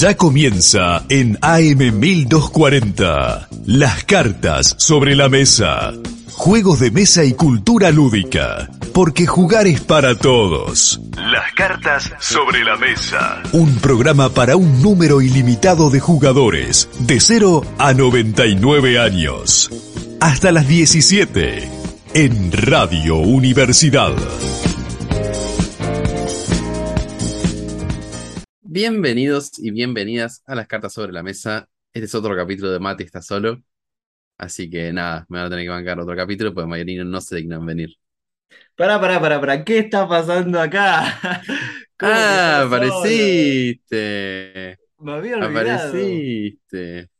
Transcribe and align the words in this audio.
Ya 0.00 0.16
comienza 0.16 1.04
en 1.08 1.38
AM 1.40 2.00
1240. 2.00 3.48
Las 3.66 4.02
cartas 4.04 4.74
sobre 4.76 5.14
la 5.14 5.28
mesa. 5.28 5.92
Juegos 6.32 6.80
de 6.80 6.90
mesa 6.90 7.22
y 7.22 7.32
cultura 7.32 7.92
lúdica. 7.92 8.68
Porque 8.92 9.24
jugar 9.26 9.68
es 9.68 9.80
para 9.80 10.16
todos. 10.16 11.00
Las 11.16 11.52
cartas 11.52 12.12
sobre 12.18 12.64
la 12.64 12.76
mesa. 12.76 13.40
Un 13.52 13.76
programa 13.76 14.30
para 14.30 14.56
un 14.56 14.82
número 14.82 15.22
ilimitado 15.22 15.90
de 15.90 16.00
jugadores. 16.00 16.88
De 16.98 17.20
0 17.20 17.62
a 17.78 17.94
99 17.94 18.98
años. 18.98 19.70
Hasta 20.20 20.50
las 20.50 20.66
17. 20.66 21.70
En 22.14 22.50
Radio 22.50 23.18
Universidad. 23.18 24.12
Bienvenidos 28.76 29.56
y 29.60 29.70
bienvenidas 29.70 30.42
a 30.46 30.56
las 30.56 30.66
cartas 30.66 30.92
sobre 30.94 31.12
la 31.12 31.22
mesa. 31.22 31.68
Este 31.92 32.06
es 32.06 32.14
otro 32.16 32.34
capítulo 32.34 32.72
de 32.72 32.80
Mati 32.80 33.04
está 33.04 33.22
solo. 33.22 33.62
Así 34.36 34.68
que 34.68 34.92
nada, 34.92 35.24
me 35.28 35.38
van 35.38 35.46
a 35.46 35.50
tener 35.50 35.66
que 35.66 35.68
bancar 35.68 36.00
otro 36.00 36.16
capítulo 36.16 36.52
porque 36.52 36.68
Mayerino 36.68 37.04
no 37.04 37.20
se 37.20 37.36
dignan 37.36 37.64
venir. 37.64 37.90
Pará, 38.74 39.00
pará, 39.00 39.20
pará, 39.20 39.38
pará, 39.38 39.64
¿qué 39.64 39.78
está 39.78 40.08
pasando 40.08 40.60
acá? 40.60 41.20
¿Cómo 41.96 42.10
que 42.10 42.18
¡Ah! 42.18 42.62
solo? 42.62 42.74
¡Apareciste! 42.74 43.86
Me 44.98 45.12
había 45.12 45.36
olvidado. 45.36 45.92
¡Apareciste! 45.92 47.10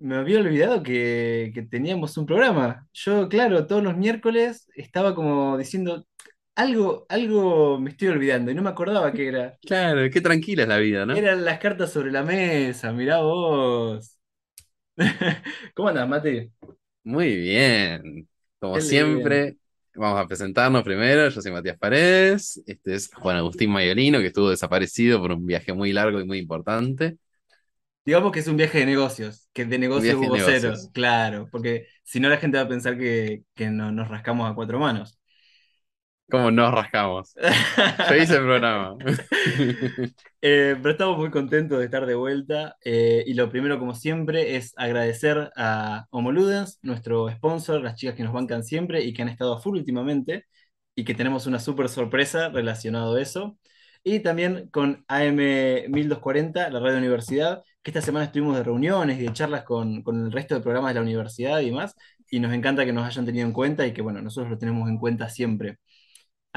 Me 0.00 0.14
había 0.14 0.40
olvidado 0.40 0.82
que, 0.82 1.52
que 1.54 1.62
teníamos 1.62 2.18
un 2.18 2.26
programa. 2.26 2.86
Yo, 2.92 3.30
claro, 3.30 3.66
todos 3.66 3.82
los 3.82 3.96
miércoles 3.96 4.66
estaba 4.74 5.14
como 5.14 5.56
diciendo, 5.56 6.06
algo, 6.58 7.06
algo 7.08 7.78
me 7.80 7.90
estoy 7.90 8.08
olvidando 8.08 8.50
y 8.50 8.54
no 8.54 8.62
me 8.62 8.70
acordaba 8.70 9.12
que 9.12 9.28
era. 9.28 9.58
Claro, 9.64 10.08
qué 10.10 10.20
tranquila 10.20 10.62
es 10.62 10.68
la 10.68 10.78
vida, 10.78 11.04
¿no? 11.06 11.24
Eran 11.24 11.44
las 11.44 11.58
cartas 11.58 11.92
sobre 11.92 12.10
la 12.12 12.22
mesa, 12.22 12.92
mirá 12.92 13.20
vos. 13.22 14.18
¿Cómo 15.74 15.88
andás, 15.88 16.08
Mate? 16.08 16.52
Muy 17.04 17.36
bien. 17.36 18.28
Como 18.58 18.80
Qué 18.80 18.80
siempre, 18.80 19.56
vamos 19.94 20.20
a 20.20 20.26
presentarnos 20.26 20.82
primero. 20.82 21.28
Yo 21.28 21.40
soy 21.40 21.52
Matías 21.52 21.78
Paredes. 21.78 22.62
Este 22.66 22.94
es 22.94 23.10
Juan 23.14 23.36
Agustín 23.36 23.70
Mayolino, 23.70 24.18
que 24.20 24.26
estuvo 24.26 24.50
desaparecido 24.50 25.20
por 25.20 25.32
un 25.32 25.46
viaje 25.46 25.72
muy 25.72 25.92
largo 25.92 26.20
y 26.20 26.26
muy 26.26 26.38
importante. 26.38 27.18
Digamos 28.04 28.32
que 28.32 28.40
es 28.40 28.48
un 28.48 28.56
viaje 28.56 28.78
de 28.78 28.86
negocios, 28.86 29.48
que 29.52 29.66
de 29.66 29.78
negocios 29.78 30.18
hubo 30.18 30.38
cero, 30.38 30.88
claro, 30.94 31.48
porque 31.50 31.86
si 32.04 32.20
no 32.20 32.28
la 32.30 32.38
gente 32.38 32.56
va 32.56 32.64
a 32.64 32.68
pensar 32.68 32.96
que, 32.98 33.44
que 33.54 33.68
no- 33.70 33.92
nos 33.92 34.08
rascamos 34.08 34.50
a 34.50 34.54
cuatro 34.54 34.78
manos. 34.78 35.17
¿Cómo 36.30 36.50
nos 36.50 36.74
rascamos? 36.74 37.34
Yo 38.10 38.16
hice 38.16 38.36
el 38.36 38.42
programa. 38.42 38.96
Eh, 40.40 40.76
pero 40.80 40.92
estamos 40.92 41.18
muy 41.18 41.30
contentos 41.32 41.80
de 41.80 41.86
estar 41.86 42.06
de 42.06 42.14
vuelta 42.14 42.76
eh, 42.84 43.24
y 43.26 43.34
lo 43.34 43.50
primero, 43.50 43.80
como 43.80 43.92
siempre, 43.92 44.54
es 44.54 44.72
agradecer 44.76 45.50
a 45.56 46.06
Homoludens, 46.10 46.78
nuestro 46.82 47.28
sponsor, 47.28 47.82
las 47.82 47.96
chicas 47.96 48.14
que 48.14 48.22
nos 48.22 48.32
bancan 48.32 48.62
siempre 48.62 49.02
y 49.02 49.12
que 49.12 49.22
han 49.22 49.28
estado 49.28 49.54
a 49.54 49.60
full 49.60 49.76
últimamente 49.78 50.44
y 50.94 51.04
que 51.04 51.14
tenemos 51.14 51.46
una 51.48 51.58
súper 51.58 51.88
sorpresa 51.88 52.50
relacionado 52.50 53.16
a 53.16 53.20
eso. 53.20 53.58
Y 54.04 54.20
también 54.20 54.68
con 54.70 55.04
AM 55.08 55.36
1240, 55.90 56.70
la 56.70 56.78
radio 56.80 56.98
universidad, 56.98 57.62
que 57.82 57.90
esta 57.90 58.00
semana 58.00 58.26
estuvimos 58.26 58.56
de 58.56 58.62
reuniones 58.62 59.18
y 59.18 59.22
de 59.24 59.32
charlas 59.32 59.64
con, 59.64 60.02
con 60.02 60.24
el 60.26 60.32
resto 60.32 60.54
de 60.54 60.60
programas 60.60 60.90
de 60.90 60.94
la 60.94 61.02
universidad 61.02 61.58
y 61.60 61.66
demás, 61.66 61.96
y 62.30 62.38
nos 62.38 62.52
encanta 62.52 62.84
que 62.84 62.92
nos 62.92 63.06
hayan 63.06 63.26
tenido 63.26 63.44
en 63.46 63.52
cuenta 63.52 63.86
y 63.86 63.92
que, 63.92 64.02
bueno, 64.02 64.22
nosotros 64.22 64.50
lo 64.50 64.58
tenemos 64.58 64.88
en 64.88 64.98
cuenta 64.98 65.28
siempre. 65.28 65.78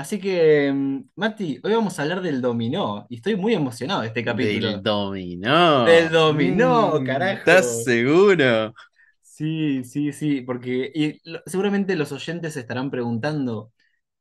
Así 0.02 0.19
que, 0.19 0.71
mm, 0.73 1.09
Mati, 1.16 1.59
hoy 1.63 1.73
vamos 1.73 1.99
a 1.99 2.02
hablar 2.03 2.21
del 2.21 2.41
dominó 2.41 3.05
y 3.09 3.17
estoy 3.17 3.35
muy 3.35 3.53
emocionado 3.53 4.02
de 4.02 4.07
este 4.07 4.23
capítulo. 4.23 4.69
Del 4.69 4.81
dominó. 4.83 5.52
Del 5.83 6.09
dominó, 6.11 7.03
Mm, 7.03 7.03
carajo. 7.03 7.38
¿Estás 7.39 7.83
seguro? 7.83 8.73
Sí, 9.22 9.83
sí, 9.83 10.11
sí, 10.13 10.41
porque 10.41 10.91
y 10.94 11.19
lo- 11.29 11.41
seguramente 11.45 11.95
los 11.95 12.11
oyentes 12.11 12.53
se 12.53 12.59
estarán 12.61 12.91
preguntando, 12.91 13.72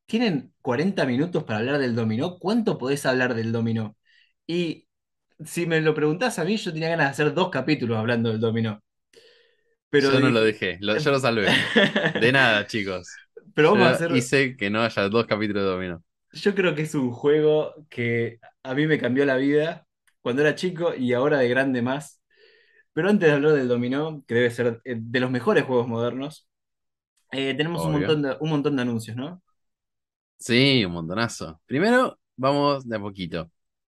¿tienen 0.06 0.54
40 0.62 1.06
minutos 1.06 1.44
para 1.44 1.60
hablar 1.60 1.78
del 1.80 1.96
dominó? 1.96 2.38
¿Cuánto 2.38 2.78
podés 2.78 3.06
hablar 3.06 3.34
del 3.34 3.52
dominó? 3.52 3.96
Y 4.46 4.88
si 5.44 5.66
me 5.66 5.80
lo 5.80 5.94
preguntás 5.94 6.38
a 6.38 6.44
mí, 6.44 6.56
yo 6.58 6.72
tenía 6.72 6.90
ganas 6.90 7.06
de 7.08 7.10
hacer 7.24 7.34
dos 7.34 7.50
capítulos 7.50 7.98
hablando 7.98 8.30
del 8.30 8.40
dominó. 8.40 8.82
Pero 9.90 10.10
Yo 10.12 10.20
no 10.20 10.30
lo 10.30 10.40
dejé, 10.42 10.78
lo- 10.80 10.96
yo 10.98 11.10
lo 11.10 11.20
salvé. 11.20 11.60
De 12.14 12.32
nada, 12.32 12.66
chicos. 12.66 13.20
Pero 13.54 13.70
vamos 13.72 13.88
a 13.88 13.90
hacer... 13.90 14.10
hice 14.10 14.56
que 14.56 14.70
no 14.70 14.82
haya 14.82 15.08
dos 15.08 15.26
capítulos 15.26 15.62
de 15.64 15.70
dominó. 15.70 16.04
Yo 16.32 16.54
creo 16.54 16.74
que 16.74 16.82
es 16.82 16.94
un 16.94 17.10
juego 17.12 17.74
que 17.88 18.38
a 18.62 18.74
mí 18.74 18.86
me 18.86 18.98
cambió 18.98 19.24
la 19.24 19.36
vida 19.36 19.86
cuando 20.20 20.42
era 20.42 20.54
chico 20.54 20.94
y 20.94 21.12
ahora 21.12 21.38
de 21.38 21.48
grande 21.48 21.82
más. 21.82 22.22
Pero 22.94 23.10
antes 23.10 23.28
de 23.28 23.34
hablar 23.36 23.52
del 23.54 23.68
dominó, 23.68 24.24
que 24.26 24.34
debe 24.34 24.50
ser 24.50 24.80
eh, 24.84 24.96
de 24.98 25.20
los 25.20 25.30
mejores 25.30 25.64
juegos 25.64 25.88
modernos, 25.88 26.48
eh, 27.32 27.54
tenemos 27.56 27.84
un 27.86 27.92
Obvio. 27.92 27.92
montón 27.92 28.22
de, 28.22 28.36
un 28.40 28.50
montón 28.50 28.76
de 28.76 28.82
anuncios, 28.82 29.16
¿no? 29.16 29.42
Sí, 30.38 30.84
un 30.84 30.92
montonazo. 30.92 31.60
Primero, 31.66 32.18
vamos 32.36 32.88
de 32.88 32.96
a 32.96 33.00
poquito. 33.00 33.50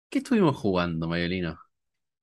¿Qué 0.10 0.20
estuvimos 0.20 0.58
jugando, 0.58 1.08
Mayolino? 1.08 1.58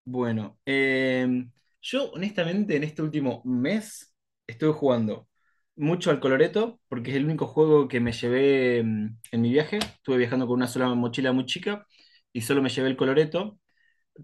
Bueno, 0.04 0.58
eh, 0.64 1.46
yo 1.82 2.10
honestamente 2.12 2.76
en 2.76 2.84
este 2.84 3.02
último 3.02 3.42
mes 3.44 4.14
estuve 4.46 4.72
jugando 4.72 5.28
mucho 5.76 6.10
al 6.10 6.20
Coloreto, 6.20 6.80
porque 6.88 7.10
es 7.10 7.16
el 7.16 7.24
único 7.26 7.46
juego 7.46 7.88
que 7.88 8.00
me 8.00 8.12
llevé 8.12 8.82
mm, 8.82 9.18
en 9.32 9.40
mi 9.42 9.50
viaje. 9.50 9.78
Estuve 9.78 10.18
viajando 10.18 10.46
con 10.46 10.56
una 10.56 10.66
sola 10.68 10.94
mochila 10.94 11.32
muy 11.32 11.46
chica 11.46 11.86
y 12.32 12.42
solo 12.42 12.62
me 12.62 12.70
llevé 12.70 12.88
el 12.88 12.96
Coloreto. 12.96 13.58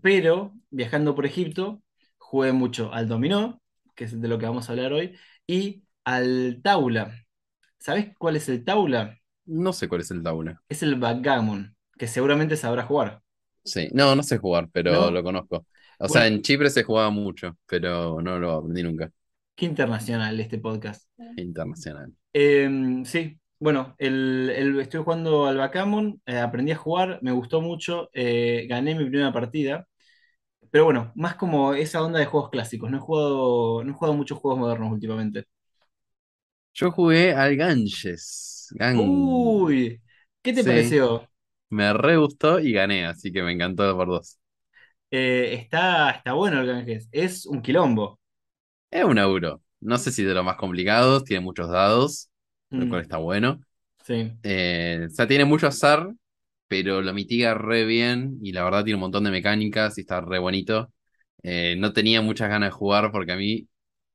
Pero 0.02 0.54
viajando 0.70 1.14
por 1.14 1.26
Egipto, 1.26 1.82
jugué 2.18 2.52
mucho 2.52 2.92
al 2.94 3.08
dominó, 3.08 3.62
que 3.96 4.04
es 4.04 4.20
de 4.20 4.28
lo 4.28 4.38
que 4.38 4.46
vamos 4.46 4.68
a 4.68 4.72
hablar 4.72 4.92
hoy, 4.92 5.16
y 5.46 5.84
al 6.04 6.60
taula. 6.62 7.24
¿Sabés 7.78 8.14
cuál 8.19 8.36
es 8.36 8.48
el 8.48 8.64
taula? 8.64 9.19
No 9.46 9.72
sé 9.72 9.88
cuál 9.88 10.00
es 10.00 10.10
el 10.10 10.22
taula. 10.24 10.60
Es 10.69 10.82
el 10.82 10.96
backgammon, 10.96 11.76
que 11.96 12.08
seguramente 12.08 12.56
sabrás 12.56 12.86
jugar. 12.86 13.22
Sí, 13.64 13.88
no, 13.92 14.16
no 14.16 14.22
sé 14.22 14.38
jugar, 14.38 14.69
pero 14.72 15.10
¿No? 15.10 15.10
lo 15.10 15.22
conozco. 15.22 15.66
O 15.98 16.08
sea, 16.08 16.26
en 16.26 16.42
Chipre 16.42 16.69
se 16.70 16.82
jugaba 16.82 17.10
mucho, 17.10 17.56
pero 17.66 18.20
no 18.20 18.38
lo 18.38 18.52
aprendí 18.52 18.82
nunca. 18.82 19.10
Qué 19.56 19.64
internacional 19.66 20.38
este 20.40 20.58
podcast. 20.58 21.08
Internacional. 21.36 22.14
Eh, 22.34 23.02
sí, 23.04 23.38
bueno, 23.58 23.94
el, 23.98 24.50
el- 24.54 24.80
estuve 24.80 25.02
jugando 25.04 25.46
al 25.46 25.58
backgammon, 25.58 26.20
eh, 26.26 26.38
aprendí 26.38 26.72
a 26.72 26.76
jugar, 26.76 27.18
me 27.22 27.32
gustó 27.32 27.60
mucho, 27.60 28.08
eh, 28.14 28.66
gané 28.68 28.94
mi 28.94 29.04
primera 29.04 29.32
partida. 29.32 29.86
Pero 30.70 30.84
bueno, 30.86 31.12
más 31.16 31.36
como 31.36 31.74
esa 31.74 32.02
onda 32.02 32.18
de 32.20 32.26
juegos 32.26 32.50
clásicos. 32.50 32.90
No 32.90 32.98
he 32.98 33.00
jugado, 33.00 33.84
no 33.84 33.90
he 33.92 33.94
jugado 33.94 34.14
muchos 34.16 34.38
juegos 34.38 34.60
modernos 34.60 34.92
últimamente. 34.92 35.46
Yo 36.74 36.90
jugué 36.90 37.32
al 37.34 37.56
Ganges. 37.56 38.69
Gan- 38.78 39.52
Uy, 39.64 40.00
¿qué 40.42 40.52
te 40.52 40.64
Sí. 40.64 40.64
pareció? 40.64 41.28
Me 41.70 41.92
re 41.94 42.16
gustó 42.19 42.60
y 42.60 42.72
gané, 42.72 43.06
así 43.06 43.32
que 43.32 43.42
me 43.42 43.52
encantó 43.52 43.96
por 43.96 44.08
dos. 44.08 44.38
Eh, 45.10 45.54
está, 45.54 46.10
está 46.10 46.32
bueno 46.32 46.60
el 46.60 46.66
Ganges. 46.66 47.08
Es 47.12 47.46
un 47.46 47.60
quilombo. 47.62 48.19
Es 48.92 49.04
un 49.04 49.19
euro. 49.19 49.62
No 49.80 49.98
sé 49.98 50.12
si 50.12 50.25
de 50.25 50.34
los 50.34 50.44
más 50.47 50.56
complicados, 50.56 51.25
tiene 51.25 51.42
muchos 51.44 51.70
dados, 51.70 52.30
lo 52.76 52.86
Mm, 52.86 52.88
cual 52.88 53.03
está 53.03 53.19
bueno. 53.19 53.60
sí. 54.04 54.32
Eh, 54.42 55.06
o 55.08 55.10
sea, 55.14 55.28
tiene 55.28 55.44
mucho 55.47 55.69
azar, 55.69 56.12
pero 56.69 57.02
lo 57.02 57.14
mitiga 57.14 57.54
re 57.54 57.84
bien 57.86 58.38
y 58.42 58.52
la 58.52 58.64
verdad 58.64 58.84
tiene 58.84 58.97
un 58.97 59.02
montón 59.02 59.25
de 59.25 59.32
mecánicas 59.32 59.98
y 59.98 60.02
está 60.02 60.20
re 60.22 60.38
bonito. 60.41 60.92
Eh, 61.44 61.76
no 61.78 61.92
tenía 61.94 62.22
muchas 62.22 62.50
ganas 62.50 62.69
de 62.70 62.72
jugar 62.72 63.12
porque 63.12 63.32
a 63.32 63.36
mí... 63.36 63.69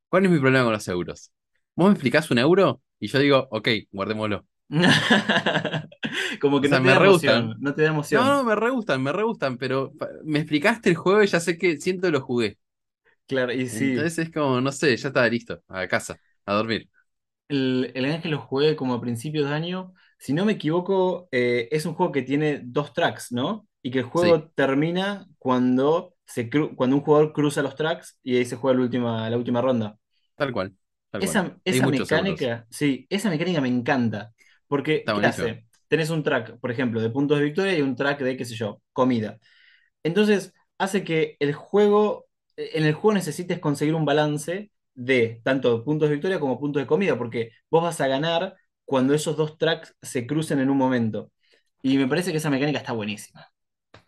¿Cuál 0.09 0.25
es 0.25 0.31
mi 0.31 0.39
problema 0.39 0.65
con 0.65 0.73
los 0.73 0.87
euros? 0.89 1.31
Vos 1.75 1.87
me 1.89 1.93
explicás 1.93 2.31
un 2.31 2.39
euro 2.39 2.81
y 2.99 3.07
yo 3.09 3.19
digo, 3.19 3.47
ok, 3.51 3.69
guardémoslo. 3.91 4.45
Como 6.41 6.61
que 6.61 6.67
O 6.67 6.69
sea, 6.69 6.79
no 6.79 6.81
te 6.81 6.87
me 6.87 6.93
da 6.93 6.99
re 6.99 7.07
emoción. 7.07 7.09
gustan. 7.09 7.55
No 7.59 7.73
te 7.73 7.81
da 7.83 7.89
emoción. 7.89 8.25
No, 8.25 8.37
no, 8.37 8.43
me 8.43 8.55
re 8.55 8.69
gustan, 8.71 9.03
me 9.03 9.11
re 9.11 9.23
gustan, 9.23 9.57
pero 9.57 9.93
me 10.23 10.39
explicaste 10.39 10.89
el 10.89 10.95
juego 10.95 11.23
y 11.23 11.27
ya 11.27 11.39
sé 11.39 11.57
que 11.57 11.77
siento 11.77 12.07
que 12.07 12.11
lo 12.11 12.21
jugué. 12.21 12.57
Claro, 13.27 13.51
y 13.53 13.67
sí. 13.69 14.05
Entonces 14.05 14.17
es 14.19 14.31
como, 14.31 14.61
no 14.61 14.71
sé, 14.71 14.95
ya 14.97 15.09
estaba 15.09 15.27
listo, 15.29 15.61
a 15.67 15.87
casa, 15.87 16.19
a 16.45 16.53
dormir. 16.53 16.89
El, 17.47 17.91
el 17.95 18.05
Ángel 18.05 18.31
lo 18.31 18.39
jugué 18.41 18.75
como 18.75 18.93
a 18.93 19.01
principios 19.01 19.47
de 19.49 19.55
año. 19.55 19.93
Si 20.19 20.33
no 20.33 20.45
me 20.45 20.53
equivoco, 20.53 21.29
eh, 21.31 21.69
es 21.71 21.85
un 21.85 21.93
juego 21.95 22.11
que 22.11 22.21
tiene 22.23 22.61
dos 22.63 22.93
tracks, 22.93 23.31
¿no? 23.31 23.67
Y 23.81 23.91
que 23.91 23.99
el 23.99 24.05
juego 24.05 24.43
Sí. 24.43 24.47
termina 24.49 25.27
cuando, 25.37 26.15
se 26.25 26.49
cru- 26.49 26.75
cuando 26.75 26.95
un 26.97 27.03
jugador 27.03 27.31
cruza 27.33 27.61
los 27.61 27.75
tracks 27.75 28.19
y 28.23 28.37
ahí 28.37 28.45
se 28.45 28.55
juega 28.57 28.77
la 28.77 28.83
última, 28.85 29.29
la 29.29 29.37
última 29.37 29.61
ronda. 29.61 29.97
Tal 30.35 30.51
cual, 30.53 30.75
tal 31.11 31.23
cual. 31.23 31.41
Esa, 31.41 31.57
Hay 31.69 31.81
esa 31.81 31.81
muchos 31.81 32.11
euros. 32.11 32.47
mecánica, 32.47 32.67
sí, 32.69 33.07
esa 33.09 33.29
mecánica 33.29 33.61
me 33.61 33.67
encanta. 33.69 34.33
Porque, 34.67 35.05
Está 35.05 35.13
¿qué 35.13 35.21
buenísimo. 35.21 35.23
hace? 35.25 35.65
Tenés 35.87 36.09
un 36.09 36.23
track, 36.23 36.59
por 36.59 36.69
ejemplo, 36.71 37.01
de 37.01 37.09
puntos 37.09 37.39
de 37.39 37.45
victoria 37.45 37.77
y 37.77 37.81
un 37.81 37.95
track 37.95 38.19
de, 38.21 38.37
qué 38.37 38.45
sé 38.45 38.55
yo, 38.55 38.81
comida. 38.93 39.37
Entonces, 40.03 40.53
hace 40.79 41.03
que 41.05 41.37
el 41.39 41.53
juego, 41.55 42.26
en 42.57 42.85
el 42.85 42.93
juego 42.93 43.13
necesites 43.15 43.59
conseguir 43.59 43.95
un 43.95 44.05
balance 44.05 44.71
de 44.95 45.41
tanto 45.43 45.83
puntos 45.83 46.09
de 46.09 46.15
victoria 46.15 46.39
como 46.39 46.59
puntos 46.59 46.81
de 46.81 46.87
comida, 46.87 47.17
porque 47.17 47.51
vos 47.69 47.83
vas 47.83 48.01
a 48.01 48.07
ganar 48.07 48.55
cuando 48.85 49.13
esos 49.13 49.37
dos 49.37 49.57
tracks 49.57 49.95
se 50.01 50.27
crucen 50.27 50.59
en 50.59 50.69
un 50.69 50.77
momento. 50.77 51.31
Y 51.81 51.97
me 51.97 52.07
parece 52.07 52.31
que 52.31 52.37
esa 52.37 52.49
mecánica 52.49 52.79
está 52.79 52.93
buenísima. 52.93 53.47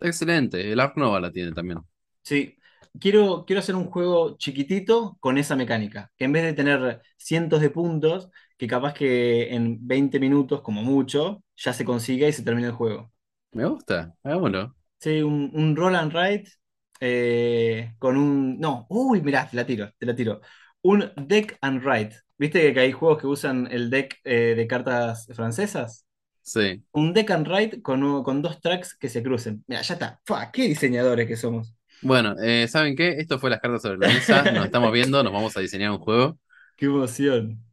Excelente, 0.02 0.72
el 0.74 0.80
Ark 0.82 0.98
Nova 0.98 1.20
la 1.22 1.32
tiene 1.32 1.54
también. 1.54 1.80
Sí, 2.24 2.58
quiero, 3.00 3.46
quiero 3.46 3.60
hacer 3.62 3.76
un 3.76 3.86
juego 3.90 4.38
chiquitito 4.38 5.18
con 5.20 5.38
esa 5.38 5.56
mecánica, 5.56 6.12
que 6.18 6.26
en 6.26 6.32
vez 6.34 6.44
de 6.44 6.54
tener 6.54 7.02
cientos 7.18 7.62
de 7.62 7.70
puntos, 7.72 8.30
que 8.58 8.68
capaz 8.68 8.94
que 8.94 9.54
en 9.56 9.78
20 9.88 10.20
minutos, 10.20 10.62
como 10.62 10.84
mucho, 10.84 11.44
ya 11.56 11.74
se 11.74 11.86
consiga 11.86 12.28
y 12.28 12.34
se 12.34 12.44
termina 12.44 12.68
el 12.68 12.74
juego. 12.74 13.12
Me 13.52 13.66
gusta, 13.68 14.16
hagámoslo. 14.24 14.76
Sí, 15.00 15.22
un, 15.22 15.50
un 15.54 15.76
roll 15.76 15.96
and 15.96 16.14
write 16.14 16.50
eh, 17.00 17.94
con 18.00 18.18
un... 18.18 18.60
No, 18.60 18.86
uy, 18.90 19.22
mirá, 19.22 19.50
te 19.50 19.56
la 19.58 19.66
tiro, 19.66 19.92
te 19.98 20.06
la 20.06 20.16
tiro. 20.16 20.42
Un 20.82 21.12
deck 21.18 21.58
and 21.62 21.84
write. 21.84 22.16
¿Viste 22.38 22.74
que 22.74 22.80
hay 22.80 22.92
juegos 22.92 23.20
que 23.20 23.28
usan 23.28 23.68
el 23.72 23.90
deck 23.90 24.18
eh, 24.24 24.54
de 24.56 24.68
cartas 24.68 25.28
francesas? 25.36 26.06
Sí. 26.42 26.84
Un 26.92 27.14
deck 27.14 27.32
and 27.32 27.48
write 27.48 27.82
con, 27.82 28.04
un- 28.04 28.24
con 28.24 28.42
dos 28.42 28.62
tracks 28.62 28.96
que 28.98 29.10
se 29.10 29.24
crucen. 29.24 29.64
Mira, 29.68 29.82
ya 29.82 29.94
está. 29.96 30.22
¡Fua! 30.26 30.52
¡Qué 30.52 30.64
diseñadores 30.68 31.28
que 31.28 31.38
somos! 31.38 31.76
Bueno, 32.02 32.36
eh, 32.42 32.68
¿saben 32.70 32.96
qué? 32.96 33.10
Esto 33.20 33.40
fue 33.40 33.50
las 33.50 33.60
cartas 33.60 33.82
sobre 33.82 33.98
la 33.98 34.08
mesa. 34.14 34.48
Nos 34.52 34.66
estamos 34.66 34.92
viendo, 34.92 35.22
nos 35.24 35.34
vamos 35.34 35.56
a 35.58 35.60
diseñar 35.62 35.92
un 35.92 36.00
juego. 36.00 36.38
¡Qué 36.76 36.86
emoción! 36.86 37.64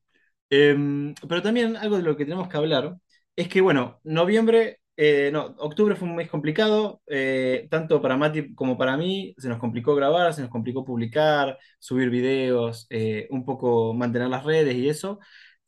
Em, 0.51 1.15
pero 1.29 1.43
también 1.43 1.77
algo 1.77 1.97
de 1.99 2.03
lo 2.05 2.17
que 2.17 2.25
tenemos 2.25 2.49
que 2.49 2.57
hablar 2.59 2.97
es 3.37 3.49
que, 3.49 3.61
bueno, 3.63 4.01
noviembre, 4.05 4.81
eh, 4.99 5.31
no, 5.31 5.55
octubre 5.59 5.95
fue 5.95 6.09
un 6.09 6.17
mes 6.17 6.31
complicado, 6.31 7.03
eh, 7.07 7.69
tanto 7.71 8.01
para 8.01 8.17
Mati 8.17 8.55
como 8.55 8.79
para 8.79 8.97
mí, 8.97 9.35
se 9.37 9.49
nos 9.49 9.59
complicó 9.59 9.95
grabar, 9.95 10.33
se 10.33 10.41
nos 10.41 10.51
complicó 10.51 10.85
publicar, 10.85 11.59
subir 11.79 12.09
videos, 12.09 12.87
eh, 12.89 13.27
un 13.31 13.45
poco 13.45 13.93
mantener 13.93 14.29
las 14.29 14.45
redes 14.45 14.75
y 14.75 14.89
eso. 14.89 15.21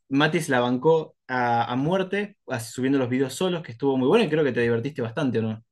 Mati 0.09 0.41
se 0.41 0.51
la 0.51 0.61
bancó 0.61 1.17
a, 1.27 1.77
muerte, 1.77 2.39
subiendo 2.61 2.99
los 2.99 3.11
videos 3.11 3.35
solos, 3.35 3.63
que 3.63 3.73
estuvo 3.73 3.99
muy 3.99 4.09
bueno 4.09 4.25
y 4.25 4.31
creo 4.31 4.45
que 4.45 4.53
te 4.53 4.63
divertiste 4.63 5.03
bastante, 5.03 5.41
¿o 5.41 5.43
no? 5.43 5.65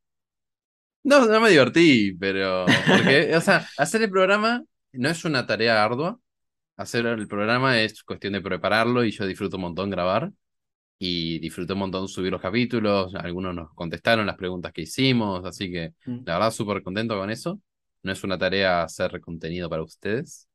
No, 1.05 1.27
no 1.27 1.41
me 1.41 1.51
divertí, 1.51 2.13
pero. 2.19 2.65
O 2.65 3.41
sea, 3.41 3.67
hacer 3.79 4.03
el 4.03 4.11
programa 4.11 4.63
no 4.93 5.09
es 5.09 5.25
una 5.25 5.47
tarea 5.47 5.83
ardua. 5.83 6.19
Hacer 6.77 7.07
el 7.07 7.29
programa 7.29 7.81
es 7.81 8.03
cuestión 8.03 8.35
de 8.35 8.43
prepararlo 8.43 9.05
y 9.05 9.13
yo 9.13 9.27
disfruto 9.27 9.57
un 9.57 9.63
montón 9.63 9.89
grabar. 9.89 10.31
Y 10.99 11.39
disfruté 11.41 11.75
un 11.75 11.81
montón 11.81 12.09
subir 12.09 12.33
los 12.33 12.41
capítulos. 12.41 13.15
Algunos 13.15 13.55
nos 13.55 13.73
contestaron 13.75 14.27
las 14.27 14.37
preguntas 14.37 14.73
que 14.73 14.83
hicimos, 14.83 15.45
así 15.45 15.71
que 15.71 15.93
Mm. 16.07 16.21
la 16.25 16.35
verdad 16.35 16.51
súper 16.51 16.83
contento 16.83 17.17
con 17.19 17.31
eso. 17.31 17.61
No 18.03 18.13
es 18.13 18.23
una 18.25 18.39
tarea 18.39 18.83
hacer 18.85 19.21
contenido 19.21 19.69
para 19.69 19.83
ustedes. 19.83 20.49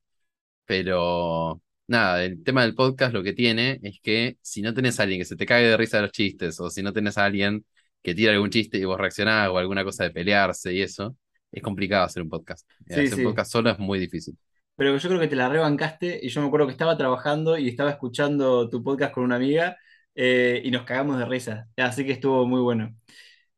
Pero 0.65 1.61
nada, 1.87 2.23
el 2.23 2.43
tema 2.43 2.63
del 2.63 2.75
podcast 2.75 3.13
lo 3.13 3.23
que 3.23 3.33
tiene 3.33 3.79
es 3.83 3.99
que 4.01 4.37
si 4.41 4.61
no 4.61 4.73
tenés 4.73 4.99
a 4.99 5.03
alguien 5.03 5.19
que 5.19 5.25
se 5.25 5.35
te 5.35 5.45
cague 5.45 5.67
de 5.67 5.77
risa 5.77 5.97
de 5.97 6.03
los 6.03 6.11
chistes, 6.11 6.59
o 6.59 6.69
si 6.69 6.81
no 6.81 6.93
tenés 6.93 7.17
a 7.17 7.25
alguien 7.25 7.65
que 8.01 8.15
tira 8.15 8.31
algún 8.33 8.49
chiste 8.49 8.77
y 8.77 8.85
vos 8.85 8.97
reaccionás, 8.99 9.49
o 9.49 9.57
alguna 9.57 9.83
cosa 9.83 10.03
de 10.05 10.11
pelearse 10.11 10.73
y 10.73 10.81
eso, 10.81 11.15
es 11.51 11.61
complicado 11.61 12.05
hacer 12.05 12.23
un 12.23 12.29
podcast. 12.29 12.67
Sí, 12.87 12.93
hacer 12.93 13.09
sí. 13.09 13.15
un 13.15 13.23
podcast 13.25 13.51
solo 13.51 13.69
es 13.69 13.79
muy 13.79 13.99
difícil. 13.99 14.37
Pero 14.75 14.97
yo 14.97 15.09
creo 15.09 15.19
que 15.19 15.27
te 15.27 15.35
la 15.35 15.49
rebancaste 15.49 16.19
y 16.23 16.29
yo 16.29 16.41
me 16.41 16.47
acuerdo 16.47 16.65
que 16.67 16.71
estaba 16.71 16.97
trabajando 16.97 17.57
y 17.57 17.67
estaba 17.67 17.91
escuchando 17.91 18.69
tu 18.69 18.81
podcast 18.81 19.13
con 19.13 19.23
una 19.23 19.35
amiga 19.35 19.77
eh, 20.15 20.61
y 20.63 20.71
nos 20.71 20.83
cagamos 20.83 21.17
de 21.17 21.25
risa. 21.25 21.67
Así 21.77 22.05
que 22.05 22.11
estuvo 22.13 22.45
muy 22.45 22.61
bueno. 22.61 22.95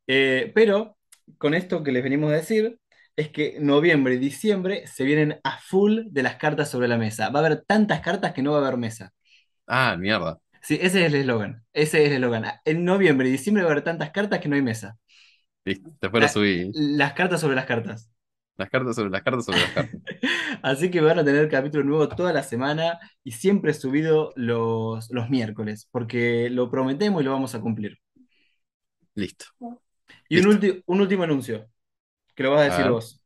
Eh, 0.08 0.52
pero 0.56 0.98
con 1.38 1.54
esto 1.54 1.84
que 1.84 1.92
les 1.92 2.04
venimos 2.04 2.32
a 2.32 2.36
decir 2.36 2.80
es 3.16 3.30
que 3.30 3.58
noviembre 3.60 4.16
y 4.16 4.18
diciembre 4.18 4.88
se 4.88 5.04
vienen 5.04 5.40
a 5.44 5.60
full 5.60 6.02
de 6.12 6.24
las 6.24 6.36
cartas 6.38 6.70
sobre 6.70 6.88
la 6.88 6.98
mesa. 6.98 7.30
Va 7.30 7.42
a 7.42 7.46
haber 7.46 7.64
tantas 7.66 8.02
cartas 8.02 8.34
que 8.34 8.42
no 8.42 8.52
va 8.54 8.60
a 8.60 8.62
haber 8.62 8.78
mesa. 8.78 9.14
Ah, 9.68 9.96
mierda. 9.98 10.40
Sí, 10.62 10.76
ese 10.82 11.02
es 11.02 11.08
el 11.08 11.16
eslogan. 11.16 11.64
Ese 11.74 12.04
es 12.04 12.08
el 12.10 12.16
eslogan. 12.16 12.46
En 12.66 12.86
noviembre 12.86 13.28
y 13.28 13.32
diciembre 13.32 13.64
va 13.64 13.70
a 13.70 13.74
haber 13.74 13.84
tantas 13.84 14.12
cartas 14.12 14.40
que 14.40 14.50
no 14.50 14.56
hay 14.56 14.62
mesa. 14.62 14.98
Listo, 15.66 15.92
después 16.02 16.22
lo 16.22 16.28
subí. 16.30 16.72
Las 16.74 17.14
cartas 17.14 17.42
sobre 17.42 17.56
las 17.56 17.66
cartas. 17.66 18.13
Las 18.58 18.70
cartas 18.70 18.96
sobre 18.96 19.10
las 19.12 19.22
cartas 19.24 19.46
sobre 19.46 19.62
las 19.62 19.72
cartas. 19.72 20.02
Así 20.62 20.90
que 20.92 21.02
van 21.02 21.20
a 21.20 21.26
tener 21.26 21.50
capítulo 21.50 21.84
nuevo 21.84 22.10
toda 22.16 22.34
la 22.34 22.44
semana 22.44 23.00
y 23.24 23.32
siempre 23.32 23.74
subido 23.74 24.32
los, 24.36 25.10
los 25.12 25.30
miércoles, 25.30 25.88
porque 25.92 26.50
lo 26.50 26.70
prometemos 26.70 27.22
y 27.22 27.26
lo 27.26 27.32
vamos 27.32 27.56
a 27.56 27.62
cumplir. 27.62 27.98
Listo. 29.16 29.46
Y 30.30 30.38
un, 30.40 30.46
ulti- 30.48 30.84
un 30.88 31.02
último 31.02 31.24
anuncio, 31.24 31.70
que 32.36 32.44
lo 32.44 32.52
vas 32.52 32.62
a 32.62 32.66
decir 32.66 32.88
vos. 32.90 33.22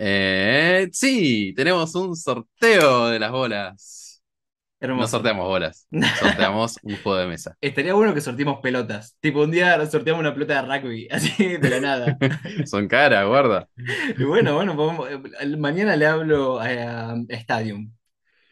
Eh, 0.00 0.88
sí, 0.92 1.52
tenemos 1.56 1.94
un 1.94 2.14
sorteo 2.16 3.08
de 3.08 3.18
las 3.18 3.32
bolas. 3.32 4.17
No 4.80 4.86
Hermoso. 4.86 5.08
sorteamos 5.08 5.46
bolas, 5.46 5.88
sorteamos 6.20 6.76
un 6.82 6.96
juego 6.98 7.18
de 7.18 7.26
mesa. 7.26 7.56
Estaría 7.60 7.94
bueno 7.94 8.14
que 8.14 8.20
sorteemos 8.20 8.60
pelotas. 8.62 9.16
Tipo, 9.20 9.42
un 9.42 9.50
día 9.50 9.84
sorteamos 9.86 10.20
una 10.20 10.32
pelota 10.34 10.62
de 10.62 10.78
rugby, 10.80 11.08
así 11.10 11.56
de 11.56 11.70
la 11.70 11.80
nada. 11.80 12.18
Son 12.66 12.86
caras, 12.86 13.26
guarda. 13.26 13.68
Y 14.16 14.22
bueno, 14.24 14.54
bueno, 14.54 14.76
podemos- 14.76 15.08
eh, 15.10 15.56
mañana 15.56 15.96
le 15.96 16.06
hablo 16.06 16.60
a, 16.60 17.10
a 17.12 17.16
Stadium. 17.28 17.92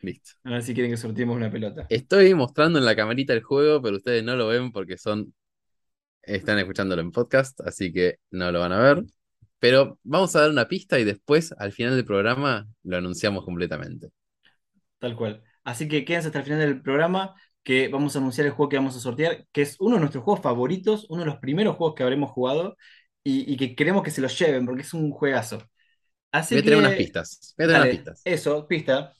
Listo. 0.02 0.32
A 0.44 0.50
ver 0.50 0.62
si 0.62 0.74
quieren 0.74 0.90
que 0.92 0.96
sorteemos 0.96 1.36
una 1.36 1.50
pelota. 1.50 1.86
Estoy 1.88 2.34
mostrando 2.34 2.78
en 2.78 2.84
la 2.84 2.96
camarita 2.96 3.32
el 3.32 3.42
juego, 3.42 3.80
pero 3.80 3.96
ustedes 3.96 4.24
no 4.24 4.34
lo 4.36 4.48
ven 4.48 4.72
porque 4.72 4.98
son. 4.98 5.32
Están 6.22 6.58
escuchándolo 6.58 7.02
en 7.02 7.12
podcast, 7.12 7.60
así 7.60 7.92
que 7.92 8.16
no 8.32 8.50
lo 8.50 8.58
van 8.60 8.72
a 8.72 8.80
ver. 8.80 9.04
Pero 9.60 9.98
vamos 10.02 10.34
a 10.34 10.40
dar 10.40 10.50
una 10.50 10.66
pista 10.66 10.98
y 10.98 11.04
después, 11.04 11.52
al 11.56 11.70
final 11.72 11.94
del 11.94 12.04
programa, 12.04 12.66
lo 12.82 12.96
anunciamos 12.96 13.44
completamente. 13.44 14.08
Tal 14.98 15.14
cual. 15.16 15.42
Así 15.66 15.88
que 15.88 16.06
quédense 16.06 16.28
hasta 16.28 16.40
el 16.40 16.46
final 16.46 16.60
del 16.60 16.82
programa, 16.82 17.36
que 17.64 17.88
vamos 17.88 18.16
a 18.16 18.20
anunciar 18.20 18.46
el 18.48 18.54
juego 18.54 18.70
que 18.70 18.78
vamos 18.78 18.96
a 18.96 19.00
sortear, 19.00 19.46
que 19.52 19.62
es 19.62 19.76
uno 19.80 19.96
de 19.96 20.00
nuestros 20.02 20.24
juegos 20.24 20.42
favoritos, 20.42 21.06
uno 21.10 21.22
de 21.22 21.26
los 21.26 21.38
primeros 21.38 21.76
juegos 21.76 21.96
que 21.96 22.04
habremos 22.04 22.30
jugado 22.32 22.76
y, 23.24 23.52
y 23.52 23.58
que 23.58 23.76
queremos 23.76 24.04
que 24.04 24.12
se 24.12 24.22
los 24.22 24.38
lleven, 24.38 24.66
porque 24.66 24.82
es 24.82 24.94
un 24.94 25.12
juegazo. 25.12 25.60
Así 26.32 26.56
Voy 26.56 26.60
a 26.60 26.64
tener 26.64 26.78
que, 26.78 26.80
unas 26.80 26.94
pistas. 26.94 27.54
Voy 27.56 27.64
a 27.64 27.68
tener 27.68 27.76
dale, 27.78 27.88
unas 27.88 27.96
pistas. 27.96 28.22
eso, 28.24 28.66
pista. 28.68 29.14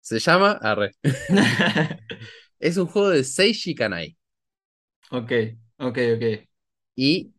Se 0.00 0.18
llama 0.18 0.52
Arre. 0.62 0.92
Es 2.58 2.76
un 2.76 2.86
juego 2.86 3.10
de 3.10 3.24
Seiji 3.24 3.74
Kanai. 3.74 4.16
Ok, 5.10 5.32
ok, 5.78 5.96
ok. 6.16 6.24
Y 6.96 7.32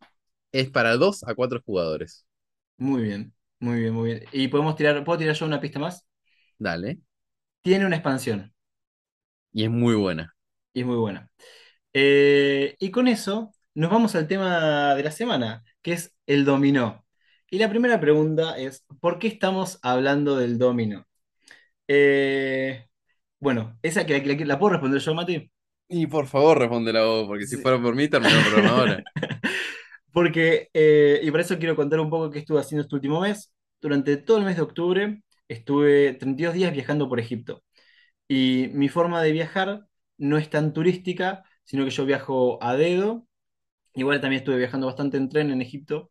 es 0.53 0.69
para 0.71 0.97
2 0.97 1.23
a 1.25 1.35
4 1.35 1.61
jugadores. 1.65 2.25
Muy 2.77 3.01
bien, 3.03 3.33
muy 3.59 3.79
bien, 3.79 3.93
muy 3.95 4.09
bien. 4.11 4.25
¿Y 4.31 4.47
podemos 4.47 4.75
tirar, 4.75 5.03
puedo 5.03 5.17
tirar 5.19 5.35
yo 5.35 5.45
una 5.47 5.59
pista 5.61 5.79
más? 5.79 6.05
Dale. 6.59 6.97
Tiene 7.63 7.87
una 7.87 7.95
expansión 7.95 8.53
Y 9.51 9.63
es 9.63 9.69
muy 9.71 9.95
buena. 9.95 10.35
y 10.73 10.81
es 10.81 10.85
muy 10.85 10.95
buena. 10.97 11.29
Eh, 11.93 12.75
y 12.79 12.91
con 12.91 13.07
eso 13.07 13.53
nos 13.75 13.91
vamos 13.91 14.15
al 14.15 14.27
tema 14.27 14.95
de 14.95 15.03
la 15.03 15.11
semana, 15.11 15.63
que 15.81 15.93
es 15.93 16.15
el 16.27 16.45
dominó. 16.45 17.05
Y 17.49 17.59
la 17.59 17.69
primera 17.69 17.99
pregunta 18.01 18.57
es, 18.57 18.85
¿por 19.01 19.19
qué 19.19 19.27
estamos 19.27 19.79
hablando 19.83 20.37
del 20.37 20.57
dominó? 20.57 21.07
Eh, 21.87 22.87
bueno, 23.39 23.77
esa 23.83 24.05
que 24.07 24.21
la, 24.25 24.45
la 24.45 24.59
puedo 24.59 24.73
responder 24.73 25.01
yo, 25.01 25.15
Mati. 25.15 25.51
Y 25.89 26.07
por 26.07 26.27
favor, 26.27 26.57
respóndela 26.59 27.03
vos, 27.05 27.27
porque 27.27 27.45
si 27.45 27.55
Sí. 27.55 27.57
fuera 27.57 27.81
por 27.81 27.95
mí, 27.95 28.07
terminamos 28.09 28.45
el 28.45 28.51
programa 28.51 28.77
ahora. 28.79 29.03
Porque, 30.11 30.69
eh, 30.73 31.19
y 31.23 31.31
para 31.31 31.43
eso 31.43 31.57
quiero 31.57 31.75
contar 31.75 31.99
un 31.99 32.09
poco 32.09 32.29
qué 32.29 32.39
estuve 32.39 32.59
haciendo 32.59 32.83
este 32.83 32.95
último 32.95 33.19
mes. 33.21 33.51
Durante 33.81 34.17
todo 34.17 34.37
el 34.37 34.45
mes 34.45 34.55
de 34.55 34.61
octubre 34.61 35.23
estuve 35.53 36.13
32 36.13 36.53
días 36.55 36.73
viajando 36.73 37.09
por 37.09 37.19
Egipto. 37.19 37.63
Y 38.27 38.69
mi 38.73 38.89
forma 38.89 39.21
de 39.23 39.31
viajar 39.33 39.87
no 40.17 40.37
es 40.37 40.49
tan 40.49 40.73
turística, 40.73 41.43
sino 41.63 41.85
que 41.85 41.91
yo 41.91 42.05
viajo 42.05 42.63
a 42.63 42.75
dedo. 42.75 43.27
Igual 43.95 44.21
también 44.21 44.41
estuve 44.41 44.57
viajando 44.57 44.87
bastante 44.87 45.17
en 45.17 45.29
tren 45.29 45.51
en 45.51 45.61
Egipto. 45.61 46.09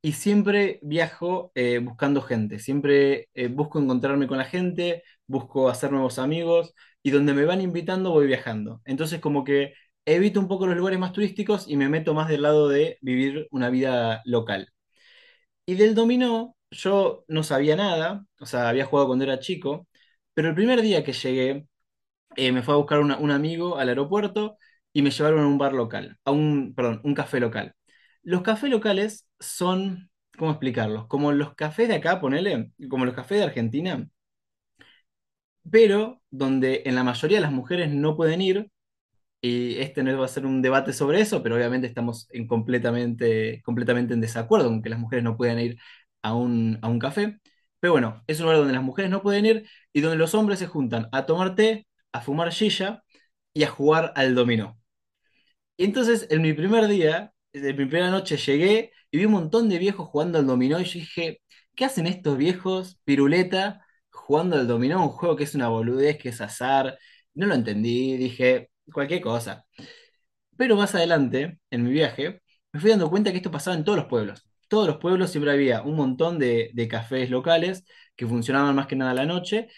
Y 0.00 0.12
siempre 0.12 0.78
viajo 0.82 1.50
eh, 1.54 1.78
buscando 1.78 2.22
gente, 2.22 2.58
siempre 2.60 3.28
eh, 3.34 3.48
busco 3.48 3.80
encontrarme 3.80 4.28
con 4.28 4.38
la 4.38 4.44
gente, 4.44 5.02
busco 5.26 5.68
hacer 5.68 5.90
nuevos 5.92 6.18
amigos 6.20 6.72
y 7.02 7.10
donde 7.10 7.34
me 7.34 7.44
van 7.44 7.60
invitando 7.60 8.12
voy 8.12 8.26
viajando. 8.28 8.80
Entonces 8.84 9.20
como 9.20 9.44
que 9.44 9.74
evito 10.06 10.40
un 10.40 10.48
poco 10.48 10.66
los 10.66 10.76
lugares 10.76 10.98
más 11.00 11.12
turísticos 11.12 11.68
y 11.68 11.76
me 11.76 11.88
meto 11.88 12.14
más 12.14 12.28
del 12.28 12.42
lado 12.42 12.68
de 12.68 12.98
vivir 13.02 13.48
una 13.50 13.70
vida 13.70 14.22
local. 14.24 14.68
Y 15.66 15.74
del 15.76 15.94
dominó 15.94 16.56
yo 16.70 17.24
no 17.28 17.42
sabía 17.42 17.76
nada, 17.76 18.24
o 18.40 18.46
sea, 18.46 18.68
había 18.68 18.84
jugado 18.86 19.08
cuando 19.08 19.24
era 19.24 19.38
chico, 19.40 19.88
pero 20.34 20.48
el 20.48 20.54
primer 20.54 20.82
día 20.82 21.04
que 21.04 21.12
llegué 21.12 21.66
eh, 22.36 22.52
me 22.52 22.62
fue 22.62 22.74
a 22.74 22.76
buscar 22.78 23.00
un 23.00 23.30
amigo 23.30 23.78
al 23.78 23.88
aeropuerto 23.90 24.58
y 24.92 25.02
me 25.02 25.10
llevaron 25.10 25.40
a 25.40 25.48
un 25.48 25.58
bar 25.58 25.72
local, 25.74 26.18
a 26.24 26.30
un, 26.32 26.74
perdón, 26.74 27.00
un 27.04 27.14
café 27.14 27.40
local. 27.40 27.74
Los 28.22 28.42
cafés 28.42 28.70
locales 28.70 29.28
son, 29.40 30.10
¿cómo 30.38 30.50
explicarlos? 30.52 31.06
Como 31.08 31.32
los 31.32 31.54
cafés 31.54 31.88
de 31.88 31.96
acá, 31.96 32.20
ponele, 32.20 32.72
como 32.90 33.04
los 33.06 33.14
cafés 33.14 33.38
de 33.38 33.44
Argentina, 33.44 34.08
pero 35.70 36.22
donde 36.30 36.82
en 36.86 36.94
la 36.94 37.04
mayoría 37.04 37.40
las 37.40 37.52
mujeres 37.52 37.90
no 37.92 38.16
pueden 38.16 38.40
ir, 38.40 38.70
y 39.42 39.78
este 39.80 40.02
no 40.02 40.18
va 40.18 40.26
a 40.26 40.28
ser 40.28 40.46
un 40.46 40.62
debate 40.62 40.92
sobre 40.92 41.20
eso, 41.20 41.42
pero 41.42 41.56
obviamente 41.56 41.86
estamos 41.88 42.28
en 42.32 42.48
completamente, 42.48 43.62
completamente 43.64 44.14
en 44.14 44.20
desacuerdo 44.22 44.68
con 44.68 44.82
que 44.82 44.90
las 44.90 44.98
mujeres 45.00 45.24
no 45.24 45.36
puedan 45.36 45.60
ir 45.60 45.78
a 46.28 46.34
un, 46.34 46.78
a 46.82 46.88
un 46.88 46.98
café. 46.98 47.38
Pero 47.80 47.92
bueno, 47.92 48.22
es 48.26 48.38
un 48.40 48.44
lugar 48.44 48.58
donde 48.58 48.74
las 48.74 48.82
mujeres 48.82 49.10
no 49.10 49.22
pueden 49.22 49.46
ir 49.46 49.68
y 49.92 50.00
donde 50.00 50.18
los 50.18 50.34
hombres 50.34 50.58
se 50.58 50.66
juntan 50.66 51.08
a 51.12 51.26
tomar 51.26 51.54
té, 51.54 51.86
a 52.12 52.20
fumar 52.20 52.50
shisha 52.50 53.02
y 53.52 53.64
a 53.64 53.70
jugar 53.70 54.12
al 54.16 54.34
dominó. 54.34 54.78
Y 55.76 55.84
entonces, 55.84 56.26
en 56.30 56.42
mi 56.42 56.52
primer 56.52 56.86
día, 56.88 57.32
de 57.52 57.72
mi 57.74 57.86
primera 57.86 58.10
noche 58.10 58.36
llegué 58.36 58.92
y 59.10 59.18
vi 59.18 59.24
un 59.26 59.32
montón 59.32 59.68
de 59.68 59.78
viejos 59.78 60.08
jugando 60.08 60.38
al 60.38 60.46
dominó 60.46 60.80
y 60.80 60.84
yo 60.84 60.92
dije, 61.00 61.40
¿qué 61.74 61.84
hacen 61.84 62.06
estos 62.06 62.36
viejos 62.36 62.98
piruleta 63.04 63.84
jugando 64.10 64.56
al 64.56 64.66
dominó? 64.66 65.02
Un 65.02 65.08
juego 65.10 65.36
que 65.36 65.44
es 65.44 65.54
una 65.54 65.68
boludez, 65.68 66.18
que 66.18 66.30
es 66.30 66.40
azar. 66.40 66.98
No 67.34 67.46
lo 67.46 67.54
entendí, 67.54 68.16
dije, 68.16 68.70
cualquier 68.92 69.20
cosa. 69.22 69.64
Pero 70.56 70.76
más 70.76 70.94
adelante, 70.94 71.60
en 71.70 71.84
mi 71.84 71.90
viaje, 71.92 72.42
me 72.72 72.80
fui 72.80 72.90
dando 72.90 73.10
cuenta 73.10 73.30
que 73.30 73.38
esto 73.38 73.50
pasaba 73.50 73.76
en 73.76 73.84
todos 73.84 73.98
los 73.98 74.08
pueblos. 74.08 74.47
Todos 74.68 74.86
los 74.86 74.98
pueblos 74.98 75.30
siempre 75.30 75.52
había 75.52 75.82
un 75.82 75.96
montón 75.96 76.38
de, 76.38 76.72
cafés 76.90 77.30
locales 77.30 77.84
que 78.16 78.26
funcionaban 78.26 78.74
más 78.74 78.86
que 78.86 78.96
nada 78.96 79.14
la 79.14 79.26
noche 79.26 79.68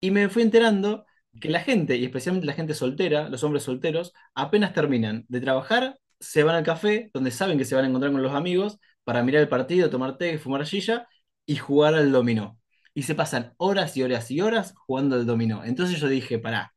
y 0.00 0.10
me 0.10 0.28
fui 0.28 0.42
enterando 0.42 1.06
que 1.40 1.48
la 1.50 1.60
gente, 1.60 1.96
y 1.96 2.04
especialmente 2.04 2.46
la 2.46 2.54
gente 2.54 2.74
soltera, 2.74 3.28
los 3.28 3.44
hombres 3.44 3.64
solteros, 3.64 4.12
apenas 4.34 4.72
terminan 4.72 5.24
de 5.28 5.40
trabajar, 5.40 5.98
se 6.20 6.42
van 6.42 6.56
al 6.56 6.64
café, 6.64 7.10
donde 7.12 7.30
saben 7.30 7.58
que 7.58 7.64
se 7.64 7.74
van 7.74 7.84
a 7.84 7.88
encontrar 7.88 8.12
con 8.12 8.22
los 8.22 8.34
amigos, 8.34 8.78
para 9.04 9.22
mirar 9.22 9.42
el 9.42 9.48
partido, 9.48 9.90
tomar 9.90 10.18
té, 10.18 10.38
fumar 10.38 10.66
silla 10.66 11.08
y 11.46 11.56
jugar 11.56 11.94
al 11.94 12.12
dominó. 12.12 12.58
Y 12.94 13.02
se 13.04 13.14
pasan 13.14 13.54
horas 13.58 13.96
y 13.96 14.02
horas 14.02 14.30
y 14.30 14.40
horas 14.40 14.74
jugando 14.76 15.16
al 15.16 15.26
dominó. 15.26 15.64
Entonces 15.64 16.00
yo 16.00 16.08
dije, 16.08 16.38
pará, 16.38 16.74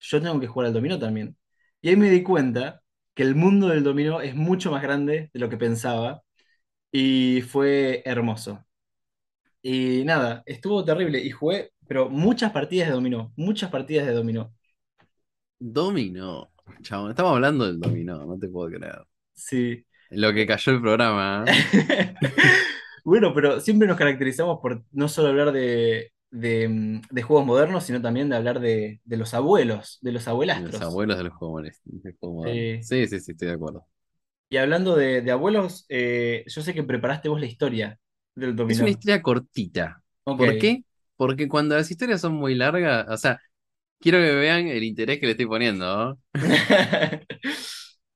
yo 0.00 0.20
tengo 0.22 0.40
que 0.40 0.46
jugar 0.48 0.68
al 0.68 0.74
dominó 0.74 0.98
también. 0.98 1.36
Y 1.80 1.90
ahí 1.90 1.96
me 1.96 2.10
di 2.10 2.22
cuenta 2.22 2.82
que 3.14 3.22
el 3.22 3.34
mundo 3.34 3.68
del 3.68 3.84
dominó 3.84 4.20
es 4.20 4.34
mucho 4.34 4.70
más 4.70 4.82
grande 4.82 5.30
de 5.32 5.40
lo 5.40 5.48
que 5.48 5.56
pensaba 5.56 6.22
y 6.92 7.42
fue 7.42 8.02
hermoso. 8.04 8.64
Y 9.62 10.04
nada, 10.04 10.42
estuvo 10.46 10.84
terrible 10.84 11.20
y 11.20 11.30
jugué, 11.30 11.72
pero 11.88 12.08
muchas 12.10 12.52
partidas 12.52 12.88
de 12.88 12.94
dominó, 12.94 13.32
muchas 13.36 13.70
partidas 13.70 14.06
de 14.06 14.14
dominó. 14.14 14.54
Dominó. 15.58 16.52
Chabón, 16.82 17.10
estamos 17.10 17.32
hablando 17.34 17.66
del 17.66 17.80
dominó, 17.80 18.24
no 18.26 18.38
te 18.38 18.48
puedo 18.48 18.68
creer. 18.70 19.02
Sí. 19.34 19.86
Lo 20.10 20.32
que 20.34 20.46
cayó 20.46 20.72
el 20.72 20.80
programa. 20.80 21.44
¿eh? 21.46 22.14
Bueno, 23.04 23.32
pero 23.34 23.60
siempre 23.60 23.88
nos 23.88 23.96
caracterizamos 23.96 24.60
por 24.60 24.84
no 24.92 25.08
solo 25.08 25.28
hablar 25.28 25.52
de, 25.52 26.12
de, 26.30 26.68
mm, 26.68 27.00
de 27.10 27.22
juegos 27.22 27.46
modernos, 27.46 27.84
sino 27.84 28.02
también 28.02 28.28
de 28.28 28.36
hablar 28.36 28.60
de, 28.60 29.00
de 29.04 29.16
los 29.16 29.32
abuelos, 29.34 29.98
de 30.02 30.12
los 30.12 30.28
Los 30.52 30.80
abuelastros. 30.80 30.82
abuelos 30.82 31.16
de 31.18 31.24
los 31.24 31.32
jóvenes. 31.34 31.80
del 31.84 32.16
juego 32.18 32.36
moderno. 32.36 32.62
Sí. 32.78 32.80
Sí, 32.80 33.06
sí, 33.06 33.20
sí, 33.20 33.32
estoy 33.32 33.48
de 33.48 33.54
acuerdo. 33.54 33.86
Y 34.50 34.58
hablando 34.58 34.96
de, 34.96 35.22
de 35.22 35.32
abuelos, 35.32 35.86
eh, 35.90 36.44
yo 36.48 36.62
sé 36.62 36.74
que 36.74 36.84
preparaste 36.84 37.28
vos 37.30 37.40
la 37.40 37.46
historia 37.46 38.00
del 38.36 38.56
Es 38.66 38.80
dominó. 38.80 38.80
una 38.80 38.90
historia 38.90 39.22
cortita. 39.22 40.02
¿Por 40.34 40.56
qué? 40.56 40.84
Porque 41.16 41.48
cuando 41.48 41.76
las 41.76 41.90
historias 41.90 42.20
son 42.20 42.34
muy 42.34 42.54
largas, 42.54 43.06
o 43.08 43.16
sea, 43.18 43.40
quiero 44.00 44.18
que 44.18 44.32
vean 44.34 44.68
el 44.68 44.84
interés 44.84 45.20
que 45.20 45.26
le 45.26 45.32
estoy 45.32 45.46
poniendo. 45.46 45.86
¿no? 45.86 46.20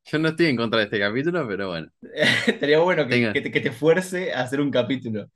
Yo 0.07 0.19
no 0.19 0.29
estoy 0.29 0.47
en 0.47 0.57
contra 0.57 0.79
de 0.81 0.85
este 0.87 0.99
capítulo, 1.01 1.47
pero 1.49 1.69
bueno, 1.69 1.89
Estaría 2.47 2.79
bueno 2.81 3.07
que, 3.09 3.31
que 3.33 3.41
te, 3.41 3.51
que 3.51 3.61
te 3.61 3.73
fuerce 3.73 4.33
a 4.33 4.43
hacer 4.43 4.61
un 4.61 4.71
capítulo. 4.71 5.29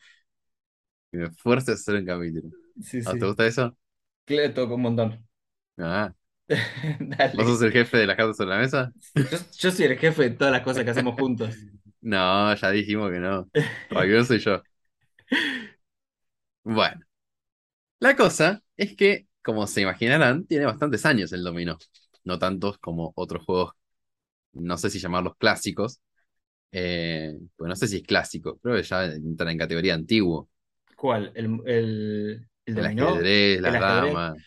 que 1.10 1.18
me 1.18 1.30
fuerce 1.30 1.72
a 1.72 1.74
hacer 1.74 1.96
un 1.96 2.04
capítulo. 2.06 2.50
Sí, 2.82 3.02
¿Ah, 3.04 3.16
sí. 3.16 3.18
¿Te 3.18 3.26
gusta 3.26 3.46
eso? 3.46 3.76
Claro, 4.26 4.54
toco 4.54 4.74
un 4.76 4.82
montón. 4.82 5.28
Ah, 5.78 6.12
Dale. 7.00 7.36
¿vos 7.36 7.46
sos 7.46 7.62
el 7.62 7.72
jefe 7.72 7.96
de 7.98 8.06
las 8.06 8.16
cartas 8.16 8.36
sobre 8.36 8.50
la 8.50 8.58
mesa? 8.58 8.92
Yo, 9.30 9.38
yo 9.58 9.70
soy 9.70 9.84
el 9.86 9.98
jefe 9.98 10.22
de 10.24 10.30
todas 10.30 10.52
las 10.52 10.62
cosas 10.62 10.84
que 10.84 10.90
hacemos 10.90 11.14
juntos. 11.14 11.54
No, 12.00 12.54
ya 12.54 12.70
dijimos 12.70 13.10
que 13.10 13.18
no. 13.18 13.50
Rabión 13.90 14.24
soy 14.26 14.38
yo. 14.38 14.62
Bueno, 16.64 17.00
la 18.00 18.16
cosa 18.16 18.62
es 18.76 18.96
que, 18.96 19.28
como 19.42 19.66
se 19.66 19.82
imaginarán, 19.82 20.46
tiene 20.46 20.66
bastantes 20.66 21.04
años 21.06 21.32
el 21.32 21.42
dominó. 21.44 21.78
No 22.24 22.38
tantos 22.38 22.78
como 22.78 23.12
otros 23.16 23.44
juegos, 23.44 23.72
no 24.54 24.78
sé 24.78 24.90
si 24.90 24.98
llamarlos 25.00 25.36
clásicos. 25.38 26.00
Eh, 26.72 27.34
pues 27.56 27.68
no 27.68 27.76
sé 27.76 27.88
si 27.88 27.98
es 27.98 28.02
clásico, 28.04 28.58
creo 28.60 28.76
que 28.76 28.84
ya 28.84 29.04
entra 29.06 29.50
en 29.52 29.58
categoría 29.58 29.94
antiguo. 29.94 30.50
¿Cuál? 30.96 31.32
¿El, 31.34 31.60
el, 31.66 32.48
el 32.66 32.74
El 32.74 32.86
dominó? 32.86 33.26
ajedrez, 33.26 33.60
las 33.60 33.72
El 33.72 33.76
ajedrez. 33.76 34.18
damas. 34.18 34.38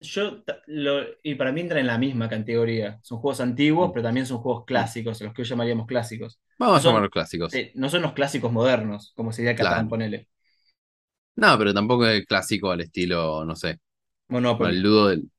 Yo, 0.00 0.42
lo- 0.66 1.02
y 1.22 1.34
para 1.34 1.50
mí 1.52 1.60
entra 1.62 1.80
en 1.80 1.86
la 1.86 1.96
misma 1.98 2.28
categoría. 2.28 3.00
Son 3.02 3.18
juegos 3.18 3.40
antiguos, 3.40 3.90
pero 3.92 4.02
también 4.02 4.26
son 4.26 4.38
juegos 4.38 4.64
clásicos, 4.66 5.20
los 5.22 5.32
que 5.32 5.42
hoy 5.42 5.48
llamaríamos 5.48 5.86
clásicos. 5.86 6.40
Vamos 6.58 6.80
No 6.80 6.82
a 6.84 6.84
llamarlos 6.88 7.10
clásicos. 7.10 7.62
no 7.74 7.88
son 7.88 8.02
los 8.02 8.12
clásicos 8.12 8.52
modernos, 8.52 9.12
como 9.16 9.32
sería 9.32 9.56
Catán, 9.56 9.88
Claro. 9.88 9.88
ponele. 9.88 10.28
No, 11.36 11.58
pero 11.58 11.74
tampoco 11.74 12.06
es 12.06 12.24
clásico 12.26 12.70
al 12.70 12.80
estilo, 12.82 13.44
no 13.44 13.56
sé, 13.56 13.80
con 14.56 14.70
el 14.70 14.80
Monopoly. 14.80 14.82
ludo 14.82 15.08
del 15.08 15.30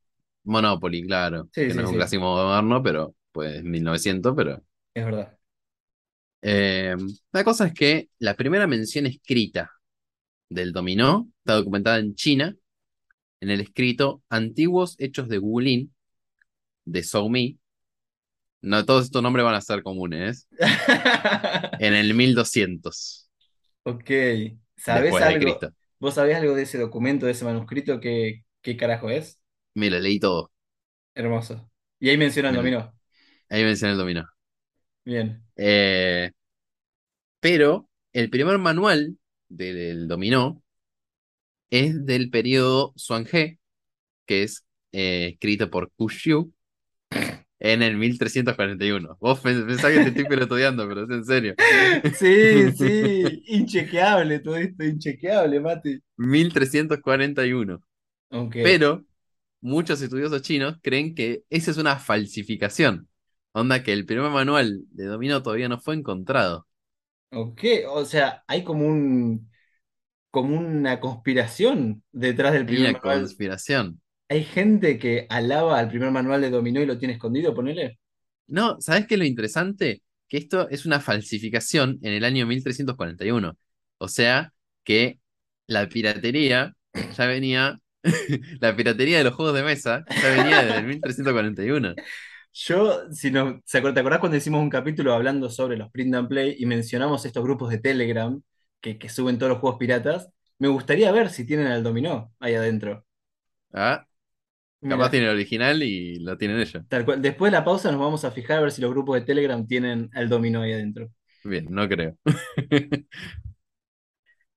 Monopoly, 0.46 1.04
claro. 1.08 1.50
Sí, 1.52 1.70
Que 1.70 1.74
sí, 1.74 1.76
no 1.76 1.84
es 1.84 1.90
un 1.90 1.96
sí, 1.96 1.98
clásico 1.98 2.24
moderno, 2.24 2.84
pero 2.84 3.16
pues 3.34 3.64
1900, 3.64 4.34
pero... 4.38 4.64
es 4.94 5.06
verdad. 5.06 5.38
Eh, 6.42 6.96
la 7.32 7.44
cosa 7.44 7.66
es 7.68 7.74
que 7.74 8.10
la 8.20 8.36
primera 8.36 8.68
mención 8.68 9.06
escrita 9.08 9.72
del 10.50 10.74
dominó 10.74 11.30
está 11.40 11.56
documentada 11.56 12.00
en 12.00 12.16
China, 12.16 12.56
en 13.46 13.52
el 13.52 13.62
escrito 13.62 14.24
Antiguos 14.30 14.96
Hechos 15.00 15.30
de 15.30 15.40
Wulin, 15.40 15.94
de 16.86 17.04
Zhou 17.04 17.30
Mi. 17.30 17.60
No, 18.62 18.84
todos 18.86 19.06
estos 19.06 19.22
nombres 19.22 19.46
van 19.46 19.54
a 19.56 19.62
ser 19.62 19.84
comunes, 19.84 20.48
en 21.80 21.94
el 21.94 22.14
1200, 22.16 23.30
Ok. 23.84 24.10
¿Sabés 24.78 25.04
después 25.04 25.24
de 25.24 25.34
algo? 25.36 25.60
¿Vos 26.00 26.14
sabés 26.16 26.36
algo 26.38 26.56
de 26.56 26.64
ese 26.64 26.78
documento, 26.78 27.26
de 27.26 27.32
ese 27.34 27.46
manuscrito? 27.46 28.00
¿Qué, 28.00 28.44
qué 28.62 28.76
carajo 28.78 29.10
es? 29.10 29.40
Lo 29.76 30.00
leí 30.00 30.20
todo. 30.20 30.52
Hermoso. 31.14 31.70
Y 32.00 32.10
ahí 32.10 32.18
mencionan 32.18 32.52
Me 32.52 32.58
lo- 32.58 32.62
dominó. 32.64 32.94
Ahí 33.50 33.64
mencioné 33.64 33.94
el 33.94 33.98
dominó. 34.00 34.26
Bien. 35.06 35.44
Eh, 35.56 36.32
pero 37.40 37.90
el 38.14 38.30
primer 38.30 38.58
manual 38.58 39.18
del 39.50 40.08
dominó 40.08 40.62
es 41.70 42.06
del 42.06 42.30
periodo 42.30 42.94
Xuanhe, 42.98 43.60
que 44.26 44.44
es 44.44 44.66
eh, 44.94 45.30
escrito 45.34 45.70
por 45.72 45.92
Ku 45.98 46.10
Xiu 46.10 46.54
en 47.60 47.82
el 47.82 47.98
1341. 47.98 49.18
Vos 49.20 49.42
pens- 49.44 49.66
pensás 49.66 49.92
que 49.92 50.00
te 50.04 50.10
estoy 50.10 50.26
pelotudeando, 50.26 50.88
pero 50.88 51.04
es 51.06 51.10
en 51.10 51.26
serio. 51.26 51.56
Sí, 52.18 52.72
sí. 52.74 53.44
Inchequeable 53.48 54.40
todo 54.40 54.58
esto, 54.58 54.84
inchequeable, 54.84 55.60
Mati. 55.60 56.00
1341. 56.18 57.82
Ok. 58.32 58.56
Pero 58.64 59.06
muchos 59.62 60.02
estudiosos 60.02 60.42
chinos 60.42 60.78
creen 60.82 61.16
que 61.16 61.44
esa 61.50 61.72
es 61.72 61.78
una 61.78 61.98
falsificación. 61.98 63.08
Onda 63.54 63.84
que 63.84 63.94
el 63.94 64.06
primer 64.06 64.32
manual 64.32 64.84
de 64.92 65.06
dominó 65.06 65.42
todavía 65.44 65.70
no 65.70 65.80
fue 65.80 65.96
encontrado. 65.96 66.68
Ok. 67.32 67.62
O 67.90 68.06
sea, 68.06 68.44
hay 68.48 68.64
como 68.64 68.88
un, 68.88 69.50
como 70.36 70.58
una 70.58 71.00
conspiración 71.02 72.04
detrás 72.12 72.54
del 72.54 72.68
primer 72.68 72.92
una 72.92 72.94
manual. 72.94 73.20
conspiración. 73.22 74.02
¿Hay 74.30 74.44
gente 74.44 75.00
que 75.00 75.26
alaba 75.30 75.80
al 75.80 75.90
primer 75.90 76.12
manual 76.12 76.42
de 76.42 76.50
dominó 76.52 76.82
y 76.82 76.86
lo 76.86 76.98
tiene 77.00 77.16
escondido, 77.16 77.56
ponele? 77.56 78.00
No, 78.48 78.80
¿sabes 78.82 79.08
qué 79.08 79.16
es 79.16 79.20
lo 79.20 79.26
interesante? 79.26 80.02
Que 80.28 80.38
esto 80.38 80.70
es 80.70 80.86
una 80.86 81.00
falsificación 81.00 82.00
en 82.04 82.14
el 82.14 82.24
año 82.26 82.46
1341. 82.46 83.58
O 83.98 84.08
sea, 84.08 84.54
que 84.84 85.20
la 85.68 85.88
piratería 85.90 86.74
ya 87.18 87.26
venía, 87.28 87.80
la 88.62 88.76
piratería 88.76 89.18
de 89.20 89.24
los 89.24 89.34
juegos 89.36 89.56
de 89.56 89.64
mesa 89.64 90.06
ya 90.22 90.30
venía 90.30 90.64
desde 90.64 90.78
el 90.80 90.86
1341. 90.86 91.96
Yo, 92.54 93.12
si 93.12 93.32
no, 93.32 93.62
¿se 93.66 93.82
acuer- 93.82 93.94
¿te 93.94 94.00
acordás 94.00 94.20
cuando 94.20 94.38
hicimos 94.38 94.62
un 94.62 94.70
capítulo 94.70 95.14
hablando 95.14 95.50
sobre 95.50 95.76
los 95.78 95.92
print 95.92 96.16
and 96.16 96.28
play 96.30 96.56
y 96.58 96.66
mencionamos 96.66 97.26
estos 97.26 97.44
grupos 97.44 97.70
de 97.70 97.80
Telegram 97.80 98.42
que, 98.86 99.00
que 99.00 99.10
suben 99.10 99.38
todos 99.40 99.52
los 99.52 99.60
juegos 99.60 99.80
piratas? 99.80 100.30
Me 100.60 100.68
gustaría 100.70 101.12
ver 101.12 101.30
si 101.32 101.46
tienen 101.46 101.68
al 101.68 101.84
dominó 101.84 102.34
ahí 102.40 102.56
adentro. 102.56 103.06
Ah, 103.74 104.08
Mira, 104.82 104.98
capaz 104.98 105.12
tiene 105.12 105.28
el 105.28 105.34
original 105.34 105.84
y 105.84 106.20
lo 106.20 106.38
tienen 106.38 106.60
ellos. 106.62 106.84
tal 106.88 107.06
cual. 107.06 107.22
Después 107.22 107.52
de 107.52 107.58
la 107.58 107.64
pausa 107.66 107.92
nos 107.92 108.00
vamos 108.02 108.26
a 108.26 108.32
fijar 108.32 108.58
a 108.60 108.62
ver 108.62 108.72
si 108.72 108.82
los 108.82 108.92
grupos 108.92 109.16
de 109.16 109.22
Telegram 109.26 109.66
tienen 109.68 110.10
al 110.14 110.30
dominó 110.30 110.62
ahí 110.62 110.74
adentro. 110.74 111.12
Bien, 111.44 111.66
no 111.70 111.88
creo. 111.88 112.18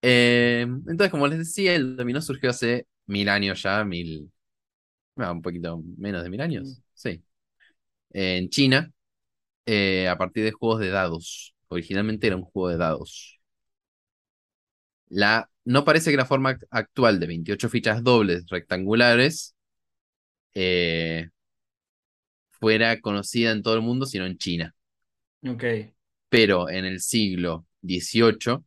Eh, 0.02 0.62
entonces, 0.62 1.10
como 1.10 1.26
les 1.26 1.38
decía, 1.38 1.74
el 1.74 1.96
dominó 1.96 2.20
surgió 2.22 2.50
hace 2.50 2.86
mil 3.06 3.28
años 3.28 3.62
ya, 3.62 3.84
mil, 3.84 4.30
un 5.16 5.42
poquito 5.42 5.82
menos 5.98 6.22
de 6.24 6.30
mil 6.30 6.40
años, 6.40 6.82
sí. 6.94 7.24
En 8.10 8.50
China, 8.50 8.92
eh, 9.66 10.08
a 10.08 10.18
partir 10.18 10.44
de 10.44 10.52
juegos 10.52 10.80
de 10.80 10.90
dados. 10.90 11.54
Originalmente 11.68 12.26
era 12.28 12.36
un 12.36 12.42
juego 12.44 12.70
de 12.70 12.78
dados. 12.78 13.37
La, 15.10 15.50
no 15.64 15.84
parece 15.84 16.10
que 16.10 16.16
la 16.16 16.26
forma 16.26 16.52
act- 16.52 16.66
actual 16.70 17.20
de 17.20 17.26
28 17.26 17.68
fichas 17.68 18.02
dobles 18.04 18.46
rectangulares 18.48 19.54
eh, 20.54 21.28
fuera 22.50 23.00
conocida 23.00 23.52
en 23.52 23.62
todo 23.62 23.74
el 23.74 23.80
mundo, 23.82 24.04
sino 24.06 24.26
en 24.26 24.36
China. 24.38 24.74
Ok. 25.46 25.64
Pero 26.28 26.68
en 26.68 26.84
el 26.84 27.00
siglo 27.00 27.66
XVIII, 27.82 28.64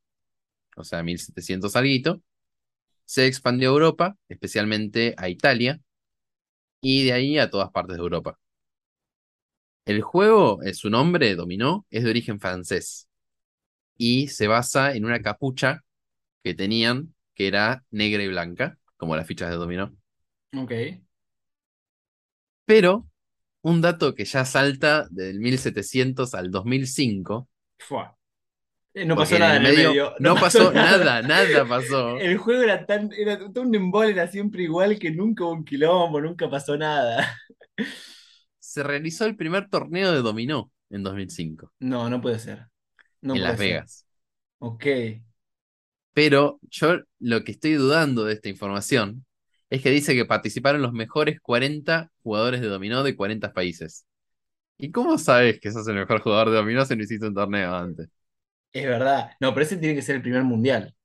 o 0.78 0.84
sea, 0.84 1.04
1700 1.04 1.76
alguito, 1.76 2.22
se 3.06 3.28
expandió 3.28 3.70
a 3.72 3.74
Europa, 3.74 4.18
especialmente 4.30 5.16
a 5.18 5.30
Italia, 5.30 5.82
y 6.82 7.06
de 7.06 7.14
ahí 7.14 7.38
a 7.40 7.50
todas 7.50 7.72
partes 7.72 7.98
de 7.98 8.04
Europa. 8.04 8.38
El 9.86 10.02
juego, 10.02 10.62
eh, 10.64 10.74
su 10.74 10.90
nombre, 10.90 11.36
Dominó, 11.36 11.86
es 11.90 12.04
de 12.04 12.10
origen 12.10 12.40
francés 12.40 13.08
y 13.98 14.28
se 14.30 14.48
basa 14.48 14.94
en 14.96 15.06
una 15.06 15.22
capucha 15.22 15.82
que 16.44 16.54
tenían 16.54 17.14
que 17.36 17.48
era 17.48 17.86
negra 17.92 18.24
y 18.24 18.28
blanca, 18.28 18.78
como 18.98 19.16
las 19.16 19.28
fichas 19.28 19.50
de 19.50 19.56
Dominó. 19.58 19.96
Ok. 20.58 21.02
Pero 22.66 23.08
un 23.62 23.82
dato 23.82 24.16
que 24.16 24.26
ya 24.26 24.46
salta 24.46 25.08
del 25.12 25.40
1700 25.40 26.34
al 26.36 26.52
2005, 26.52 27.50
Fua. 27.80 28.18
Eh, 28.94 29.06
No 29.06 29.16
pasó 29.18 29.40
nada 29.40 29.58
en 29.58 29.66
el 29.66 29.74
medio. 29.76 30.16
no 30.20 30.36
pasó 30.36 30.72
nada, 30.74 31.22
nada 31.22 31.66
pasó. 31.68 32.18
El 32.22 32.38
juego 32.38 32.64
era 32.64 32.86
tan, 32.86 33.12
era 33.14 33.38
todo 33.40 33.62
un 33.64 33.76
embole, 33.76 34.12
era 34.12 34.28
siempre 34.28 34.64
igual 34.64 35.00
que 35.00 35.12
nunca 35.12 35.44
hubo 35.46 35.54
un 35.54 35.66
quilombo, 35.66 36.22
nunca 36.22 36.50
pasó 36.50 36.78
nada. 36.78 37.38
Se 38.60 38.82
realizó 38.84 39.26
el 39.26 39.36
primer 39.36 39.70
torneo 39.70 40.14
de 40.14 40.22
dominó 40.22 40.72
en 40.90 41.04
2005, 41.04 41.74
No, 41.80 42.10
no 42.10 42.22
puede 42.22 42.40
ser. 42.40 42.70
No 43.22 43.34
en 43.34 43.42
puede 43.42 43.58
Las 43.58 43.58
ser. 43.58 43.84
Vegas. 43.84 44.06
Ok. 44.60 44.86
Pero 46.14 46.60
yo 46.70 47.00
lo 47.20 47.44
que 47.44 47.54
estoy 47.54 47.74
dudando 47.74 48.26
de 48.26 48.34
esta 48.34 48.50
información 48.50 49.26
es 49.70 49.82
que 49.82 49.90
dice 49.92 50.14
que 50.16 50.26
participaron 50.26 50.82
los 50.82 50.94
mejores 50.94 51.40
40 51.42 52.12
jugadores 52.24 52.62
de 52.62 52.68
dominó 52.68 53.04
de 53.04 53.16
40 53.16 53.54
países. 53.54 54.06
¿Y 54.78 54.92
cómo 54.92 55.18
sabes 55.18 55.60
que 55.62 55.72
sos 55.72 55.88
el 55.88 55.96
mejor 55.96 56.22
jugador 56.22 56.50
de 56.52 56.58
dominó 56.58 56.86
si 56.86 56.96
no 56.96 57.04
hiciste 57.04 57.28
un 57.28 57.36
torneo 57.36 57.76
antes? 57.76 58.10
Es 58.74 58.86
verdad. 58.86 59.32
No, 59.40 59.54
pero 59.54 59.66
ese 59.66 59.78
tiene 59.78 59.96
que 59.96 60.02
ser 60.02 60.16
el 60.18 60.22
primer 60.22 60.44
mundial. 60.44 60.96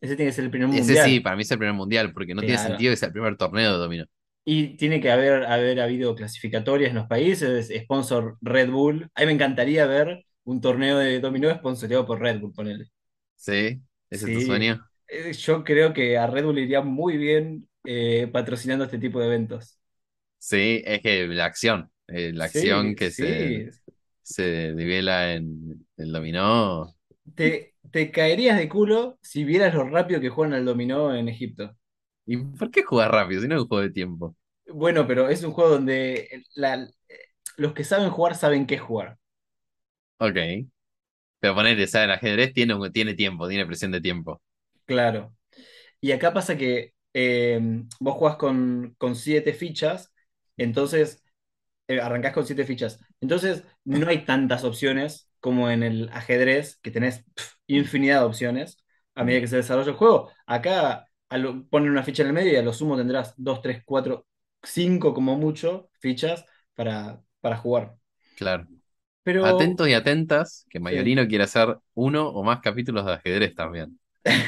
Ese 0.00 0.16
tiene 0.16 0.30
que 0.30 0.34
ser 0.36 0.44
el 0.44 0.50
primer 0.50 0.68
Ese 0.68 0.84
mundial. 0.84 1.04
sí, 1.04 1.20
para 1.20 1.36
mí 1.36 1.42
es 1.42 1.50
el 1.50 1.58
primer 1.58 1.74
mundial, 1.74 2.12
porque 2.12 2.34
no 2.34 2.42
tiene 2.42 2.58
sentido 2.58 2.92
que 2.92 2.96
sea 2.96 3.08
el 3.08 3.12
primer 3.12 3.36
torneo 3.36 3.72
de 3.72 3.78
dominó. 3.78 4.04
Y 4.44 4.76
tiene 4.76 5.00
que 5.00 5.10
haber, 5.10 5.44
haber 5.44 5.80
habido 5.80 6.14
clasificatorias 6.14 6.90
en 6.90 6.96
los 6.96 7.06
países, 7.06 7.70
sponsor 7.84 8.36
Red 8.40 8.70
Bull. 8.70 9.10
A 9.14 9.20
mí 9.20 9.26
me 9.26 9.32
encantaría 9.32 9.86
ver 9.86 10.24
un 10.44 10.60
torneo 10.60 10.98
de 10.98 11.20
dominó 11.20 11.50
sponsoreado 11.54 12.06
por 12.06 12.20
Red 12.20 12.40
Bull, 12.40 12.52
ponele. 12.52 12.86
¿Sí? 13.36 13.82
¿Ese 14.10 14.26
es 14.26 14.32
tu 14.32 14.40
sueño? 14.40 14.80
Eh, 15.08 15.32
Yo 15.32 15.64
creo 15.64 15.92
que 15.92 16.16
a 16.18 16.26
Red 16.26 16.44
Bull 16.44 16.58
iría 16.58 16.80
muy 16.82 17.16
bien 17.16 17.68
eh, 17.84 18.28
patrocinando 18.32 18.84
este 18.84 18.98
tipo 18.98 19.20
de 19.20 19.26
eventos. 19.26 19.78
Sí, 20.38 20.82
es 20.86 21.02
que 21.02 21.26
la 21.28 21.44
acción, 21.44 21.92
eh, 22.08 22.32
la 22.32 22.46
Sí, 22.46 22.46
acción 22.46 22.94
que 22.94 23.10
sí. 23.10 23.10
se, 23.10 23.74
se 24.22 24.42
devela 24.42 25.34
en 25.34 25.86
el 25.96 26.12
dominó. 26.12 26.94
Te, 27.34 27.74
te 27.90 28.10
caerías 28.12 28.58
de 28.58 28.68
culo 28.68 29.18
si 29.22 29.44
vieras 29.44 29.74
lo 29.74 29.84
rápido 29.88 30.20
que 30.20 30.28
juegan 30.28 30.54
al 30.54 30.64
dominó 30.64 31.14
en 31.14 31.28
Egipto. 31.28 31.76
¿Y 32.26 32.36
por 32.38 32.70
qué 32.70 32.82
jugar 32.82 33.12
rápido 33.12 33.42
si 33.42 33.48
no 33.48 33.56
es 33.56 33.60
un 33.62 33.68
juego 33.68 33.82
de 33.82 33.90
tiempo? 33.90 34.34
Bueno, 34.72 35.06
pero 35.06 35.28
es 35.28 35.42
un 35.42 35.52
juego 35.52 35.70
donde 35.70 36.44
la- 36.54 36.88
los 37.56 37.72
que 37.74 37.84
saben 37.84 38.10
jugar 38.10 38.36
saben 38.36 38.66
qué 38.66 38.78
jugar. 38.78 39.18
Ok. 40.18 40.68
Pero 41.40 41.54
ponerle, 41.54 41.86
¿sabes? 41.86 42.06
El 42.06 42.12
ajedrez 42.12 42.52
tiene, 42.54 42.74
tiene 42.92 43.14
tiempo, 43.14 43.48
tiene 43.48 43.66
presión 43.66 43.92
de 43.92 44.00
tiempo. 44.00 44.40
Claro. 44.86 45.34
Y 46.00 46.12
acá 46.12 46.32
pasa 46.34 46.56
que 46.58 46.94
eh, 47.14 47.60
vos 48.00 48.14
jugás 48.16 48.36
con, 48.36 48.94
con 48.98 49.16
siete 49.16 49.54
fichas, 49.54 50.12
entonces 50.56 51.24
eh, 51.88 52.00
arrancás 52.00 52.34
con 52.34 52.46
siete 52.46 52.64
fichas. 52.66 53.00
Entonces 53.20 53.64
no 53.84 54.08
hay 54.08 54.24
tantas 54.26 54.64
opciones 54.64 55.30
como 55.40 55.70
en 55.70 55.82
el 55.84 56.10
ajedrez, 56.12 56.78
que 56.82 56.90
tenés 56.92 57.24
infinidad 57.68 58.20
de 58.20 58.26
opciones 58.26 58.78
a 59.14 59.24
medida 59.24 59.40
que 59.42 59.48
se 59.48 59.56
desarrolla 59.58 59.90
el 59.90 59.96
juego. 59.96 60.30
Acá 60.46 61.08
lo- 61.30 61.66
ponen 61.68 61.90
una 61.90 62.04
ficha 62.04 62.22
en 62.22 62.28
el 62.30 62.34
medio 62.34 62.52
y 62.54 62.56
a 62.56 62.62
lo 62.62 62.72
sumo 62.74 62.96
tendrás 62.96 63.34
dos, 63.36 63.62
tres, 63.62 63.82
cuatro, 63.84 64.26
cinco 64.62 65.14
como 65.14 65.36
mucho 65.36 65.90
fichas 66.00 66.44
para, 66.74 67.22
para 67.40 67.56
jugar. 67.58 67.96
Claro. 68.34 68.66
Pero 69.22 69.42
Atentos 69.42 69.88
y 69.88 69.94
atentas, 69.94 70.66
que 70.70 70.80
Sí. 70.88 70.96
Mayolino 70.96 71.26
quiere 71.28 71.44
hacer 71.44 71.78
uno 71.94 72.28
o 72.28 72.42
más 72.44 72.60
capítulos 72.60 73.06
de 73.06 73.12
ajedrez 73.14 73.54
también. 73.54 73.98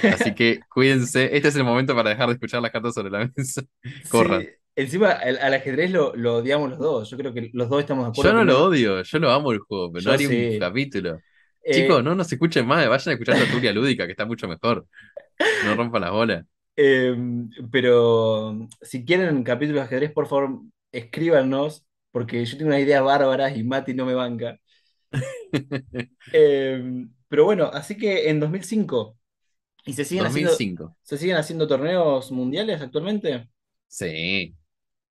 Así 0.06 0.34
que 0.34 0.60
cuídense. 0.68 1.34
Este 1.36 1.48
es 1.48 1.56
el 1.56 1.64
momento 1.64 1.94
para 1.94 2.10
dejar 2.10 2.28
de 2.28 2.34
escuchar 2.34 2.62
las 2.62 2.72
cartas 2.72 2.94
sobre 2.94 3.10
la 3.10 3.30
mesa. 3.36 3.62
Corran. 4.08 4.42
Sí, 4.42 4.48
encima 4.76 5.10
al, 5.12 5.38
al 5.38 5.54
ajedrez 5.54 5.90
lo, 5.90 6.14
lo 6.16 6.36
odiamos 6.36 6.70
los 6.70 6.78
dos. 6.78 7.10
Yo 7.10 7.16
creo 7.16 7.32
que 7.34 7.50
los 7.52 7.68
dos 7.68 7.80
estamos 7.80 8.04
de 8.04 8.10
acuerdo. 8.10 8.30
Yo 8.30 8.32
no 8.32 8.44
lo 8.44 8.64
odio, 8.64 9.02
yo 9.02 9.18
lo 9.18 9.30
amo 9.30 9.52
el 9.52 9.58
juego, 9.60 9.92
pero 9.92 10.02
Yo 10.02 10.10
no 10.10 10.12
haría 10.12 10.28
sí. 10.28 10.36
un 10.54 10.58
capítulo. 10.58 11.22
Eh, 11.62 11.70
Chicos, 11.70 12.02
no 12.04 12.14
nos 12.14 12.30
escuchen 12.32 12.66
más, 12.66 12.86
vayan 12.88 13.10
a 13.10 13.12
escuchar 13.14 13.38
la 13.38 13.48
Turia 13.50 13.72
Lúdica, 13.72 14.06
que 14.06 14.12
está 14.12 14.26
mucho 14.26 14.46
mejor. 14.48 14.86
No 15.60 15.74
rompan 15.76 16.02
las 16.02 16.12
bolas. 16.12 16.46
eh, 16.76 17.14
pero 17.70 18.68
si 18.80 19.04
quieren 19.04 19.42
capítulos 19.44 19.82
de 19.82 19.86
ajedrez, 19.86 20.12
por 20.12 20.26
favor, 20.26 20.60
escríbanos, 20.92 21.84
porque 22.10 22.44
yo 22.44 22.56
tengo 22.56 22.68
unas 22.70 22.80
ideas 22.80 23.02
bárbaras 23.04 23.56
y 23.56 23.64
Mati 23.64 23.94
no 23.94 24.06
me 24.06 24.14
banca. 24.14 24.58
Eh, 26.30 27.06
pero 27.28 27.44
bueno, 27.44 27.66
así 27.72 27.96
que 27.96 28.28
en 28.30 28.40
2005, 28.40 29.18
¿y 29.84 29.92
se 29.94 30.04
siguen 30.04 30.26
haciendo, 30.26 30.58
2005. 30.58 30.96
se 31.02 31.18
siguen 31.18 31.36
haciendo 31.36 31.66
torneos 31.68 32.32
mundiales 32.32 32.80
actualmente? 32.82 33.48
Sí, 33.86 34.56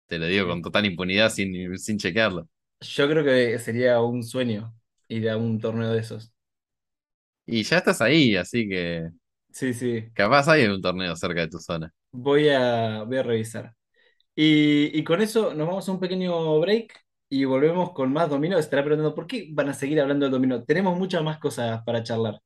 te 0.06 0.18
lo 0.18 0.26
digo 0.26 0.48
con 0.48 0.62
total 0.62 0.86
impunidad 0.86 1.30
sin, 1.30 1.78
sin 1.78 1.98
chequearlo. 1.98 2.48
Yo 2.80 3.08
creo 3.08 3.24
que 3.24 3.58
sería 3.58 4.00
un 4.00 4.22
sueño 4.22 4.74
ir 5.08 5.28
a 5.30 5.36
un 5.36 5.60
torneo 5.60 5.92
de 5.92 6.00
esos. 6.00 6.32
Y 7.46 7.62
ya 7.64 7.78
estás 7.78 8.00
ahí, 8.00 8.36
así 8.36 8.68
que 8.68 9.08
Sí, 9.52 9.72
sí. 9.74 10.12
capaz 10.14 10.48
hay 10.48 10.66
un 10.66 10.82
torneo 10.82 11.14
cerca 11.16 11.40
de 11.42 11.48
tu 11.48 11.58
zona. 11.60 11.92
Voy 12.12 12.48
a, 12.48 13.02
voy 13.04 13.18
a 13.18 13.22
revisar. 13.22 13.74
Y, 14.36 14.98
y 14.98 15.04
con 15.04 15.22
eso 15.22 15.54
nos 15.54 15.68
vamos 15.68 15.88
a 15.88 15.92
un 15.92 16.00
pequeño 16.00 16.60
break 16.60 17.05
y 17.28 17.44
volvemos 17.44 17.92
con 17.92 18.12
más 18.12 18.28
dominó. 18.28 18.58
Estará 18.58 18.82
preguntando, 18.82 19.14
¿por 19.14 19.26
qué 19.26 19.48
van 19.50 19.68
a 19.68 19.74
seguir 19.74 20.00
hablando 20.00 20.26
del 20.26 20.32
dominó? 20.32 20.62
Tenemos 20.62 20.96
muchas 20.98 21.22
más 21.22 21.38
cosas 21.38 21.82
para 21.84 22.02
charlar. 22.02 22.40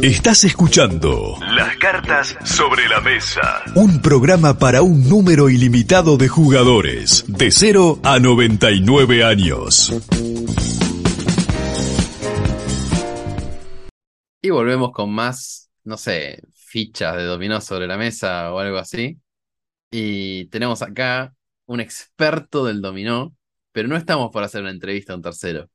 Estás 0.00 0.42
escuchando 0.42 1.36
Las 1.54 1.76
cartas 1.76 2.36
sobre 2.44 2.88
la 2.88 3.00
mesa. 3.00 3.62
un 3.76 4.02
programa 4.02 4.58
para 4.58 4.82
un 4.82 5.08
número 5.08 5.48
ilimitado 5.48 6.16
de 6.16 6.26
jugadores, 6.26 7.24
de 7.28 7.52
0 7.52 8.00
a 8.02 8.18
99 8.18 9.24
años. 9.24 9.92
Y 14.44 14.50
volvemos 14.50 14.90
con 14.90 15.12
más, 15.12 15.70
no 15.84 15.96
sé, 15.96 16.42
fichas 16.52 17.16
de 17.16 17.22
dominó 17.22 17.60
sobre 17.60 17.86
la 17.86 17.96
mesa 17.96 18.52
o 18.52 18.58
algo 18.58 18.78
así. 18.78 19.20
Y 19.92 20.46
tenemos 20.46 20.82
acá 20.82 21.32
un 21.72 21.80
experto 21.80 22.66
del 22.66 22.82
dominó, 22.82 23.34
pero 23.72 23.88
no 23.88 23.96
estamos 23.96 24.30
por 24.30 24.42
hacer 24.42 24.60
una 24.60 24.70
entrevista 24.70 25.14
a 25.14 25.16
un 25.16 25.22
tercero. 25.22 25.70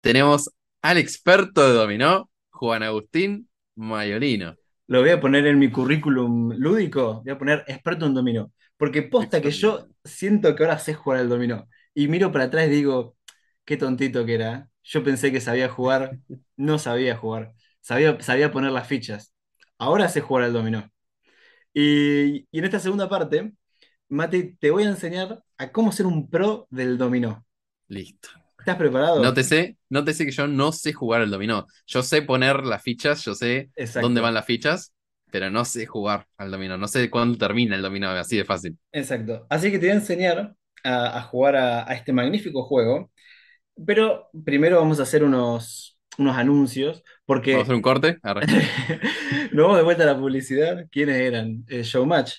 Tenemos 0.00 0.50
al 0.82 0.98
experto 0.98 1.66
de 1.66 1.74
dominó, 1.74 2.30
Juan 2.50 2.84
Agustín 2.84 3.48
Mayolino. 3.74 4.54
Lo 4.86 5.00
voy 5.00 5.10
a 5.10 5.20
poner 5.20 5.46
en 5.46 5.58
mi 5.58 5.70
currículum 5.70 6.52
lúdico, 6.56 7.22
voy 7.24 7.32
a 7.32 7.38
poner 7.38 7.64
experto 7.66 8.06
en 8.06 8.14
dominó. 8.14 8.52
Porque 8.76 9.02
posta 9.02 9.40
que 9.40 9.50
yo 9.50 9.88
siento 10.04 10.54
que 10.54 10.62
ahora 10.62 10.78
sé 10.78 10.94
jugar 10.94 11.20
al 11.20 11.28
dominó. 11.28 11.68
Y 11.94 12.06
miro 12.08 12.30
para 12.30 12.44
atrás 12.44 12.66
y 12.66 12.70
digo, 12.70 13.16
qué 13.64 13.76
tontito 13.76 14.24
que 14.24 14.34
era. 14.34 14.68
Yo 14.84 15.02
pensé 15.02 15.32
que 15.32 15.40
sabía 15.40 15.68
jugar, 15.68 16.18
no 16.56 16.78
sabía 16.78 17.16
jugar. 17.16 17.52
Sabía, 17.80 18.20
sabía 18.20 18.52
poner 18.52 18.70
las 18.72 18.86
fichas. 18.86 19.34
Ahora 19.78 20.08
sé 20.08 20.20
jugar 20.20 20.44
al 20.44 20.52
dominó. 20.52 20.88
Y, 21.72 22.46
y 22.50 22.58
en 22.58 22.64
esta 22.64 22.78
segunda 22.80 23.08
parte, 23.08 23.52
Mati, 24.08 24.54
te 24.56 24.70
voy 24.70 24.84
a 24.84 24.88
enseñar 24.88 25.42
a 25.58 25.72
cómo 25.72 25.92
ser 25.92 26.06
un 26.06 26.28
pro 26.30 26.66
del 26.70 26.96
dominó. 26.98 27.44
Listo. 27.88 28.28
¿Estás 28.58 28.76
preparado? 28.76 29.20
Nótese, 29.22 29.76
nótese 29.90 30.24
que 30.24 30.32
yo 30.32 30.46
no 30.48 30.72
sé 30.72 30.92
jugar 30.92 31.20
al 31.22 31.30
dominó. 31.30 31.66
Yo 31.86 32.02
sé 32.02 32.22
poner 32.22 32.64
las 32.64 32.82
fichas, 32.82 33.24
yo 33.24 33.34
sé 33.34 33.70
Exacto. 33.76 34.08
dónde 34.08 34.20
van 34.20 34.34
las 34.34 34.44
fichas, 34.46 34.92
pero 35.30 35.50
no 35.50 35.64
sé 35.64 35.86
jugar 35.86 36.26
al 36.36 36.50
dominó. 36.50 36.76
No 36.78 36.88
sé 36.88 37.10
cuándo 37.10 37.38
termina 37.38 37.76
el 37.76 37.82
dominó, 37.82 38.10
así 38.10 38.36
de 38.36 38.44
fácil. 38.44 38.78
Exacto. 38.92 39.46
Así 39.50 39.70
que 39.70 39.78
te 39.78 39.86
voy 39.86 39.92
a 39.92 39.94
enseñar 39.98 40.56
a, 40.84 41.18
a 41.18 41.22
jugar 41.22 41.56
a, 41.56 41.88
a 41.90 41.94
este 41.94 42.12
magnífico 42.12 42.62
juego. 42.64 43.10
Pero 43.86 44.30
primero 44.44 44.78
vamos 44.80 45.00
a 45.00 45.04
hacer 45.04 45.24
unos, 45.24 45.98
unos 46.18 46.36
anuncios, 46.36 47.04
porque 47.26 47.52
¿Vamos 47.52 47.62
a 47.62 47.66
hacer 47.66 47.74
un 47.76 47.82
corte? 47.82 48.18
Nos 49.52 49.64
vamos 49.64 49.76
de 49.78 49.84
vuelta 49.84 50.02
a 50.04 50.06
la 50.06 50.18
publicidad. 50.18 50.86
¿Quiénes 50.90 51.16
eran? 51.20 51.64
Eh, 51.68 51.82
Showmatch. 51.82 52.32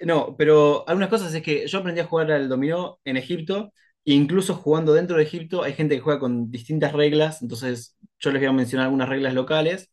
No, 0.00 0.36
pero 0.36 0.86
algunas 0.88 1.08
cosas 1.08 1.32
es 1.34 1.42
que 1.42 1.66
yo 1.66 1.78
aprendí 1.78 2.00
a 2.00 2.04
jugar 2.06 2.30
al 2.32 2.48
dominó 2.48 2.98
en 3.04 3.16
Egipto, 3.16 3.72
e 4.04 4.12
incluso 4.12 4.54
jugando 4.54 4.92
dentro 4.92 5.16
de 5.16 5.22
Egipto 5.22 5.62
hay 5.62 5.72
gente 5.72 5.94
que 5.94 6.00
juega 6.02 6.20
con 6.20 6.50
distintas 6.50 6.92
reglas, 6.92 7.40
entonces 7.42 7.96
yo 8.18 8.30
les 8.32 8.40
voy 8.40 8.48
a 8.48 8.52
mencionar 8.52 8.86
algunas 8.86 9.08
reglas 9.08 9.32
locales. 9.34 9.90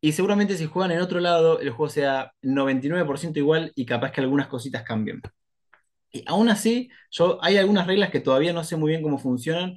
Y 0.00 0.12
seguramente 0.12 0.56
si 0.56 0.66
juegan 0.66 0.92
en 0.92 1.00
otro 1.00 1.20
lado, 1.20 1.60
el 1.60 1.70
juego 1.70 1.90
sea 1.90 2.32
99% 2.42 3.38
igual 3.40 3.72
y 3.74 3.86
capaz 3.86 4.12
que 4.12 4.20
algunas 4.20 4.48
cositas 4.48 4.82
cambien. 4.84 5.20
Y 6.12 6.24
aún 6.26 6.48
así, 6.48 6.90
yo, 7.10 7.38
hay 7.42 7.56
algunas 7.56 7.86
reglas 7.86 8.10
que 8.10 8.20
todavía 8.20 8.52
no 8.52 8.64
sé 8.64 8.76
muy 8.76 8.90
bien 8.90 9.02
cómo 9.02 9.18
funcionan, 9.18 9.76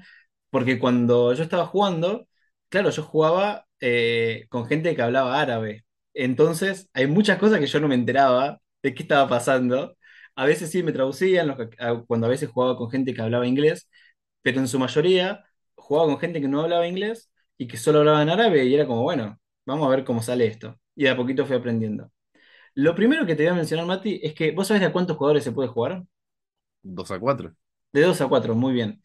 porque 0.50 0.80
cuando 0.80 1.34
yo 1.34 1.44
estaba 1.44 1.66
jugando, 1.68 2.28
claro, 2.70 2.90
yo 2.90 3.04
jugaba 3.04 3.68
eh, 3.80 4.46
con 4.50 4.66
gente 4.68 4.96
que 4.96 5.02
hablaba 5.02 5.40
árabe. 5.42 5.86
Entonces, 6.14 6.90
hay 6.94 7.08
muchas 7.08 7.38
cosas 7.40 7.60
que 7.60 7.68
yo 7.68 7.80
no 7.80 7.88
me 7.88 7.96
enteraba 7.96 8.60
de 8.84 8.96
qué 8.96 9.04
estaba 9.04 9.30
pasando. 9.30 9.98
A 10.36 10.46
veces 10.46 10.72
sí 10.72 10.84
me 10.84 10.92
traducían, 10.94 11.48
los 11.48 11.58
que- 11.58 11.70
a- 11.80 12.04
cuando 12.08 12.28
a 12.28 12.30
veces 12.32 12.50
jugaba 12.52 12.78
con 12.78 12.92
gente 12.92 13.14
que 13.16 13.22
hablaba 13.22 13.48
inglés, 13.48 13.90
pero 14.42 14.60
en 14.60 14.68
su 14.68 14.80
mayoría 14.80 15.44
jugaba 15.76 16.08
con 16.08 16.20
gente 16.20 16.42
que 16.42 16.48
no 16.48 16.62
hablaba 16.62 16.88
inglés 16.88 17.32
y 17.58 17.68
que 17.68 17.78
solo 17.78 18.00
hablaba 18.00 18.22
en 18.24 18.30
árabe 18.30 18.66
y 18.66 18.76
era 18.76 18.88
como, 18.88 19.04
bueno, 19.04 19.40
vamos 19.66 19.88
a 19.88 19.90
ver 19.92 20.04
cómo 20.06 20.22
sale 20.24 20.48
esto. 20.48 20.80
Y 20.96 21.04
de 21.06 21.10
a 21.12 21.18
poquito 21.18 21.46
fui 21.46 21.56
aprendiendo. 21.56 22.12
Lo 22.76 22.96
primero 22.96 23.26
que 23.26 23.36
te 23.36 23.44
voy 23.44 23.52
a 23.52 23.56
mencionar, 23.56 23.86
Mati, 23.88 24.20
es 24.24 24.34
que 24.36 24.52
vos 24.52 24.68
sabés 24.68 24.82
de 24.82 24.88
a 24.88 24.94
cuántos 24.94 25.18
jugadores 25.18 25.44
se 25.44 25.52
puede 25.54 25.70
jugar. 25.70 26.04
2 26.84 27.12
a 27.12 27.20
4. 27.20 27.56
De 27.92 28.02
2 28.02 28.22
a 28.22 28.28
4, 28.28 28.56
muy 28.56 28.74
bien. 28.74 29.02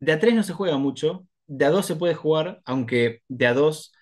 De 0.00 0.12
a 0.12 0.20
3 0.20 0.34
no 0.34 0.42
se 0.44 0.52
juega 0.54 0.78
mucho, 0.78 1.26
de 1.46 1.64
a 1.66 1.70
2 1.70 1.86
se 1.86 1.96
puede 1.96 2.14
jugar, 2.14 2.62
aunque 2.66 3.22
de 3.28 3.46
a 3.46 3.54
2, 3.54 3.92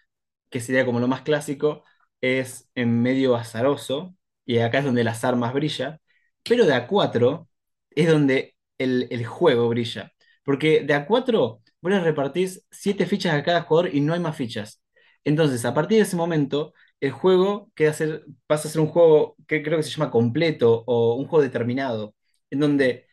que 0.51 0.61
sería 0.61 0.87
como 0.87 1.01
lo 1.01 1.09
más 1.09 1.23
clásico, 1.23 1.85
es 2.23 2.71
en 2.77 3.03
medio 3.03 3.37
azaroso, 3.37 4.17
y 4.47 4.59
acá 4.59 4.79
es 4.81 4.85
donde 4.87 5.03
el 5.03 5.09
azar 5.09 5.37
más 5.37 5.53
brilla, 5.55 6.01
pero 6.45 6.67
de 6.67 6.75
a 6.75 6.87
4 6.89 7.49
es 7.91 8.09
donde 8.09 8.57
el, 8.79 9.09
el 9.11 9.27
juego 9.27 9.69
brilla. 9.69 10.13
Porque 10.45 10.83
de 10.83 10.95
a 10.95 11.07
4 11.07 11.63
vos 11.83 11.93
le 11.93 12.01
repartís 12.01 12.65
7 12.71 13.07
fichas 13.07 13.35
a 13.35 13.43
cada 13.45 13.63
jugador 13.63 13.95
y 13.95 14.01
no 14.01 14.15
hay 14.15 14.21
más 14.21 14.37
fichas. 14.37 14.83
Entonces, 15.25 15.65
a 15.65 15.75
partir 15.75 15.99
de 15.99 16.05
ese 16.05 16.17
momento, 16.17 16.73
el 17.01 17.11
juego 17.13 17.71
queda 17.75 17.93
ser, 17.93 18.25
pasa 18.47 18.69
a 18.69 18.71
ser 18.71 18.81
un 18.81 18.89
juego 18.89 19.37
que 19.49 19.63
creo 19.63 19.77
que 19.79 19.83
se 19.83 19.91
llama 19.91 20.11
completo 20.11 20.85
o 20.87 21.17
un 21.17 21.27
juego 21.27 21.43
determinado, 21.43 22.15
en 22.51 22.61
donde 22.61 23.07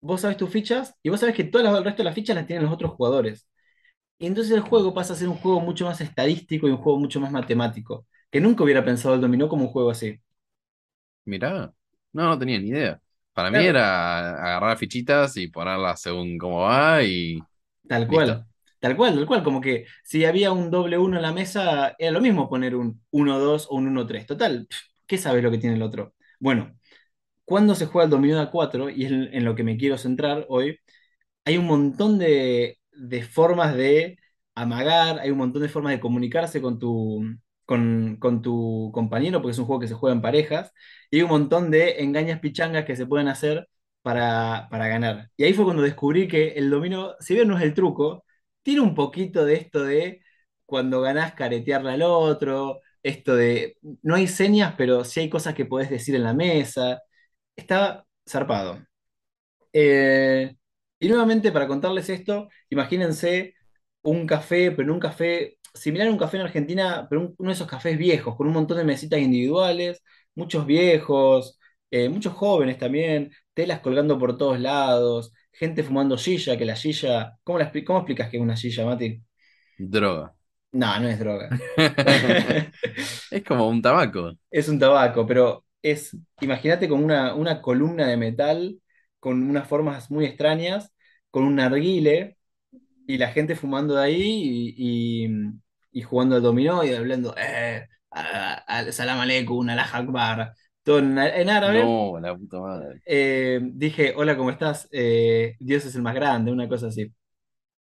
vos 0.00 0.20
sabes 0.22 0.36
tus 0.36 0.50
fichas 0.50 0.94
y 1.02 1.10
vos 1.10 1.20
sabes 1.20 1.34
que 1.34 1.44
todo 1.44 1.62
el 1.78 1.84
resto 1.84 1.98
de 1.98 2.04
las 2.04 2.14
fichas 2.14 2.36
las 2.36 2.46
tienen 2.46 2.64
los 2.64 2.74
otros 2.74 2.92
jugadores. 2.92 3.48
Y 4.18 4.26
entonces 4.26 4.52
el 4.54 4.60
juego 4.62 4.94
pasa 4.94 5.14
a 5.14 5.16
ser 5.16 5.28
un 5.28 5.36
juego 5.36 5.60
mucho 5.60 5.84
más 5.86 6.00
estadístico 6.00 6.68
y 6.68 6.70
un 6.72 6.78
juego 6.78 6.98
mucho 6.98 7.20
más 7.20 7.32
matemático, 7.32 8.06
que 8.30 8.40
nunca 8.40 8.64
hubiera 8.64 8.84
pensado 8.84 9.14
el 9.14 9.20
dominó 9.20 9.48
como 9.48 9.64
un 9.64 9.70
juego 9.72 9.90
así. 9.90 10.20
Mirá, 11.24 11.72
no, 12.12 12.24
no 12.28 12.38
tenía 12.38 12.58
ni 12.58 12.68
idea. 12.68 13.00
Para 13.32 13.50
mí 13.50 13.64
era 13.64 14.30
agarrar 14.34 14.76
fichitas 14.78 15.36
y 15.36 15.48
ponerlas 15.48 16.00
según 16.02 16.36
cómo 16.38 16.62
va 16.62 17.02
y 17.02 17.46
Tal 17.86 18.06
Listo. 18.06 18.32
cual, 18.32 18.46
tal 18.80 18.96
cual, 18.96 19.14
tal 19.14 19.26
cual, 19.26 19.42
como 19.44 19.60
que 19.60 19.86
si 20.04 20.24
había 20.24 20.52
un 20.52 20.70
doble 20.70 20.98
uno 20.98 21.16
en 21.16 21.22
la 21.22 21.32
mesa, 21.32 21.94
era 21.98 22.10
lo 22.12 22.20
mismo 22.20 22.48
poner 22.48 22.74
un 22.76 23.02
1-2 23.10 23.66
o 23.70 23.76
un 23.76 23.88
1-3. 23.88 24.26
Total, 24.26 24.66
¿qué 25.06 25.18
sabes 25.18 25.42
lo 25.42 25.50
que 25.50 25.58
tiene 25.58 25.76
el 25.76 25.82
otro? 25.82 26.14
Bueno, 26.40 26.78
cuando 27.44 27.74
se 27.76 27.86
juega 27.86 28.06
el 28.06 28.10
dominó 28.10 28.36
de 28.36 28.42
A4, 28.42 28.90
y 28.90 29.04
es 29.06 29.12
en, 29.12 29.34
en 29.34 29.44
lo 29.44 29.54
que 29.56 29.64
me 29.64 29.76
quiero 29.78 29.98
centrar 29.98 30.46
hoy, 30.48 30.78
hay 31.44 31.58
un 31.58 31.66
montón 31.66 32.18
de, 32.18 32.78
de 32.92 33.22
formas 33.24 33.74
de 33.76 34.18
amagar, 34.54 35.20
hay 35.20 35.30
un 35.30 35.38
montón 35.38 35.62
de 35.62 35.68
formas 35.68 35.92
de 35.92 36.00
comunicarse 36.00 36.62
con 36.62 36.78
tu, 36.78 37.24
con, 37.64 38.16
con 38.18 38.42
tu 38.42 38.90
compañero, 38.94 39.40
porque 39.40 39.52
es 39.52 39.58
un 39.58 39.66
juego 39.66 39.80
que 39.80 39.88
se 39.88 39.94
juega 39.94 40.14
en 40.14 40.22
parejas, 40.22 40.72
y 41.10 41.16
hay 41.16 41.22
un 41.22 41.30
montón 41.30 41.70
de 41.70 42.02
engañas 42.02 42.40
pichangas 42.40 42.84
que 42.84 42.96
se 42.96 43.06
pueden 43.06 43.28
hacer 43.28 43.68
para, 44.02 44.68
para 44.70 44.88
ganar. 44.88 45.30
Y 45.36 45.44
ahí 45.44 45.54
fue 45.54 45.64
cuando 45.64 45.82
descubrí 45.82 46.28
que 46.28 46.48
el 46.50 46.70
dominó, 46.70 47.14
si 47.20 47.34
bien 47.34 47.48
no 47.48 47.56
es 47.56 47.62
el 47.62 47.74
truco, 47.74 48.24
tiene 48.62 48.80
un 48.80 48.94
poquito 48.94 49.44
de 49.44 49.54
esto 49.54 49.84
de 49.84 50.22
cuando 50.66 51.00
ganás 51.00 51.34
caretearle 51.34 51.92
al 51.92 52.02
otro, 52.02 52.80
esto 53.02 53.34
de 53.36 53.76
no 54.02 54.14
hay 54.14 54.26
señas, 54.28 54.74
pero 54.76 55.04
sí 55.04 55.20
hay 55.20 55.30
cosas 55.30 55.54
que 55.54 55.66
podés 55.66 55.90
decir 55.90 56.14
en 56.14 56.24
la 56.24 56.34
mesa. 56.34 57.02
Está 57.56 58.04
zarpado. 58.28 58.80
Eh, 59.72 60.56
y 60.98 61.08
nuevamente, 61.08 61.52
para 61.52 61.66
contarles 61.68 62.08
esto, 62.08 62.48
imagínense 62.70 63.54
un 64.02 64.26
café, 64.26 64.70
pero 64.72 64.84
en 64.84 64.90
un 64.92 65.00
café 65.00 65.58
similar 65.74 66.08
a 66.08 66.10
un 66.10 66.18
café 66.18 66.36
en 66.38 66.44
Argentina, 66.44 67.06
pero 67.08 67.22
un- 67.22 67.34
uno 67.38 67.48
de 67.50 67.54
esos 67.54 67.66
cafés 67.68 67.98
viejos, 67.98 68.36
con 68.36 68.46
un 68.46 68.52
montón 68.54 68.78
de 68.78 68.84
mesitas 68.84 69.20
individuales, 69.20 70.02
muchos 70.34 70.66
viejos, 70.66 71.58
eh, 71.90 72.08
muchos 72.08 72.32
jóvenes 72.34 72.78
también, 72.78 73.32
telas 73.54 73.80
colgando 73.80 74.18
por 74.18 74.36
todos 74.38 74.60
lados, 74.60 75.32
gente 75.52 75.82
fumando 75.82 76.18
silla, 76.18 76.56
que 76.56 76.64
la 76.64 76.76
silla, 76.76 77.38
¿cómo, 77.44 77.58
la 77.58 77.70
expli- 77.72 77.84
cómo 77.84 77.98
explicas 78.00 78.30
que 78.30 78.36
es 78.38 78.42
una 78.42 78.56
silla, 78.56 78.84
Mati? 78.86 79.22
droga. 79.78 80.34
No, 80.72 80.98
no 81.00 81.08
es 81.08 81.18
droga. 81.18 81.56
Es 83.30 83.44
como 83.44 83.68
un 83.68 83.82
tabaco. 83.82 84.32
Es 84.50 84.68
un 84.68 84.78
tabaco, 84.78 85.26
pero 85.26 85.64
es, 85.82 86.16
imagínate 86.40 86.88
como 86.88 87.04
una, 87.04 87.34
una 87.34 87.62
columna 87.62 88.06
de 88.06 88.16
metal 88.16 88.78
con 89.18 89.42
unas 89.48 89.66
formas 89.68 90.10
muy 90.10 90.24
extrañas, 90.26 90.92
con 91.30 91.44
un 91.44 91.56
narguile 91.56 92.36
y 93.06 93.18
la 93.18 93.28
gente 93.32 93.56
fumando 93.56 93.94
de 93.94 94.02
ahí 94.04 94.22
y, 94.76 95.26
y- 95.26 95.30
y 95.92 96.02
jugando 96.02 96.36
al 96.36 96.42
dominó 96.42 96.84
y 96.84 96.92
hablando, 96.94 97.34
eh, 97.36 97.86
a- 98.10 98.54
a- 98.66 98.92
salam 98.92 99.20
aleikum, 99.20 99.68
Allah 99.68 99.88
akbar, 99.92 100.54
todo 100.82 100.98
en, 101.00 101.18
en 101.18 101.50
árabe. 101.50 101.96
No, 102.12 102.18
la 102.20 102.36
puta 102.36 102.58
madre. 102.60 103.00
Eh, 103.06 103.60
dije, 103.62 104.14
hola, 104.16 104.36
¿cómo 104.36 104.50
estás? 104.50 104.88
Eh, 104.90 105.54
Dios 105.60 105.84
es 105.84 105.94
el 105.94 106.02
más 106.02 106.14
grande, 106.14 106.50
una 106.50 106.68
cosa 106.68 106.88
así. 106.88 107.12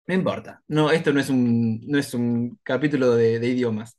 No 0.07 0.15
importa, 0.15 0.63
no, 0.67 0.91
esto 0.91 1.13
no 1.13 1.19
es 1.21 1.29
un, 1.29 1.81
no 1.87 1.99
es 1.99 2.13
un 2.15 2.59
capítulo 2.63 3.15
de, 3.15 3.39
de 3.39 3.47
idiomas. 3.47 3.97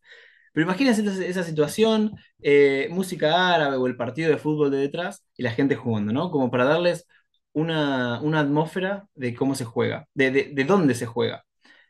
Pero 0.52 0.64
imagínense 0.66 1.02
esa, 1.02 1.24
esa 1.24 1.44
situación, 1.44 2.12
eh, 2.42 2.88
música 2.90 3.54
árabe 3.54 3.76
o 3.76 3.86
el 3.86 3.96
partido 3.96 4.30
de 4.30 4.38
fútbol 4.38 4.70
de 4.70 4.78
detrás 4.78 5.24
y 5.36 5.42
la 5.44 5.52
gente 5.52 5.76
jugando, 5.76 6.12
¿no? 6.12 6.30
Como 6.30 6.50
para 6.50 6.64
darles 6.64 7.06
una, 7.52 8.20
una 8.22 8.40
atmósfera 8.40 9.06
de 9.14 9.34
cómo 9.34 9.54
se 9.54 9.64
juega, 9.64 10.06
de, 10.14 10.30
de- 10.30 10.44
de 10.54 10.64
dónde 10.64 10.94
se 10.94 11.06
juega. 11.06 11.44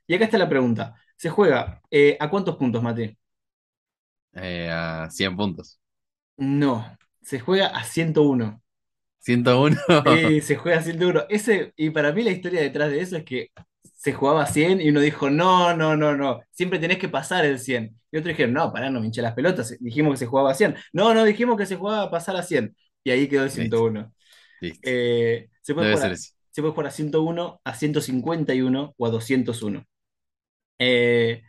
Y 0.06 0.14
acá 0.14 0.24
está 0.24 0.38
la 0.38 0.48
pregunta. 0.48 0.94
¿Se 1.16 1.30
juega 1.30 1.82
eh, 1.90 2.16
a 2.20 2.30
cuántos 2.30 2.56
puntos, 2.56 2.82
Mati? 2.82 3.16
Eh, 4.34 4.68
a 4.70 5.08
100 5.10 5.36
puntos. 5.36 5.80
No, 6.38 6.98
se 7.22 7.38
juega 7.38 7.68
a 7.68 7.84
101. 7.84 8.60
101. 9.20 9.76
Y 10.04 10.40
se 10.40 10.56
juega 10.56 10.78
a 10.78 10.82
101. 10.82 11.22
Ese, 11.28 11.72
y 11.76 11.90
para 11.90 12.12
mí 12.12 12.22
la 12.22 12.30
historia 12.30 12.60
detrás 12.62 12.90
de 12.90 13.00
eso 13.00 13.16
es 13.16 13.24
que 13.24 13.48
se 13.96 14.12
jugaba 14.12 14.42
a 14.42 14.46
100 14.46 14.80
y 14.80 14.88
uno 14.90 15.00
dijo, 15.00 15.28
no, 15.30 15.76
no, 15.76 15.96
no, 15.96 16.16
no, 16.16 16.40
siempre 16.50 16.78
tenés 16.78 16.98
que 16.98 17.08
pasar 17.08 17.44
el 17.44 17.58
100. 17.58 17.96
Y 18.10 18.16
otros 18.18 18.30
dijeron, 18.34 18.54
no, 18.54 18.72
pará, 18.72 18.90
no 18.90 18.98
me 19.00 19.06
hinché 19.06 19.22
las 19.22 19.34
pelotas, 19.34 19.76
dijimos 19.80 20.12
que 20.14 20.16
se 20.18 20.26
jugaba 20.26 20.50
a 20.52 20.54
100. 20.54 20.74
No, 20.92 21.14
no, 21.14 21.24
dijimos 21.24 21.56
que 21.58 21.66
se 21.66 21.76
jugaba 21.76 22.04
a 22.04 22.10
pasar 22.10 22.36
a 22.36 22.42
100. 22.42 22.74
Y 23.04 23.10
ahí 23.10 23.28
quedó 23.28 23.44
el 23.44 23.50
Listo. 23.52 23.84
101. 23.90 24.12
Eh, 24.60 25.48
se 25.62 25.74
puede 25.74 25.92
jugar 25.92 26.10
a, 26.10 26.14
eso. 26.14 26.34
se 26.50 26.60
puede 26.62 26.72
jugar 26.72 26.86
a 26.88 26.90
101, 26.90 27.60
a 27.64 27.74
151 27.74 28.94
o 28.96 29.06
a 29.06 29.10
201. 29.10 29.84
Eh, 30.78 31.42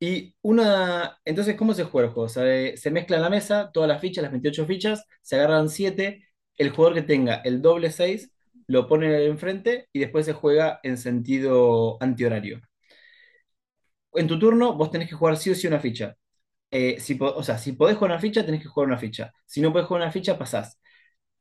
y 0.00 0.34
una. 0.42 1.18
Entonces, 1.24 1.56
¿cómo 1.56 1.74
se 1.74 1.84
juega 1.84 2.08
el 2.08 2.14
juego? 2.14 2.28
Se, 2.28 2.76
se 2.76 2.90
mezcla 2.90 3.16
en 3.16 3.22
la 3.22 3.30
mesa 3.30 3.70
todas 3.72 3.88
las 3.88 4.00
fichas, 4.00 4.22
las 4.22 4.32
28 4.32 4.66
fichas, 4.66 5.04
se 5.22 5.36
agarran 5.36 5.68
7. 5.68 6.26
El 6.56 6.70
jugador 6.70 6.94
que 6.94 7.02
tenga 7.02 7.36
el 7.44 7.62
doble 7.62 7.90
6 7.90 8.30
lo 8.66 8.86
pone 8.88 9.26
enfrente 9.26 9.88
y 9.92 10.00
después 10.00 10.26
se 10.26 10.32
juega 10.32 10.80
en 10.82 10.98
sentido 10.98 11.98
antihorario. 12.02 12.60
En 14.14 14.26
tu 14.28 14.38
turno, 14.38 14.74
vos 14.74 14.90
tenés 14.90 15.08
que 15.08 15.14
jugar 15.14 15.36
sí 15.36 15.50
o 15.50 15.54
sí 15.54 15.66
una 15.66 15.80
ficha. 15.80 16.16
Eh, 16.70 17.00
si, 17.00 17.18
o 17.20 17.42
sea, 17.42 17.58
si 17.58 17.72
podés 17.72 17.96
jugar 17.96 18.12
una 18.12 18.20
ficha, 18.20 18.44
tenés 18.44 18.62
que 18.62 18.68
jugar 18.68 18.88
una 18.88 18.98
ficha. 18.98 19.32
Si 19.46 19.60
no 19.60 19.72
podés 19.72 19.86
jugar 19.86 20.02
una 20.02 20.12
ficha, 20.12 20.38
pasás. 20.38 20.78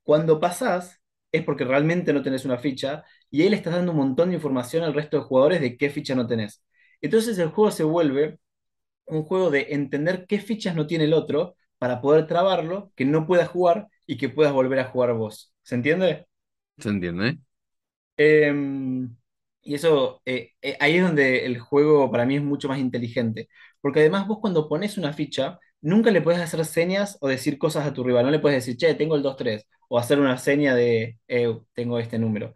Cuando 0.03 0.39
pasás, 0.39 1.01
es 1.31 1.43
porque 1.43 1.65
realmente 1.65 2.13
no 2.13 2.21
tenés 2.23 2.45
una 2.45 2.57
ficha 2.59 3.03
y 3.29 3.41
ahí 3.41 3.49
le 3.49 3.55
estás 3.57 3.73
dando 3.73 3.91
un 3.91 3.97
montón 3.97 4.29
de 4.29 4.35
información 4.35 4.83
al 4.83 4.93
resto 4.93 5.17
de 5.17 5.23
jugadores 5.23 5.61
de 5.61 5.77
qué 5.77 5.89
ficha 5.89 6.15
no 6.15 6.27
tenés. 6.27 6.63
Entonces 7.01 7.37
el 7.39 7.49
juego 7.49 7.71
se 7.71 7.83
vuelve 7.83 8.39
un 9.05 9.23
juego 9.23 9.51
de 9.51 9.67
entender 9.71 10.25
qué 10.27 10.39
fichas 10.39 10.75
no 10.75 10.87
tiene 10.87 11.05
el 11.05 11.13
otro 11.13 11.55
para 11.77 12.01
poder 12.01 12.27
trabarlo, 12.27 12.91
que 12.95 13.05
no 13.05 13.27
puedas 13.27 13.49
jugar 13.49 13.87
y 14.07 14.17
que 14.17 14.29
puedas 14.29 14.53
volver 14.53 14.79
a 14.79 14.85
jugar 14.85 15.13
vos. 15.13 15.53
¿Se 15.63 15.75
entiende? 15.75 16.27
¿Se 16.77 16.89
entiende? 16.89 17.39
Em, 18.17 19.15
y 19.61 19.73
eso, 19.75 20.21
eh, 20.25 20.51
eh, 20.61 20.77
ahí 20.79 20.97
es 20.97 21.03
donde 21.03 21.45
el 21.45 21.59
juego 21.59 22.11
para 22.11 22.25
mí 22.25 22.35
es 22.35 22.43
mucho 22.43 22.67
más 22.67 22.79
inteligente. 22.79 23.49
Porque 23.81 23.99
además 24.01 24.27
vos 24.27 24.39
cuando 24.39 24.69
pones 24.69 24.97
una 24.97 25.13
ficha, 25.13 25.59
nunca 25.81 26.11
le 26.11 26.21
puedes 26.21 26.41
hacer 26.41 26.63
señas 26.65 27.17
o 27.21 27.27
decir 27.27 27.57
cosas 27.57 27.85
a 27.87 27.93
tu 27.93 28.03
rival. 28.03 28.25
No 28.25 28.31
le 28.31 28.39
puedes 28.39 28.63
decir, 28.65 28.77
che, 28.77 28.93
tengo 28.95 29.15
el 29.15 29.23
2-3. 29.23 29.67
O 29.89 29.99
hacer 29.99 30.19
una 30.19 30.37
seña 30.37 30.75
de, 30.75 31.19
eh, 31.27 31.59
tengo 31.73 31.99
este 31.99 32.19
número. 32.19 32.53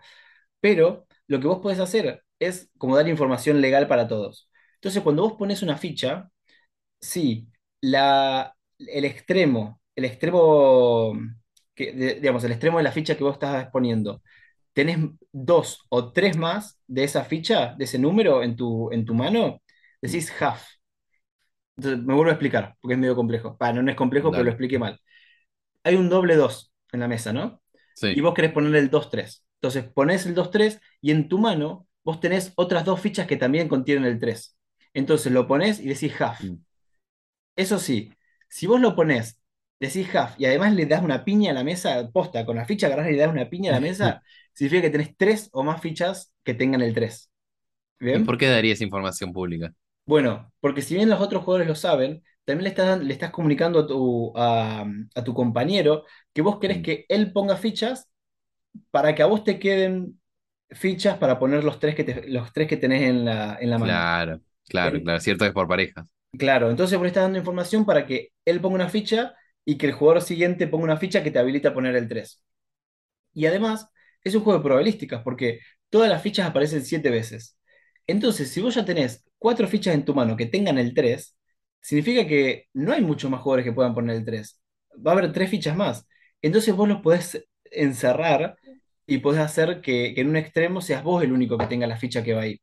Pero 0.61 1.07
lo 1.27 1.39
que 1.39 1.47
vos 1.47 1.59
podés 1.61 1.79
hacer 1.79 2.23
es 2.39 2.71
como 2.77 2.95
dar 2.97 3.07
información 3.09 3.61
legal 3.61 3.87
para 3.87 4.07
todos. 4.07 4.49
Entonces, 4.75 5.03
cuando 5.03 5.23
vos 5.23 5.33
pones 5.33 5.61
una 5.63 5.77
ficha, 5.77 6.29
Sí, 7.01 7.47
la, 7.81 8.55
el 8.79 9.05
extremo, 9.05 9.81
el 9.95 10.05
extremo, 10.05 11.13
que, 11.75 11.93
de- 11.93 12.15
digamos, 12.15 12.43
el 12.43 12.51
extremo 12.51 12.77
de 12.77 12.83
la 12.83 12.91
ficha 12.91 13.15
que 13.17 13.23
vos 13.23 13.33
estás 13.33 13.61
exponiendo, 13.63 14.21
tenés 14.73 14.99
dos 15.31 15.85
o 15.89 16.11
tres 16.13 16.37
más 16.37 16.79
de 16.87 17.03
esa 17.03 17.23
ficha, 17.25 17.75
de 17.77 17.85
ese 17.85 17.99
número 17.99 18.43
en 18.43 18.55
tu, 18.55 18.91
en 18.91 19.05
tu 19.05 19.13
mano, 19.15 19.61
decís 20.01 20.31
half. 20.41 20.63
Entonces, 21.77 22.03
me 22.05 22.13
vuelvo 22.15 22.29
a 22.31 22.33
explicar, 22.33 22.75
porque 22.81 22.93
es 22.95 22.99
medio 22.99 23.15
complejo. 23.15 23.55
Ah, 23.59 23.71
no, 23.73 23.89
es 23.89 23.95
complejo, 23.97 24.33
pero 24.33 24.43
lo 24.45 24.49
expliqué 24.51 24.79
mal. 24.79 24.99
Hay 25.83 25.95
un 25.95 26.09
doble 26.09 26.35
2 26.35 26.73
en 26.91 26.99
la 26.99 27.07
mesa, 27.07 27.33
¿no? 27.33 27.61
Y 28.11 28.21
Sí. 28.21 28.21
vos 28.21 28.33
querés 28.33 28.51
ponerle 28.53 28.79
el 28.79 28.89
2-3. 28.89 29.45
Entonces 29.55 29.85
ponés 29.85 30.25
el 30.25 30.35
2-3 30.35 30.79
y 31.01 31.11
en 31.11 31.27
tu 31.29 31.39
mano 31.39 31.87
vos 32.03 32.19
tenés 32.19 32.53
otras 32.55 32.85
dos 32.85 32.99
fichas 33.01 33.27
que 33.27 33.37
también 33.37 33.67
contienen 33.67 34.05
el 34.05 34.19
3. 34.19 34.57
Entonces 34.93 35.31
lo 35.31 35.47
ponés 35.47 35.79
y 35.79 35.87
decís 35.87 36.19
half. 36.21 36.39
Mm. 36.41 36.57
Eso 37.55 37.79
sí, 37.79 38.11
si 38.49 38.67
vos 38.67 38.79
lo 38.79 38.95
ponés 38.95 39.39
decís 39.79 40.13
half 40.15 40.39
y 40.39 40.45
además 40.45 40.73
le 40.73 40.85
das 40.85 41.03
una 41.03 41.23
piña 41.23 41.51
a 41.51 41.53
la 41.53 41.63
mesa, 41.63 42.09
posta, 42.11 42.45
con 42.45 42.55
la 42.57 42.65
ficha 42.65 42.87
agarrás 42.87 43.09
y 43.09 43.11
le 43.13 43.17
das 43.19 43.31
una 43.31 43.49
piña 43.49 43.71
a 43.71 43.75
la 43.75 43.79
mesa, 43.81 44.21
significa 44.53 44.81
que 44.83 44.89
tenés 44.89 45.17
tres 45.17 45.49
o 45.53 45.63
más 45.63 45.81
fichas 45.81 46.33
que 46.43 46.53
tengan 46.53 46.81
el 46.81 46.93
3. 46.93 47.31
¿Y 47.99 48.19
por 48.19 48.37
qué 48.37 48.47
daría 48.47 48.73
esa 48.73 48.83
información 48.83 49.31
pública? 49.33 49.73
Bueno, 50.05 50.51
porque 50.61 50.81
si 50.81 50.95
bien 50.95 51.09
los 51.09 51.19
otros 51.21 51.43
jugadores 51.43 51.67
lo 51.67 51.75
saben, 51.75 52.23
también 52.47 52.65
le 52.65 52.69
estás, 52.71 53.01
le 53.03 53.13
estás 53.13 53.31
comunicando 53.31 53.81
a 53.81 53.87
tu, 53.87 54.33
a, 54.37 54.85
a 55.15 55.25
tu 55.25 55.35
compañero 55.35 56.05
que 56.33 56.43
vos 56.43 56.59
querés 56.59 56.79
Mm, 56.79 56.83
que 56.83 57.05
él 57.09 57.33
ponga 57.33 57.57
fichas 57.57 58.09
para 58.91 59.15
que 59.15 59.23
a 59.23 59.27
vos 59.27 59.43
te 59.43 59.59
queden 59.59 60.21
fichas 60.71 61.17
para 61.19 61.39
poner 61.39 61.63
los 61.63 61.79
tres 61.79 61.95
que, 61.95 62.03
te- 62.05 62.27
los 62.29 62.53
tres 62.53 62.67
que 62.69 62.77
tenés 62.77 63.03
en 63.03 63.25
la, 63.25 63.57
en 63.61 63.69
la 63.71 63.79
mano. 63.79 64.07
Claro, 64.17 64.41
claro, 64.67 65.01
claro. 65.01 65.19
Cierto 65.21 65.45
es 65.45 65.51
por 65.53 65.67
parejas. 65.67 66.05
claro, 66.37 66.69
entonces 66.69 66.97
vos 66.97 67.03
le 67.03 67.09
estás 67.09 67.23
dando 67.23 67.39
información 67.39 67.85
para 67.85 68.05
que 68.05 68.29
él 68.45 68.61
ponga 68.61 68.75
una 68.75 68.89
ficha 68.89 69.35
y 69.65 69.77
que 69.77 69.87
el 69.87 69.93
jugador 69.93 70.21
siguiente 70.21 70.67
ponga 70.67 70.85
una 70.85 70.97
ficha 70.97 71.23
que 71.23 71.31
te 71.31 71.39
habilita 71.39 71.69
a 71.69 71.73
poner 71.73 71.95
el 71.95 72.07
3. 72.07 72.43
Y 73.33 73.47
además, 73.47 73.89
es 74.23 74.35
un 74.35 74.43
juego 74.43 74.59
de 74.59 74.65
probabilísticas, 74.65 75.23
porque 75.23 75.61
todas 75.91 76.09
las 76.09 76.23
fichas 76.23 76.47
aparecen 76.49 76.85
siete 76.85 77.11
veces. 77.11 77.59
Entonces, 78.07 78.51
si 78.51 78.61
vos 78.61 78.75
ya 78.75 78.85
tenés 78.85 79.25
cuatro 79.39 79.67
fichas 79.69 79.95
en 79.95 80.05
tu 80.05 80.15
mano 80.15 80.37
que 80.37 80.47
tengan 80.47 80.79
el 80.79 80.95
3, 80.95 81.36
significa 81.87 82.27
que 82.27 82.67
no 82.73 82.93
hay 82.93 83.01
muchos 83.01 83.29
más 83.31 83.41
jugadores 83.41 83.65
que 83.65 83.73
puedan 83.73 83.93
poner 83.95 84.17
el 84.17 84.25
3. 84.25 84.61
Va 85.05 85.11
a 85.11 85.13
haber 85.15 85.31
tres 85.33 85.49
fichas 85.49 85.75
más. 85.75 86.07
Entonces 86.41 86.75
vos 86.75 86.87
los 86.87 87.01
podés 87.01 87.47
encerrar 87.71 88.57
y 89.05 89.19
podés 89.19 89.41
hacer 89.41 89.81
que, 89.81 90.13
que 90.15 90.21
en 90.21 90.29
un 90.29 90.37
extremo 90.37 90.81
seas 90.81 91.03
vos 91.03 91.23
el 91.23 91.31
único 91.33 91.57
que 91.57 91.67
tenga 91.67 91.87
la 91.87 91.97
ficha 91.97 92.23
que 92.23 92.33
va 92.33 92.41
ahí. 92.43 92.61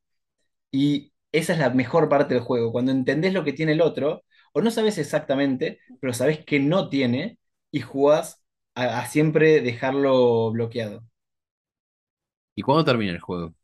Y 0.73 1.13
esa 1.33 1.53
es 1.55 1.59
la 1.61 1.71
mejor 1.71 2.09
parte 2.09 2.35
del 2.35 2.43
juego, 2.43 2.73
cuando 2.73 2.93
entendés 2.93 3.33
lo 3.35 3.45
que 3.45 3.53
tiene 3.53 3.73
el 3.73 3.81
otro, 3.83 4.25
o 4.53 4.61
no 4.63 4.71
sabes 4.71 4.99
exactamente, 4.99 5.81
pero 6.01 6.13
sabés 6.15 6.45
que 6.45 6.61
no 6.61 6.89
tiene 6.89 7.39
y 7.71 7.81
jugás 7.81 8.45
a, 8.75 9.01
a 9.01 9.07
siempre 9.07 9.61
dejarlo 9.63 10.51
bloqueado. 10.53 11.05
¿Y 12.57 12.63
cuándo 12.63 12.85
termina 12.85 13.13
el 13.13 13.21
juego? 13.21 13.55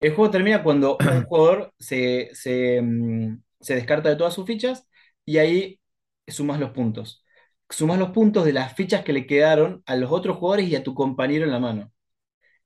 El 0.00 0.14
juego 0.14 0.30
termina 0.30 0.62
cuando 0.62 0.96
un 1.12 1.24
jugador 1.24 1.72
se, 1.78 2.30
se, 2.34 2.80
mm, 2.82 3.42
se 3.60 3.74
descarta 3.74 4.08
de 4.08 4.16
todas 4.16 4.34
sus 4.34 4.46
fichas 4.46 4.86
y 5.24 5.38
ahí 5.38 5.80
sumas 6.26 6.60
los 6.60 6.70
puntos. 6.70 7.24
Sumas 7.68 7.98
los 7.98 8.10
puntos 8.10 8.44
de 8.44 8.52
las 8.52 8.74
fichas 8.74 9.04
que 9.04 9.12
le 9.12 9.26
quedaron 9.26 9.82
a 9.86 9.96
los 9.96 10.10
otros 10.12 10.36
jugadores 10.38 10.68
y 10.68 10.76
a 10.76 10.82
tu 10.82 10.94
compañero 10.94 11.44
en 11.44 11.52
la 11.52 11.58
mano. 11.60 11.92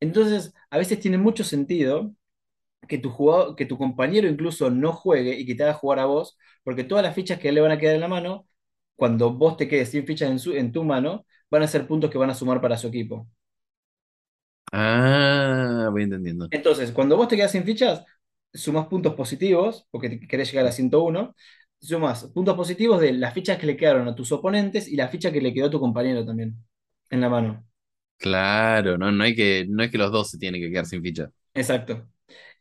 Entonces, 0.00 0.54
a 0.70 0.78
veces 0.78 1.00
tiene 1.00 1.18
mucho 1.18 1.44
sentido 1.44 2.14
que 2.88 2.98
tu 2.98 3.10
jugador, 3.10 3.56
que 3.56 3.66
tu 3.66 3.78
compañero 3.78 4.28
incluso 4.28 4.70
no 4.70 4.92
juegue 4.92 5.38
y 5.38 5.46
que 5.46 5.54
te 5.54 5.64
haga 5.64 5.74
jugar 5.74 6.00
a 6.00 6.06
vos, 6.06 6.38
porque 6.64 6.84
todas 6.84 7.04
las 7.04 7.14
fichas 7.14 7.38
que 7.40 7.52
le 7.52 7.60
van 7.60 7.72
a 7.72 7.78
quedar 7.78 7.94
en 7.96 8.00
la 8.02 8.08
mano, 8.08 8.48
cuando 8.96 9.32
vos 9.34 9.56
te 9.56 9.68
quedes 9.68 9.90
sin 9.90 10.06
fichas 10.06 10.30
en, 10.30 10.38
su- 10.38 10.52
en 10.54 10.72
tu 10.72 10.84
mano, 10.84 11.26
van 11.50 11.62
a 11.62 11.68
ser 11.68 11.86
puntos 11.86 12.10
que 12.10 12.18
van 12.18 12.30
a 12.30 12.34
sumar 12.34 12.60
para 12.60 12.76
su 12.78 12.88
equipo. 12.88 13.28
Ah, 14.72 15.88
voy 15.90 16.02
entendiendo. 16.02 16.50
Entonces, 16.50 16.92
cuando 16.92 17.16
vos 17.16 17.28
te 17.28 17.36
quedas 17.36 17.52
sin 17.52 17.64
fichas, 17.64 18.04
sumás 18.52 18.86
puntos 18.86 19.14
positivos, 19.14 19.86
porque 19.90 20.20
querés 20.20 20.50
llegar 20.52 20.66
a 20.66 20.72
101, 20.72 21.34
sumás 21.86 22.24
puntos 22.34 22.56
positivos 22.56 23.00
de 23.00 23.12
las 23.12 23.34
fichas 23.34 23.58
que 23.58 23.66
le 23.66 23.76
quedaron 23.76 24.08
a 24.08 24.14
tus 24.14 24.32
oponentes 24.32 24.88
y 24.88 24.96
la 24.96 25.08
ficha 25.08 25.32
que 25.32 25.40
le 25.40 25.52
quedó 25.54 25.66
a 25.66 25.70
tu 25.70 25.80
compañero 25.80 26.24
también 26.26 26.56
en 27.10 27.20
la 27.20 27.28
mano. 27.28 27.64
Claro, 28.18 28.96
no, 28.98 29.12
no 29.12 29.22
hay 29.24 29.34
que, 29.34 29.66
no 29.68 29.82
es 29.82 29.90
que 29.90 29.98
los 29.98 30.10
dos 30.10 30.30
se 30.30 30.38
tienen 30.38 30.60
que 30.60 30.70
quedar 30.70 30.86
sin 30.86 31.02
ficha. 31.02 31.30
Exacto. 31.54 32.08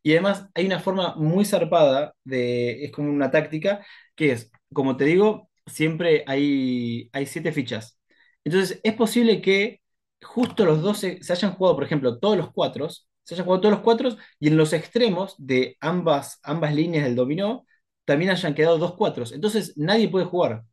Y 0.04 0.12
además 0.14 0.48
hay 0.56 0.66
una 0.68 0.80
forma 0.80 1.16
muy 1.18 1.46
zarpada 1.46 2.16
de, 2.24 2.86
es 2.86 2.92
como 2.92 3.10
una 3.12 3.32
táctica, 3.32 3.86
que 4.16 4.32
es, 4.34 4.52
como 4.74 4.98
te 4.98 5.06
digo, 5.06 5.50
siempre 5.68 6.24
hay, 6.28 7.10
hay 7.14 7.26
siete 7.26 7.52
fichas. 7.52 8.00
Entonces 8.44 8.80
es 8.84 8.94
posible 8.96 9.42
que 9.42 9.82
justo 10.24 10.66
los 10.66 10.82
12 10.82 11.24
se 11.24 11.34
hayan 11.34 11.54
jugado, 11.54 11.76
por 11.76 11.86
ejemplo, 11.86 12.20
todos 12.20 12.38
los 12.38 12.52
cuatro, 12.54 12.90
se 12.90 13.36
hayan 13.36 13.46
jugado 13.46 13.62
todos 13.62 13.76
los 13.76 13.84
cuatro 13.84 14.10
y 14.40 14.48
en 14.50 14.58
los 14.58 14.74
extremos 14.74 15.36
de 15.38 15.78
ambas, 15.82 16.40
ambas 16.44 16.76
líneas 16.76 17.06
del 17.06 17.16
dominó 17.16 17.66
también 18.06 18.32
hayan 18.32 18.56
quedado 18.56 18.78
dos 18.78 18.96
cuatros. 18.96 19.32
Entonces 19.32 19.74
nadie 19.78 20.10
puede 20.10 20.26
jugar. 20.26 20.66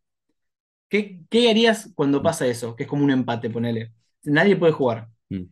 ¿Qué, 0.88 1.20
qué 1.30 1.50
harías 1.50 1.90
cuando 1.94 2.22
pasa 2.22 2.46
eso? 2.46 2.76
Que 2.76 2.84
es 2.84 2.88
como 2.88 3.04
un 3.04 3.10
empate, 3.10 3.50
ponele. 3.50 3.92
Nadie 4.24 4.56
puede 4.56 4.72
jugar. 4.72 5.08
Mm. 5.32 5.50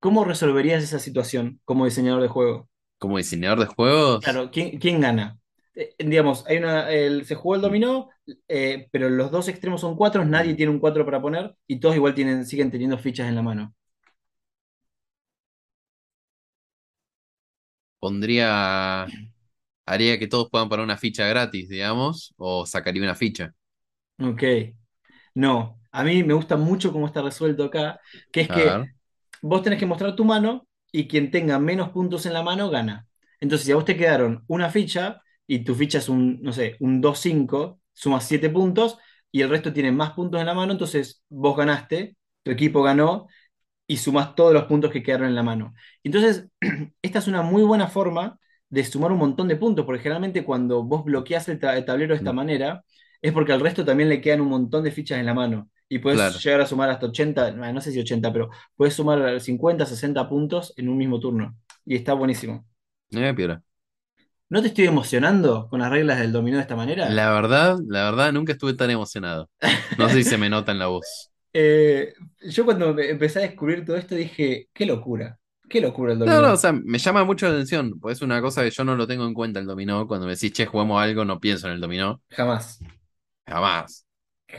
¿Cómo 0.00 0.24
resolverías 0.24 0.82
esa 0.82 0.98
situación 0.98 1.60
como 1.64 1.84
diseñador 1.84 2.20
de 2.22 2.26
juego? 2.28 2.68
Como 2.98 3.16
diseñador 3.18 3.58
de 3.60 3.66
juegos, 3.66 4.22
Claro, 4.22 4.50
¿quién, 4.50 4.78
quién 4.78 5.00
gana? 5.00 5.38
Eh, 5.74 5.94
digamos, 5.98 6.44
hay 6.46 6.56
una, 6.58 6.90
el- 6.90 7.24
se 7.24 7.34
jugó 7.36 7.54
el 7.54 7.60
dominó, 7.60 8.10
eh, 8.48 8.88
pero 8.90 9.08
los 9.08 9.30
dos 9.30 9.48
extremos 9.48 9.80
son 9.80 9.96
cuatro, 9.96 10.24
nadie 10.24 10.54
tiene 10.54 10.72
un 10.72 10.80
cuatro 10.80 11.04
para 11.04 11.22
poner 11.22 11.54
y 11.66 11.78
todos 11.80 11.94
igual 11.96 12.14
tienen, 12.14 12.44
siguen 12.46 12.70
teniendo 12.70 12.98
fichas 12.98 13.28
en 13.28 13.36
la 13.36 13.42
mano. 13.42 13.74
pondría, 18.00 19.14
haría 19.92 20.18
que 20.18 20.28
todos 20.28 20.48
puedan 20.50 20.68
poner 20.68 20.84
una 20.84 20.96
ficha 20.98 21.26
gratis, 21.26 21.68
digamos, 21.68 22.34
o 22.36 22.66
sacaría 22.66 23.02
una 23.02 23.14
ficha. 23.14 23.54
Ok. 24.20 24.42
No, 25.34 25.80
a 25.92 26.04
mí 26.04 26.22
me 26.24 26.34
gusta 26.34 26.56
mucho 26.56 26.92
cómo 26.92 27.06
está 27.06 27.22
resuelto 27.22 27.64
acá, 27.64 28.00
que 28.32 28.42
es 28.42 28.50
A 28.50 28.50
que 28.50 28.80
ver, 28.80 28.88
vos 29.42 29.62
tenés 29.62 29.78
que 29.78 29.86
mostrar 29.86 30.16
tu 30.16 30.24
mano 30.24 30.68
y 30.92 31.08
quien 31.08 31.30
tenga 31.30 31.58
menos 31.58 31.90
puntos 31.90 32.26
en 32.26 32.34
la 32.34 32.42
mano 32.42 32.70
gana. 32.70 33.08
Entonces, 33.40 33.66
si 33.66 33.72
a 33.72 33.76
vos 33.76 33.84
te 33.86 33.96
quedaron 33.96 34.44
una 34.48 34.70
ficha 34.70 35.22
y 35.46 35.64
tu 35.64 35.74
ficha 35.74 35.98
es 35.98 36.08
un, 36.08 36.40
no 36.42 36.52
sé, 36.52 36.76
un 36.80 37.00
dos 37.00 37.20
cinco 37.20 37.80
sumas 37.94 38.26
7 38.26 38.50
puntos 38.50 38.98
y 39.32 39.42
el 39.42 39.50
resto 39.50 39.72
tiene 39.72 39.92
más 39.92 40.12
puntos 40.12 40.40
en 40.40 40.46
la 40.46 40.54
mano, 40.54 40.72
entonces 40.72 41.24
vos 41.28 41.56
ganaste, 41.56 42.16
tu 42.42 42.50
equipo 42.52 42.82
ganó 42.82 43.28
y 43.86 43.96
sumás 43.98 44.34
todos 44.34 44.52
los 44.52 44.64
puntos 44.64 44.90
que 44.92 45.02
quedaron 45.02 45.28
en 45.28 45.34
la 45.34 45.42
mano. 45.42 45.74
Entonces, 46.04 46.48
esta 47.02 47.18
es 47.20 47.28
una 47.28 47.42
muy 47.42 47.62
buena 47.62 47.88
forma 47.88 48.38
de 48.70 48.84
sumar 48.84 49.12
un 49.12 49.18
montón 49.18 49.48
de 49.48 49.56
puntos, 49.56 49.84
porque 49.86 50.02
generalmente 50.02 50.44
cuando 50.44 50.82
vos 50.84 51.04
bloqueás 51.04 51.48
el, 51.48 51.58
ta- 51.58 51.76
el 51.76 51.84
tablero 51.84 52.12
de 52.14 52.18
esta 52.18 52.32
mm, 52.32 52.34
manera, 52.34 52.84
es 53.22 53.32
porque 53.32 53.52
al 53.52 53.60
resto 53.60 53.84
también 53.84 54.08
le 54.08 54.20
quedan 54.20 54.40
un 54.40 54.48
montón 54.48 54.84
de 54.84 54.92
fichas 54.92 55.18
en 55.18 55.26
la 55.26 55.34
mano. 55.34 55.70
Y 55.88 55.98
puedes 56.00 56.20
claro, 56.20 56.38
llegar 56.42 56.60
a 56.60 56.66
sumar 56.66 56.90
hasta 56.90 57.06
80, 57.06 57.52
no 57.52 57.80
sé 57.80 57.92
si 57.92 57.98
80, 58.00 58.32
pero 58.32 58.50
puedes 58.76 58.94
sumar 58.94 59.40
50, 59.40 59.86
60 59.86 60.28
puntos 60.28 60.72
en 60.76 60.88
un 60.88 60.96
mismo 60.98 61.18
turno. 61.18 61.56
Y 61.86 61.96
está 61.96 62.12
buenísimo. 62.14 62.66
eh. 63.12 63.34
¿No 64.50 64.60
te 64.62 64.68
estoy 64.68 64.84
emocionando 64.86 65.68
con 65.70 65.80
las 65.80 65.90
reglas 65.90 66.18
del 66.18 66.32
dominó 66.32 66.56
de 66.58 66.62
esta 66.62 66.76
manera? 66.76 67.22
La 67.22 67.30
verdad, 67.32 67.78
la 67.86 68.04
verdad, 68.04 68.32
nunca 68.32 68.52
estuve 68.52 68.74
tan 68.74 68.90
emocionado. 68.90 69.50
No 69.96 70.08
sé 70.10 70.18
si 70.18 70.24
se 70.30 70.38
me 70.38 70.50
nota 70.50 70.72
en 70.72 70.78
la 70.78 70.86
voz. 70.88 71.30
Eh, 71.52 72.12
yo 72.42 72.64
cuando 72.64 72.98
empecé 73.00 73.38
a 73.40 73.42
descubrir 73.42 73.84
todo 73.84 73.96
esto 73.96 74.14
dije, 74.14 74.68
qué 74.72 74.86
locura, 74.86 75.38
qué 75.68 75.80
locura 75.80 76.12
el 76.12 76.18
No, 76.24 76.42
no, 76.42 76.52
o 76.52 76.56
dominó. 76.56 76.58
sea, 76.58 76.72
me 76.72 76.98
llama 76.98 77.24
mucho 77.24 77.46
la 77.46 77.52
atención, 77.54 77.98
pues 78.00 78.18
es 78.18 78.22
una 78.22 78.40
cosa 78.42 78.62
que 78.62 78.70
yo 78.70 78.84
no 78.84 78.96
lo 78.96 79.06
tengo 79.06 79.24
en 79.26 79.34
cuenta 79.34 79.60
el 79.60 79.66
dominó. 79.66 80.06
Cuando 80.06 80.26
me 80.26 80.34
decís, 80.34 80.52
che, 80.52 80.66
jugamos 80.66 81.00
algo, 81.00 81.24
no 81.24 81.40
pienso 81.40 81.68
en 81.68 81.74
el 81.74 81.80
dominó. 81.80 82.20
Jamás, 82.30 82.80
Jamás. 83.46 84.06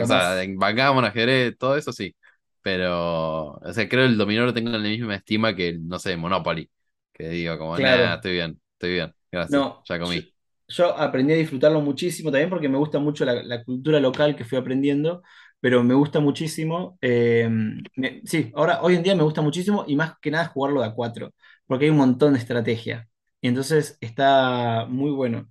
O 0.01 0.05
sea, 0.05 0.41
jamás. 0.41 0.43
en 0.43 0.57
backgammon, 0.57 1.05
ajedrez, 1.05 1.57
todo 1.57 1.75
eso 1.77 1.91
sí. 1.93 2.15
Pero, 2.61 3.53
o 3.55 3.73
sea, 3.73 3.87
creo 3.89 4.03
que 4.05 4.11
el 4.11 4.17
dominó 4.17 4.45
lo 4.45 4.53
tengo 4.53 4.69
en 4.69 4.83
la 4.83 4.89
misma 4.89 5.15
estima 5.15 5.55
que, 5.55 5.77
no 5.79 5.99
sé, 5.99 6.17
Monopoly. 6.17 6.69
Que 7.13 7.29
digo, 7.29 7.57
como, 7.57 7.79
nada, 7.79 8.15
Claro. 8.15 8.15
estoy 8.15 8.33
bien, 8.33 8.61
estoy 8.73 8.91
bien, 8.93 9.13
gracias, 9.31 9.63
No, 9.63 9.87
ya 9.87 9.99
yo, 10.03 10.21
comí. 10.21 10.33
yo 10.67 10.97
aprendí 10.97 11.33
a 11.33 11.35
disfrutarlo 11.37 11.81
muchísimo 11.81 12.31
también 12.31 12.49
porque 12.49 12.69
me 12.69 12.77
gusta 12.77 12.99
mucho 12.99 13.25
la, 13.25 13.41
la 13.43 13.63
cultura 13.63 13.99
local 13.99 14.35
que 14.35 14.45
fui 14.45 14.57
aprendiendo, 14.57 15.23
pero 15.59 15.83
me 15.83 15.93
gusta 15.93 16.19
muchísimo. 16.19 16.97
eh, 17.01 17.47
me- 17.95 18.21
sí, 18.25 18.51
ahora, 18.55 18.81
hoy 18.81 18.95
en 18.95 19.03
día 19.03 19.15
me 19.15 19.23
gusta 19.23 19.41
muchísimo 19.41 19.83
y 19.87 19.95
más 19.95 20.13
que 20.21 20.31
nada 20.31 20.47
jugarlo 20.47 20.81
de 20.81 20.87
a 20.87 20.93
cuatro, 20.93 21.33
porque 21.67 21.85
hay 21.85 21.91
un 21.91 21.97
montón 21.97 22.33
de 22.33 22.39
estrategia. 22.39 23.07
Y 23.41 23.47
entonces 23.49 23.97
está 24.01 24.85
muy 24.89 25.11
bueno. 25.11 25.49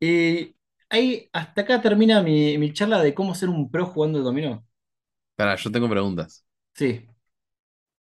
Y 0.00 0.56
ahí, 0.90 1.28
hasta 1.32 1.62
acá 1.62 1.80
termina 1.82 2.22
mi, 2.22 2.58
mi 2.58 2.72
charla 2.72 3.02
de 3.02 3.14
cómo 3.14 3.34
ser 3.34 3.48
un 3.50 3.70
pro 3.70 3.86
jugando 3.86 4.18
el 4.18 4.24
dominó. 4.24 4.66
Pará, 5.36 5.56
yo 5.56 5.70
tengo 5.70 5.88
preguntas. 5.88 6.44
Sí, 6.74 7.06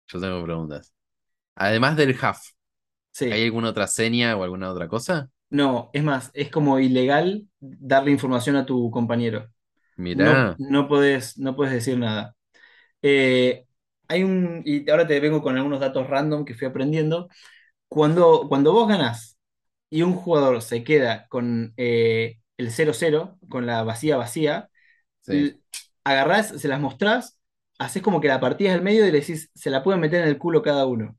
Yo 0.09 0.21
tengo 0.21 0.43
preguntas. 0.45 0.93
Además 1.57 1.97
del 1.97 2.17
half, 2.21 2.41
¿hay 3.29 3.45
sí. 3.45 3.47
alguna 3.47 3.71
otra 3.71 3.87
seña 3.89 4.37
o 4.37 4.45
alguna 4.45 4.71
otra 4.73 4.89
cosa? 4.89 5.31
No, 5.51 5.91
es 5.93 6.03
más, 6.05 6.31
es 6.35 6.51
como 6.51 6.79
ilegal 6.79 7.49
darle 7.61 8.13
información 8.13 8.57
a 8.57 8.67
tu 8.67 8.91
compañero. 8.91 9.51
No, 10.13 10.33
Mirá, 10.33 10.57
no 10.59 10.89
puedes, 10.89 11.39
no 11.39 11.57
puedes 11.57 11.73
decir 11.75 11.99
nada. 11.99 12.35
Eh, 13.03 13.67
hay 14.09 14.25
un, 14.25 14.63
y 14.65 14.89
ahora 14.91 15.07
te 15.07 15.21
vengo 15.21 15.43
con 15.43 15.57
algunos 15.57 15.81
datos 15.81 16.09
random 16.09 16.45
que 16.45 16.55
fui 16.55 16.67
aprendiendo. 16.69 17.29
Cuando, 17.89 18.47
cuando 18.49 18.73
vos 18.73 18.89
ganás 18.89 19.39
y 19.91 20.03
un 20.03 20.15
jugador 20.15 20.63
se 20.63 20.85
queda 20.85 21.27
con 21.29 21.75
eh, 21.77 22.39
el 22.57 22.71
cero 22.73 22.93
cero 22.95 23.39
con 23.49 23.67
la 23.67 23.83
vacía 23.85 24.17
vacía, 24.17 24.71
sí. 25.23 25.61
agarrás, 26.05 26.49
se 26.61 26.69
las 26.69 26.81
mostrás, 26.81 27.39
haces 27.79 28.03
como 28.03 28.21
que 28.21 28.29
la 28.29 28.41
partida 28.41 28.71
es 28.71 28.77
al 28.77 28.83
medio 28.83 29.07
y 29.07 29.13
le 29.13 29.21
decís, 29.21 29.51
se 29.55 29.71
la 29.71 29.83
pueden 29.83 30.01
meter 30.01 30.23
en 30.23 30.29
el 30.29 30.39
culo 30.39 30.63
cada 30.63 30.87
uno. 30.87 31.17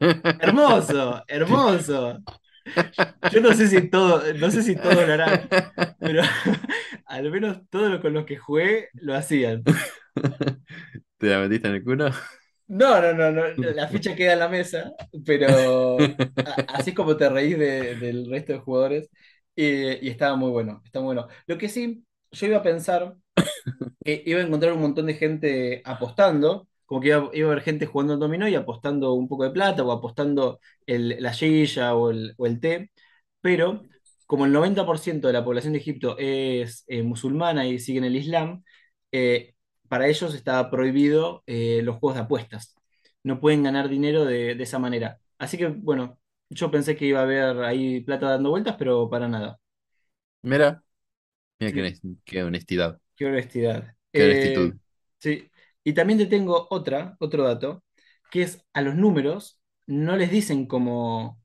Hermoso, 0.40 1.22
hermoso. 1.28 2.18
Yo 3.28 3.40
no 3.40 3.52
sé 3.54 3.68
si 3.68 3.88
todo, 3.90 4.22
no 4.34 4.50
sé 4.50 4.62
si 4.62 4.76
todos 4.80 5.06
lo 5.06 5.12
harán, 5.14 5.50
pero 6.02 6.22
al 7.06 7.30
menos 7.30 7.58
todos 7.70 7.90
los 7.90 8.00
con 8.00 8.12
los 8.14 8.24
que 8.26 8.36
jugué 8.36 8.88
lo 8.94 9.14
hacían. 9.14 9.68
¿Te 11.18 11.26
la 11.28 11.40
metiste 11.40 11.68
en 11.68 11.74
el 11.74 11.84
culo? 11.84 12.10
No, 12.66 13.00
no, 13.00 13.14
no, 13.14 13.30
no, 13.32 13.46
la 13.72 13.88
ficha 13.88 14.14
queda 14.14 14.34
en 14.34 14.38
la 14.40 14.48
mesa, 14.48 14.92
pero 15.24 16.18
así 16.66 16.90
es 16.90 16.96
como 16.96 17.16
te 17.16 17.28
reís 17.30 17.58
de- 17.58 17.96
del 17.96 18.28
resto 18.30 18.52
de 18.52 18.58
jugadores 18.58 19.10
y, 19.56 20.06
y 20.06 20.10
estaba 20.10 20.36
muy 20.36 20.50
bueno, 20.50 20.82
está 20.84 21.00
muy 21.00 21.14
bueno. 21.14 21.28
Lo 21.46 21.56
que 21.56 21.68
sí, 21.70 22.04
yo 22.30 22.46
iba 22.46 22.58
a 22.58 22.62
pensar 22.62 23.16
que 24.04 24.22
iba 24.26 24.40
a 24.40 24.44
encontrar 24.44 24.72
un 24.74 24.82
montón 24.82 25.06
de 25.06 25.14
gente 25.14 25.82
apostando, 25.84 26.67
como 26.88 27.00
que 27.02 27.08
iba, 27.10 27.30
iba 27.34 27.48
a 27.50 27.52
haber 27.52 27.64
gente 27.64 27.86
jugando 27.86 28.14
al 28.14 28.20
dominó 28.20 28.48
y 28.48 28.56
apostando 28.56 29.14
un 29.14 29.28
poco 29.28 29.44
de 29.44 29.52
plata 29.52 29.84
o 29.84 29.92
apostando 29.92 30.60
el- 30.86 31.16
la 31.22 31.34
silla 31.34 31.94
o 31.96 32.10
el, 32.12 32.34
o 32.38 32.46
el 32.48 32.60
té, 32.60 32.92
pero 33.42 33.88
como 34.26 34.46
el 34.46 34.52
90% 34.52 35.28
de 35.28 35.34
la 35.34 35.44
población 35.44 35.74
de 35.74 35.80
Egipto 35.80 36.16
es 36.18 36.84
eh, 36.88 37.02
musulmana 37.04 37.66
y 37.66 37.78
siguen 37.80 38.04
el 38.04 38.16
Islam, 38.16 38.64
eh, 39.12 39.54
para 39.88 40.08
ellos 40.08 40.34
está 40.34 40.70
prohibido 40.70 41.42
eh, 41.46 41.80
los 41.84 41.96
juegos 41.98 42.16
de 42.16 42.22
apuestas. 42.24 42.74
No 43.22 43.40
pueden 43.40 43.62
ganar 43.62 43.88
dinero 43.88 44.24
de, 44.24 44.54
de 44.54 44.62
esa 44.64 44.78
manera. 44.78 45.18
Así 45.38 45.58
que, 45.58 45.68
bueno, 45.68 46.18
yo 46.50 46.70
pensé 46.70 46.96
que 46.96 47.06
iba 47.06 47.20
a 47.20 47.22
haber 47.24 47.58
ahí 47.64 48.00
plata 48.02 48.28
dando 48.30 48.50
vueltas, 48.50 48.76
pero 48.78 49.08
para 49.10 49.28
nada. 49.28 49.58
Mira, 50.42 50.82
mira 51.60 51.72
qué, 52.24 52.42
honestidad, 52.44 53.00
Qué 53.16 53.26
honestidad. 53.26 53.96
qué 54.14 54.22
Eh, 54.22 54.24
honestitud. 54.24 54.76
sí. 55.18 55.50
Y 55.88 55.94
también 55.94 56.18
te 56.18 56.26
tengo 56.26 56.66
otra, 56.70 57.16
otro 57.20 57.44
dato, 57.44 57.84
que 58.30 58.42
es 58.42 58.66
a 58.74 58.82
los 58.82 58.94
números 58.96 59.60
no 59.86 60.16
les 60.16 60.30
dicen 60.30 60.66
como, 60.66 61.40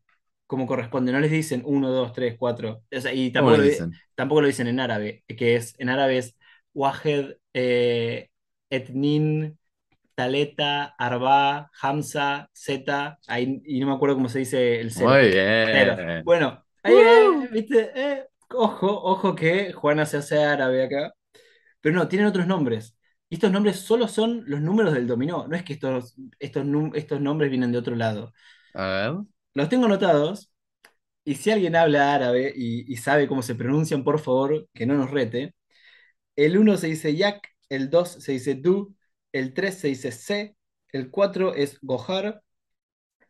como 0.47 0.67
corresponde, 0.67 1.11
no 1.13 1.19
les 1.21 1.31
dicen 1.31 1.63
1, 1.65 1.89
2, 1.91 2.13
3, 2.13 2.35
4. 2.37 2.83
O 2.95 2.99
sea, 3.01 3.13
y 3.13 3.31
¿Cómo 3.35 3.51
tampoco 3.51 3.57
lo, 3.57 3.63
di- 3.63 3.77
dicen? 3.77 4.01
tampoco 4.15 4.41
lo 4.41 4.47
dicen 4.47 4.67
en 4.67 4.79
árabe, 4.81 5.23
que 5.27 5.55
es, 5.55 5.75
en 5.79 5.89
árabe 5.89 6.17
es 6.17 6.37
Wahed, 6.73 7.37
eh, 7.53 8.29
Etnin, 8.69 9.57
Taleta, 10.15 10.95
Arba, 10.97 11.71
Hamza, 11.81 12.49
Zeta, 12.55 13.19
ahí- 13.27 13.61
y 13.65 13.79
no 13.81 13.87
me 13.87 13.93
acuerdo 13.93 14.15
cómo 14.15 14.29
se 14.29 14.39
dice 14.39 14.79
el 14.81 14.91
cero. 14.91 15.17
Muy 15.17 15.29
bien. 15.31 15.97
Bueno, 16.23 16.63
ahí, 16.83 16.99
eh, 16.99 17.47
viste, 17.51 17.91
eh, 17.95 18.27
ojo, 18.51 18.87
ojo 19.03 19.35
que 19.35 19.73
Juana 19.73 20.05
se 20.05 20.17
hace 20.17 20.43
árabe 20.43 20.83
acá. 20.85 21.13
Pero 21.81 21.95
no, 21.95 22.07
tienen 22.07 22.27
otros 22.27 22.47
nombres. 22.47 22.97
Y 23.33 23.35
estos 23.35 23.51
nombres 23.51 23.77
solo 23.79 24.07
son 24.07 24.43
los 24.45 24.61
números 24.61 24.93
del 24.93 25.07
dominó. 25.07 25.47
No 25.47 25.55
es 25.55 25.63
que 25.63 25.73
estos, 25.73 26.13
estos, 26.39 26.65
estos 26.93 27.19
nombres 27.19 27.49
vienen 27.49 27.71
de 27.71 27.79
otro 27.79 27.95
lado. 27.95 28.31
A 28.73 28.85
ver. 28.87 29.25
Los 29.55 29.69
tengo 29.69 29.85
anotados. 29.85 30.51
Y 31.25 31.35
si 31.35 31.51
alguien 31.51 31.75
habla 31.75 32.15
árabe 32.15 32.53
y, 32.55 32.91
y 32.91 32.97
sabe 32.97 33.27
cómo 33.27 33.41
se 33.43 33.55
pronuncian, 33.55 34.03
por 34.03 34.19
favor, 34.19 34.69
que 34.73 34.85
no 34.85 34.95
nos 34.95 35.11
rete. 35.11 35.55
El 36.35 36.57
uno 36.57 36.77
se 36.77 36.87
dice 36.87 37.15
yak, 37.15 37.47
el 37.69 37.89
2 37.89 38.09
se 38.23 38.33
dice 38.33 38.55
du, 38.55 38.95
el 39.33 39.53
3 39.53 39.77
se 39.79 39.89
dice 39.89 40.11
se, 40.11 40.57
el 40.93 41.11
4 41.11 41.53
es 41.55 41.79
gohar, 41.81 42.43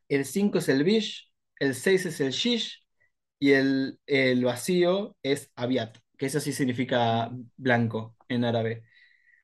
el 0.10 0.26
5 0.26 0.60
es 0.60 0.70
el 0.70 0.84
bish, 0.84 1.32
el 1.60 1.76
6 1.76 2.06
es 2.08 2.22
el 2.22 2.32
shish 2.32 2.86
y 3.39 3.52
el, 3.54 4.00
el 4.08 4.46
vacío 4.46 5.18
es 5.24 5.52
abiat, 5.56 5.98
que 6.18 6.28
eso 6.28 6.39
sí 6.39 6.54
significa 6.54 7.32
blanco 7.58 8.16
en 8.30 8.46
árabe. 8.46 8.84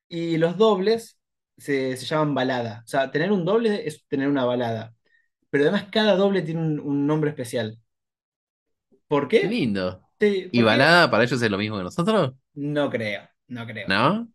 Y 0.10 0.38
los 0.38 0.58
dobles 0.58 1.20
se, 1.58 1.98
se 1.98 2.06
llaman 2.08 2.36
balada. 2.36 2.84
O 2.86 2.90
sea, 2.90 3.12
tener 3.12 3.32
un 3.34 3.46
doble 3.46 3.88
es 3.88 4.06
tener 4.08 4.30
una 4.30 4.46
balada. 4.46 4.96
Pero 5.52 5.66
además 5.66 5.88
cada 5.92 6.16
doble 6.18 6.44
tiene 6.44 6.62
un, 6.62 6.80
un 6.82 7.08
nombre 7.08 7.32
especial. 7.32 7.80
¿Por 9.08 9.28
Qué 9.34 9.48
qué? 9.48 9.48
lindo. 9.48 10.02
Sí, 10.20 10.52
¿Y 10.52 10.62
balada 10.64 11.10
para 11.10 11.24
ellos 11.24 11.42
es 11.42 11.52
lo 11.52 11.58
mismo 11.58 11.78
que 11.78 11.84
nosotros? 11.84 12.34
No 12.54 12.90
creo, 12.92 13.28
no 13.48 13.66
creo. 13.66 13.88
¿No? 13.88 14.30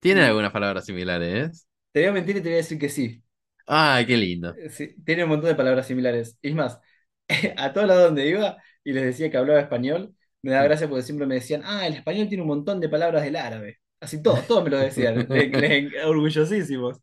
Tienen 0.00 0.24
Mm, 0.24 0.26
algunas 0.26 0.52
palabras 0.52 0.86
similares. 0.86 1.68
Te 1.92 2.00
voy 2.00 2.08
a 2.08 2.12
mentir 2.12 2.36
y 2.36 2.40
te 2.42 2.48
voy 2.48 2.54
a 2.54 2.56
decir 2.56 2.78
que 2.80 2.88
sí. 2.88 3.22
Ay, 3.66 4.06
qué 4.06 4.16
lindo. 4.16 4.58
Eh, 4.58 4.70
Sí, 4.70 4.94
tiene 5.04 5.24
un 5.24 5.30
montón 5.30 5.48
de 5.50 5.54
palabras 5.56 5.86
similares. 5.86 6.38
Es 6.42 6.54
más, 6.54 6.80
a 7.56 7.72
todos 7.72 7.86
lados 7.88 8.04
donde 8.04 8.26
iba 8.28 8.56
y 8.84 8.92
les 8.92 9.04
decía 9.04 9.30
que 9.30 9.36
hablaba 9.36 9.60
español, 9.60 10.14
me 10.42 10.52
da 10.52 10.62
gracia 10.64 10.88
porque 10.88 11.02
siempre 11.02 11.26
me 11.26 11.34
decían, 11.36 11.62
ah, 11.64 11.86
el 11.86 11.94
español 11.94 12.28
tiene 12.28 12.42
un 12.42 12.48
montón 12.48 12.80
de 12.80 12.88
palabras 12.88 13.22
del 13.24 13.36
árabe. 13.36 13.78
Así 14.00 14.22
todos, 14.22 14.46
todos 14.46 14.64
me 14.64 14.70
lo 14.70 14.78
decían, 14.78 15.26
orgullosísimos. 16.06 16.98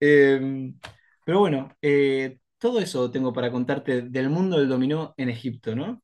Eh, 0.00 0.72
pero 1.24 1.40
bueno, 1.40 1.70
eh, 1.82 2.38
todo 2.58 2.80
eso 2.80 3.10
tengo 3.10 3.32
para 3.32 3.50
contarte 3.52 4.02
del 4.02 4.30
mundo 4.30 4.58
del 4.58 4.68
dominó 4.68 5.14
en 5.16 5.28
Egipto, 5.28 5.74
¿no? 5.76 6.02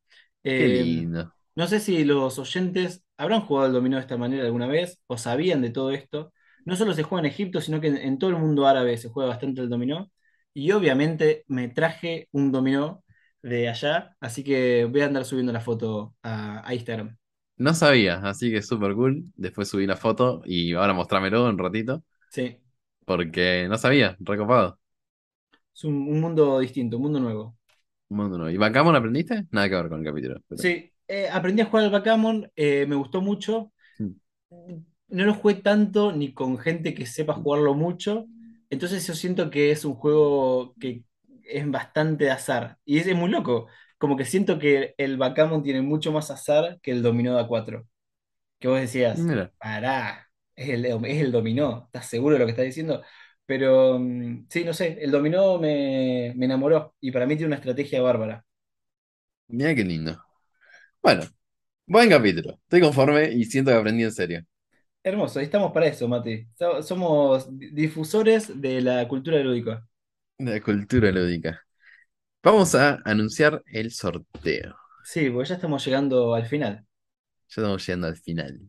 Qué 0.55 0.69
Eh, 0.69 0.85
lindo. 0.85 1.33
no 1.55 1.67
sé 1.67 1.81
si 1.81 2.05
los 2.05 2.39
oyentes 2.39 3.05
habrán 3.17 3.43
jugado 3.43 3.67
al 3.69 3.73
dominó 3.73 3.97
de 3.97 4.03
esta 4.03 4.17
manera 4.19 4.45
alguna 4.45 4.67
vez 4.67 5.01
o 5.07 5.17
sabían 5.19 5.63
de 5.63 5.71
todo 5.71 5.91
esto. 5.93 6.33
No 6.65 6.77
solo 6.77 6.93
se 6.95 7.03
juega 7.03 7.21
en 7.27 7.33
Egipto, 7.33 7.61
sino 7.61 7.81
que 7.81 7.89
en, 7.89 7.97
en 7.97 8.19
todo 8.19 8.31
el 8.31 8.37
mundo 8.37 8.67
árabe 8.67 8.97
se 8.99 9.09
juega 9.09 9.31
bastante 9.31 9.61
el 9.63 9.69
dominó. 9.71 10.11
Y 10.53 10.73
obviamente 10.73 11.45
me 11.49 11.69
traje 11.69 12.29
un 12.33 12.51
dominó 12.53 13.05
de 13.43 13.69
allá, 13.69 14.17
así 14.21 14.43
que 14.43 14.85
voy 14.87 15.03
a 15.03 15.07
andar 15.07 15.25
subiendo 15.25 15.53
la 15.53 15.61
foto 15.61 16.15
a, 16.23 16.67
a 16.67 16.75
Instagram. 16.75 17.17
No 17.59 17.75
sabía, 17.75 18.17
así 18.25 18.51
que 18.51 18.63
súper 18.63 18.95
cool. 18.95 19.25
Después 19.37 19.69
subí 19.69 19.87
la 19.87 19.97
foto 19.97 20.43
y 20.45 20.75
ahora 20.75 20.93
mostrámelo 20.95 21.47
un 21.49 21.59
ratito. 21.59 22.03
Sí, 22.31 22.61
Porque 23.07 23.67
no 23.69 23.79
sabía, 23.79 24.17
recopado. 24.21 24.79
es 25.75 25.85
un, 25.85 25.95
un 26.09 26.21
mundo 26.21 26.59
distinto, 26.61 26.97
un 26.97 27.03
mundo 27.05 27.21
nuevo. 27.21 27.57
Un 28.09 28.17
mundo 28.19 28.39
nuevo. 28.39 28.51
¿Y 28.55 28.57
Backgammon 28.57 28.97
aprendiste? 28.97 29.47
Nada 29.51 29.69
que 29.69 29.75
ver 29.77 29.89
con 29.89 30.01
el 30.01 30.07
capítulo. 30.07 30.41
pero- 30.49 30.63
Sí, 30.63 30.93
eh, 31.09 31.29
aprendí 31.31 31.63
a 31.63 31.67
jugar 31.67 31.85
al 31.85 31.91
backgammon, 31.91 32.51
eh, 32.57 32.87
me 32.87 32.97
gustó 32.97 33.21
mucho. 33.21 33.73
Mm. 34.01 34.17
No 35.09 35.25
lo 35.25 35.35
jugué 35.35 35.55
tanto 35.57 36.13
ni 36.13 36.33
con 36.35 36.59
gente 36.59 36.95
que 36.95 37.07
sepa 37.07 37.35
jugarlo 37.35 37.75
mucho. 37.75 38.27
Entonces 38.71 39.07
yo 39.07 39.15
siento 39.15 39.51
que 39.51 39.71
es 39.71 39.85
un 39.85 39.95
juego 39.95 40.75
que 40.81 41.05
es 41.45 41.71
bastante 41.71 42.25
de 42.25 42.31
azar. 42.33 42.79
Y 42.85 42.99
es, 42.99 43.07
es 43.07 43.17
muy 43.17 43.31
loco. 43.31 43.69
Como 43.99 44.17
que 44.17 44.25
siento 44.25 44.59
que 44.59 44.95
el 44.99 45.17
backgammon 45.17 45.63
tiene 45.63 45.83
mucho 45.83 46.13
más 46.13 46.31
azar 46.31 46.79
que 46.83 46.91
el 46.93 47.03
dominó 47.03 47.35
de 47.37 47.41
A4. 47.43 47.87
Que 48.61 48.69
vos 48.69 48.81
decías, 48.81 49.29
Mira, 49.29 49.53
pará, 49.59 50.31
es 50.57 50.71
el, 50.71 50.85
es 50.87 51.23
el 51.23 51.33
dominó. 51.33 51.85
¿Estás 51.87 52.09
seguro 52.09 52.35
de 52.35 52.41
lo 52.41 52.47
que 52.47 52.53
estás 52.53 52.67
diciendo? 52.67 53.03
Pero 53.47 53.99
mm, 53.99 54.47
sí, 54.51 54.65
no 54.65 54.75
sé, 54.75 54.99
el 55.03 55.11
dominó 55.13 55.59
me, 55.59 56.33
me 56.37 56.47
enamoró. 56.47 56.95
Y 57.01 57.11
para 57.13 57.27
mí 57.27 57.37
tiene 57.37 57.49
una 57.49 57.57
estrategia 57.57 58.03
bárbara. 58.03 58.45
mira 59.49 59.75
qué 59.75 59.85
lindo. 59.85 60.23
Bueno, 61.03 61.25
buen 61.87 62.11
capítulo. 62.11 62.55
Estoy 62.65 62.83
conforme 62.83 63.33
y 63.33 63.45
siento 63.47 63.71
que 63.73 63.79
aprendí 63.79 64.05
en 64.05 64.13
serio. 64.13 64.45
Hermoso, 65.03 65.41
y 65.41 65.45
estamos 65.45 65.73
para 65.73 65.87
eso, 65.87 66.09
Mati. 66.09 66.49
So- 66.59 66.83
Somos 66.83 67.47
di- 67.59 67.71
difusores 67.71 68.61
de 68.61 68.81
la 68.81 69.07
cultura 69.09 69.39
lúdica. 69.41 69.87
De 70.39 70.47
la 70.51 70.63
cultura 70.63 71.13
lúdica. 71.13 71.66
Vamos 72.43 72.75
a 72.75 73.01
anunciar 73.05 73.63
el 73.67 73.91
sorteo. 73.93 74.77
Sí, 75.05 75.31
porque 75.31 75.49
ya 75.49 75.55
estamos 75.57 75.85
llegando 75.85 76.35
al 76.35 76.47
final. 76.47 76.87
Ya 77.49 77.63
estamos 77.63 77.87
llegando 77.87 78.07
al 78.09 78.17
final. 78.17 78.61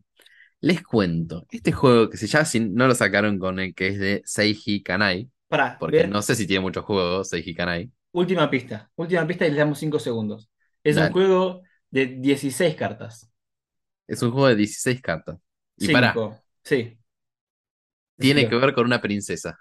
Les 0.59 0.83
cuento, 0.83 1.45
este 1.51 1.71
juego 1.71 2.09
que 2.09 2.17
se 2.17 2.27
llama, 2.27 2.45
si 2.45 2.59
no 2.59 2.87
lo 2.87 2.95
sacaron 2.95 3.37
con 3.37 3.59
el 3.59 3.75
que 3.75 3.87
es 3.89 3.99
de 3.99 4.21
Seiji 4.25 4.81
Kanai, 4.81 5.29
Pará, 5.47 5.77
porque 5.79 6.07
no 6.07 6.21
sé 6.21 6.35
si 6.35 6.47
tiene 6.47 6.61
muchos 6.61 6.83
juegos 6.83 7.29
Seiji 7.29 7.53
Kanai. 7.53 7.91
última 8.11 8.49
pista. 8.49 8.89
Última 8.95 9.25
pista 9.27 9.45
y 9.45 9.51
le 9.51 9.57
damos 9.57 9.79
5 9.79 9.99
segundos. 9.99 10.49
Es 10.83 10.97
un 10.97 11.11
juego 11.11 11.61
de 11.91 12.07
16 12.07 12.75
cartas. 12.75 13.29
Es 14.07 14.21
un 14.21 14.31
juego 14.31 14.47
de 14.47 14.55
16 14.55 15.01
cartas. 15.01 15.37
Y 15.77 15.89
pará, 15.89 16.13
5. 16.13 16.43
Sí. 16.63 16.97
tiene 18.17 18.49
que 18.49 18.55
ver 18.55 18.73
con 18.73 18.85
una 18.85 19.01
princesa. 19.01 19.59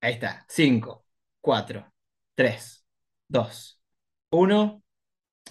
Ahí 0.00 0.14
está. 0.14 0.44
5, 0.48 1.04
4, 1.40 1.92
3, 2.34 2.85
2, 3.28 3.80
1. 4.30 4.82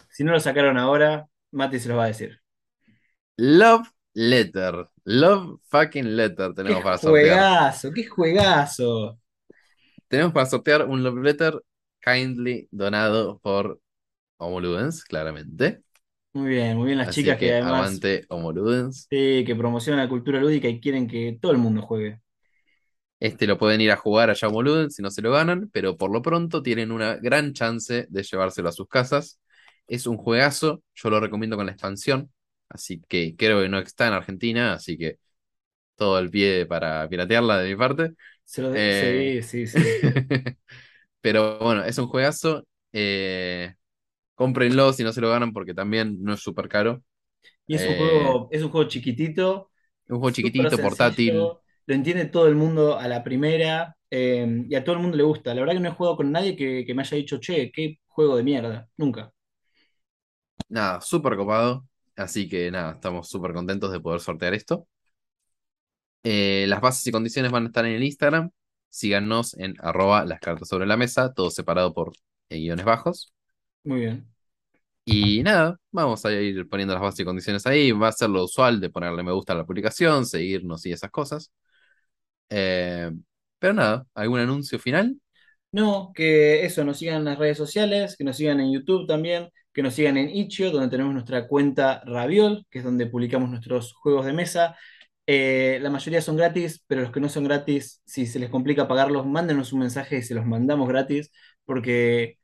Si 0.09 0.23
no 0.23 0.31
lo 0.33 0.39
sacaron 0.39 0.77
ahora, 0.77 1.29
Mati 1.51 1.79
se 1.79 1.89
los 1.89 1.97
va 1.99 2.05
a 2.05 2.07
decir. 2.07 2.41
Love 3.37 3.87
Letter. 4.15 4.89
Love 5.05 5.59
fucking 5.69 6.15
Letter 6.17 6.53
¡Qué 6.63 6.73
tenemos 6.73 6.83
para 6.83 6.97
sortear. 6.97 7.49
juegazo! 7.51 7.91
¡Qué 7.93 8.05
juegazo! 8.07 9.19
Tenemos 10.07 10.33
para 10.33 10.45
sortear 10.45 10.87
un 10.87 11.03
Love 11.03 11.17
Letter 11.23 11.61
kindly 12.01 12.67
donado 12.71 13.39
por 13.39 13.81
Homo 14.37 14.61
Ludens, 14.61 15.03
claramente. 15.05 15.83
Muy 16.33 16.49
bien, 16.49 16.77
muy 16.77 16.87
bien 16.87 16.97
las 16.99 17.09
Así 17.09 17.09
chicas 17.09 17.37
que, 17.37 17.37
que 17.39 17.53
además 17.53 18.03
aguante 18.03 18.25
Homo 18.29 18.51
Ludens. 18.51 19.09
sí, 19.09 19.43
que 19.45 19.55
promocionan 19.55 20.03
la 20.05 20.09
cultura 20.09 20.39
lúdica 20.39 20.67
y 20.69 20.79
quieren 20.81 21.07
que 21.07 21.37
todo 21.41 21.51
el 21.51 21.57
mundo 21.59 21.81
juegue. 21.83 22.21
Este 23.25 23.47
lo 23.47 23.57
pueden 23.57 23.81
ir 23.81 23.91
a 23.91 23.97
jugar 23.97 24.29
allá 24.29 24.47
a 24.47 24.51
Homo 24.51 24.61
Ludens 24.63 24.95
si 24.95 25.01
no 25.01 25.09
se 25.11 25.21
lo 25.21 25.31
ganan, 25.31 25.69
pero 25.73 25.97
por 25.97 26.11
lo 26.11 26.21
pronto 26.21 26.61
tienen 26.63 26.91
una 26.91 27.15
gran 27.17 27.53
chance 27.53 28.07
de 28.09 28.23
llevárselo 28.23 28.69
a 28.69 28.71
sus 28.71 28.87
casas. 28.87 29.39
Es 29.87 30.07
un 30.07 30.17
juegazo, 30.17 30.83
yo 30.95 31.09
lo 31.09 31.19
recomiendo 31.19 31.57
con 31.57 31.65
la 31.67 31.71
expansión, 31.73 32.31
así 32.69 33.01
que 33.07 33.35
creo 33.37 33.61
que 33.61 33.69
no 33.69 33.79
está 33.79 34.07
en 34.07 34.13
Argentina, 34.13 34.73
así 34.73 34.97
que 34.97 35.17
todo 35.95 36.19
el 36.19 36.29
pie 36.29 36.65
para 36.65 37.07
piratearla 37.09 37.59
de 37.59 37.69
mi 37.69 37.75
parte. 37.77 38.13
Se 38.43 38.61
lo 38.61 38.69
Eh, 38.73 38.83
Sí, 38.89 39.41
sí, 39.43 39.67
sí. 39.67 40.01
Pero 41.21 41.59
bueno, 41.59 41.83
es 41.85 41.97
un 41.97 42.07
juegazo. 42.07 42.67
eh, 42.93 43.75
Cómprenlo 44.35 44.93
si 44.93 45.03
no 45.03 45.13
se 45.13 45.21
lo 45.21 45.29
ganan 45.31 45.53
porque 45.53 45.73
también 45.75 46.17
no 46.23 46.33
es 46.33 46.41
súper 46.41 46.69
caro. 46.69 47.03
Y 47.67 47.75
es 47.75 47.85
un 47.87 47.95
Eh, 47.95 47.95
juego, 47.95 48.49
es 48.51 48.61
un 48.63 48.69
juego 48.71 48.87
chiquitito, 48.89 49.71
un 50.09 50.17
juego 50.19 50.31
chiquitito, 50.31 50.79
sencillo, 50.79 50.81
portátil. 50.81 51.55
Lo 51.87 51.95
entiende 51.95 52.25
todo 52.25 52.47
el 52.47 52.55
mundo 52.55 52.97
a 52.99 53.07
la 53.07 53.23
primera 53.23 53.95
eh, 54.09 54.65
y 54.69 54.75
a 54.75 54.83
todo 54.83 54.95
el 54.95 55.01
mundo 55.01 55.17
le 55.17 55.23
gusta. 55.23 55.53
La 55.53 55.61
verdad 55.61 55.73
que 55.75 55.79
no 55.81 55.89
he 55.89 55.91
jugado 55.91 56.17
con 56.17 56.31
nadie 56.31 56.55
que, 56.55 56.83
que 56.85 56.93
me 56.93 57.01
haya 57.03 57.17
dicho, 57.17 57.39
che, 57.39 57.71
qué 57.71 57.99
juego 58.07 58.37
de 58.37 58.43
mierda. 58.43 58.89
Nunca. 58.97 59.31
Nada, 60.69 61.01
súper 61.01 61.35
copado. 61.37 61.87
Así 62.15 62.47
que 62.47 62.71
nada, 62.71 62.93
estamos 62.93 63.29
súper 63.29 63.53
contentos 63.53 63.91
de 63.91 63.99
poder 63.99 64.21
sortear 64.21 64.53
esto. 64.53 64.87
Eh, 66.23 66.65
las 66.67 66.81
bases 66.81 67.05
y 67.07 67.11
condiciones 67.11 67.51
van 67.51 67.63
a 67.65 67.67
estar 67.67 67.85
en 67.85 67.93
el 67.93 68.03
Instagram. 68.03 68.51
Síganos 68.89 69.55
en 69.57 69.75
arroba 69.79 70.25
las 70.25 70.39
cartas 70.39 70.67
sobre 70.69 70.85
la 70.87 70.97
mesa, 70.97 71.33
todo 71.33 71.51
separado 71.51 71.93
por 71.93 72.13
eh, 72.49 72.57
guiones 72.59 72.85
bajos. 72.85 73.33
Muy 73.83 73.99
bien. 74.01 74.27
Y 75.07 75.43
nada, 75.43 75.79
vamos 75.91 76.25
a 76.25 76.31
ir 76.33 76.67
poniendo 76.67 76.93
las 76.93 77.01
bases 77.03 77.19
y 77.19 77.25
condiciones 77.25 77.65
ahí. 77.67 77.91
Va 77.91 78.07
a 78.09 78.11
ser 78.11 78.29
lo 78.29 78.43
usual 78.43 78.79
de 78.81 78.89
ponerle 78.89 79.23
me 79.23 79.31
gusta 79.31 79.53
a 79.53 79.55
la 79.55 79.65
publicación, 79.65 80.25
seguirnos 80.25 80.85
y 80.85 80.91
esas 80.93 81.11
cosas. 81.11 81.51
Eh, 82.49 83.11
pero 83.59 83.73
nada, 83.73 84.05
¿algún 84.13 84.39
anuncio 84.39 84.79
final? 84.79 85.17
No, 85.71 86.11
que 86.15 86.65
eso, 86.65 86.85
nos 86.85 86.97
sigan 86.99 87.17
en 87.17 87.25
las 87.25 87.37
redes 87.37 87.57
sociales, 87.57 88.15
que 88.17 88.23
nos 88.23 88.37
sigan 88.37 88.59
en 88.61 88.71
YouTube 88.71 89.07
también, 89.07 89.49
que 89.73 89.83
nos 89.83 89.93
sigan 89.93 90.17
en 90.17 90.29
Itch.io, 90.29 90.71
donde 90.71 90.89
tenemos 90.89 91.13
nuestra 91.13 91.47
cuenta 91.47 92.01
Raviol, 92.05 92.65
que 92.69 92.79
es 92.79 92.85
donde 92.85 93.07
publicamos 93.07 93.49
nuestros 93.49 93.93
juegos 93.93 94.25
de 94.25 94.33
mesa. 94.33 94.77
Eh, 95.27 95.79
la 95.81 95.89
mayoría 95.89 96.21
son 96.21 96.37
gratis, 96.37 96.83
pero 96.87 97.01
los 97.01 97.11
que 97.11 97.19
no 97.19 97.29
son 97.29 97.43
gratis, 97.43 98.01
si 98.05 98.25
se 98.25 98.39
les 98.39 98.49
complica 98.49 98.87
pagarlos, 98.87 99.25
mándenos 99.25 99.73
un 99.73 99.79
mensaje 99.79 100.17
y 100.19 100.21
se 100.21 100.35
los 100.35 100.45
mandamos 100.45 100.87
gratis, 100.87 101.31
porque 101.65 102.37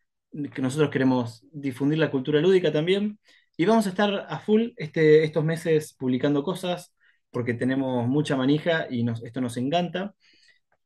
que 0.54 0.62
nosotros 0.62 0.90
queremos 0.90 1.46
difundir 1.52 2.00
la 2.00 2.12
cultura 2.12 2.40
lúdica 2.42 2.72
también. 2.72 3.20
Y 3.58 3.66
vamos 3.66 3.86
a 3.86 3.90
estar 3.90 4.26
a 4.30 4.40
full 4.40 4.70
este, 4.78 5.24
estos 5.24 5.44
meses 5.44 5.94
publicando 5.98 6.44
cosas, 6.44 6.94
porque 7.32 7.54
tenemos 7.56 8.08
mucha 8.08 8.36
manija 8.38 8.88
y 8.90 9.04
nos- 9.04 9.24
esto 9.24 9.42
nos 9.42 9.58
encanta. 9.58 10.16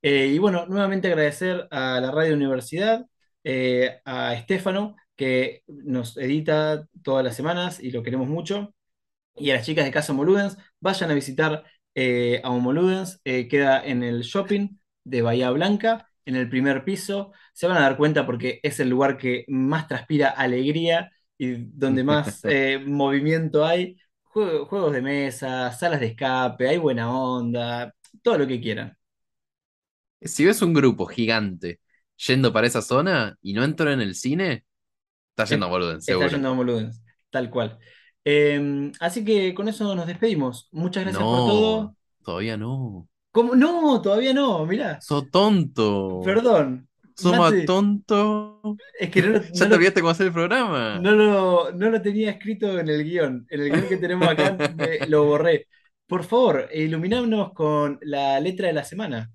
Eh, 0.01 0.27
y 0.27 0.37
bueno, 0.39 0.65
nuevamente 0.67 1.07
agradecer 1.07 1.67
a 1.71 1.99
la 1.99 2.11
Radio 2.11 2.35
Universidad, 2.35 3.05
eh, 3.43 3.99
a 4.05 4.35
Estefano, 4.35 4.95
que 5.15 5.63
nos 5.67 6.17
edita 6.17 6.87
todas 7.03 7.23
las 7.23 7.35
semanas 7.35 7.79
y 7.81 7.91
lo 7.91 8.03
queremos 8.03 8.27
mucho, 8.27 8.75
y 9.35 9.51
a 9.51 9.55
las 9.55 9.65
chicas 9.65 9.85
de 9.85 9.91
Casa 9.91 10.13
Moludens. 10.13 10.57
Vayan 10.79 11.11
a 11.11 11.13
visitar 11.13 11.63
eh, 11.95 12.41
a 12.43 12.51
Homoludens, 12.51 13.21
queda 13.23 13.83
en 13.85 14.03
el 14.03 14.21
shopping 14.23 14.77
de 15.03 15.21
Bahía 15.21 15.51
Blanca, 15.51 16.09
en 16.25 16.35
el 16.35 16.49
primer 16.49 16.83
piso. 16.85 17.31
Se 17.53 17.67
van 17.67 17.77
a 17.77 17.81
dar 17.81 17.97
cuenta 17.97 18.25
porque 18.25 18.59
es 18.63 18.79
el 18.79 18.89
lugar 18.89 19.17
que 19.17 19.45
más 19.47 19.87
transpira 19.87 20.29
alegría 20.29 21.11
y 21.37 21.55
donde 21.77 22.03
más 22.03 22.41
movimiento 22.85 23.65
hay. 23.65 23.97
Jue- 24.35 24.65
juegos 24.67 24.93
de 24.93 25.01
mesa, 25.01 25.71
salas 25.71 25.99
de 25.99 26.07
escape, 26.07 26.67
hay 26.69 26.77
buena 26.77 27.11
onda, 27.11 27.93
todo 28.21 28.37
lo 28.37 28.47
que 28.47 28.59
quieran. 28.61 28.95
Si 30.21 30.45
ves 30.45 30.61
un 30.61 30.73
grupo 30.73 31.05
gigante 31.05 31.79
yendo 32.27 32.51
para 32.53 32.67
esa 32.67 32.81
zona 32.81 33.37
y 33.41 33.53
no 33.53 33.63
entro 33.63 33.91
en 33.91 34.01
el 34.01 34.15
cine, 34.15 34.65
está 35.31 35.45
yendo 35.45 35.67
a 35.67 35.69
Boluden, 35.69 35.97
Está 35.97 36.13
seguro. 36.13 36.29
yendo 36.29 36.47
a 36.49 36.51
Homoludens, 36.51 37.01
tal 37.29 37.49
cual. 37.49 37.77
Eh, 38.23 38.91
así 38.99 39.23
que 39.23 39.53
con 39.53 39.67
eso 39.67 39.93
nos 39.95 40.07
despedimos. 40.07 40.67
Muchas 40.71 41.03
gracias 41.03 41.23
por 41.23 41.37
todo. 41.37 41.95
Todavía 42.23 42.57
no. 42.57 43.07
¿Cómo? 43.31 43.55
No, 43.55 44.01
todavía 44.01 44.33
no, 44.33 44.65
mirá. 44.65 44.99
Sos 45.01 45.29
tonto. 45.29 46.21
Perdón. 46.23 46.87
Más 47.19 47.63
tonto. 47.65 48.79
es 48.99 49.09
que 49.11 49.21
no, 49.21 49.29
lo- 49.29 49.41
Ya 49.53 49.65
no 49.65 49.69
te 49.69 49.75
olvidaste 49.75 50.01
cómo 50.01 50.11
hacer 50.11 50.27
el 50.27 50.33
programa. 50.33 51.01
no 51.01 51.11
lo, 51.11 51.71
no 51.73 51.89
lo 51.89 52.01
tenía 52.01 52.31
escrito 52.31 52.79
en 52.79 52.89
el 52.89 53.03
guion. 53.03 53.45
En 53.49 53.61
el 53.61 53.71
guion 53.71 53.87
que 53.87 53.97
tenemos 53.97 54.27
acá 54.29 54.57
me- 54.75 55.01
lo 55.07 55.25
borré. 55.25 55.67
Por 56.07 56.23
favor, 56.23 56.69
iluminámonos 56.73 57.53
con 57.53 57.99
la 58.01 58.39
letra 58.39 58.67
de 58.67 58.73
la 58.73 58.83
semana. 58.83 59.31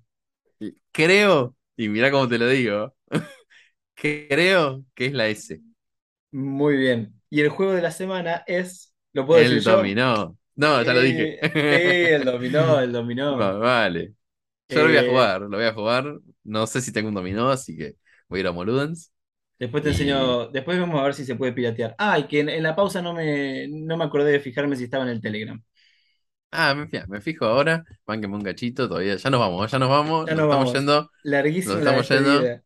Creo, 0.91 1.55
y 1.75 1.89
mira 1.89 2.11
cómo 2.11 2.27
te 2.27 2.37
lo 2.37 2.47
digo, 2.47 2.95
creo 3.95 4.85
que 4.95 5.07
es 5.07 5.13
la 5.13 5.27
S. 5.29 5.61
Muy 6.31 6.77
bien. 6.77 7.21
Y 7.29 7.41
el 7.41 7.49
juego 7.49 7.73
de 7.73 7.81
la 7.81 7.91
semana 7.91 8.43
es. 8.47 8.93
¿Lo 9.13 9.25
puedo 9.25 9.39
El 9.39 9.41
decir 9.41 9.63
yo? 9.63 9.93
dominó. 9.93 10.37
No, 10.55 10.81
ya 10.83 10.93
lo 10.93 11.01
dije. 11.01 11.39
Eh, 11.41 11.51
eh, 11.53 12.15
el 12.15 12.25
dominó, 12.25 12.79
el 12.79 12.91
dominó. 12.91 13.37
Va- 13.39 13.53
Vale. 13.57 14.15
Yo 14.69 14.81
lo 14.83 14.89
voy 14.89 14.97
a 14.97 15.03
Eh, 15.03 15.05
jugar, 15.05 15.41
lo 15.43 15.49
voy 15.57 15.65
a 15.65 15.73
jugar. 15.73 16.19
No 16.43 16.65
sé 16.67 16.81
si 16.81 16.91
tengo 16.91 17.09
un 17.09 17.15
dominó, 17.15 17.49
así 17.49 17.75
que 17.77 17.95
voy 18.27 18.39
a 18.39 18.41
ir 18.41 18.47
a 18.47 18.51
Moludens. 18.51 19.11
Después 19.59 19.83
te 19.83 19.89
Y- 19.89 19.91
enseño, 19.93 20.47
después 20.49 20.79
vamos 20.79 20.99
a 20.99 21.03
ver 21.03 21.13
si 21.13 21.23
se 21.25 21.35
puede 21.35 21.53
piratear. 21.53 21.95
Ah, 21.99 22.17
y 22.17 22.23
que 22.27 22.39
en, 22.39 22.49
en 22.49 22.63
la 22.63 22.75
pausa 22.75 23.01
no 23.01 23.13
me, 23.13 23.67
no 23.67 23.95
me 23.97 24.03
acordé 24.03 24.31
de 24.31 24.39
fijarme 24.39 24.75
si 24.75 24.85
estaba 24.85 25.03
en 25.03 25.11
el 25.11 25.21
Telegram. 25.21 25.61
Ah, 26.51 26.73
me, 26.75 26.87
fija- 26.87 27.05
me 27.07 27.21
fijo 27.21 27.45
ahora. 27.45 27.83
Bánqueme 28.05 28.35
un 28.35 28.41
cachito 28.43 28.87
todavía. 28.89 29.15
Ya 29.15 29.29
nos 29.29 29.39
vamos, 29.39 29.71
ya 29.71 29.79
nos 29.79 29.89
vamos. 29.89 30.25
Ya 30.25 30.35
nos 30.35 30.45
nos 30.45 30.49
estamos 30.51 30.73
vamos. 30.73 30.73
yendo. 30.73 31.11
Larguísima 31.23 31.75
Nos 31.75 31.83
la 31.83 31.99
estamos 31.99 32.09
yendo. 32.09 32.61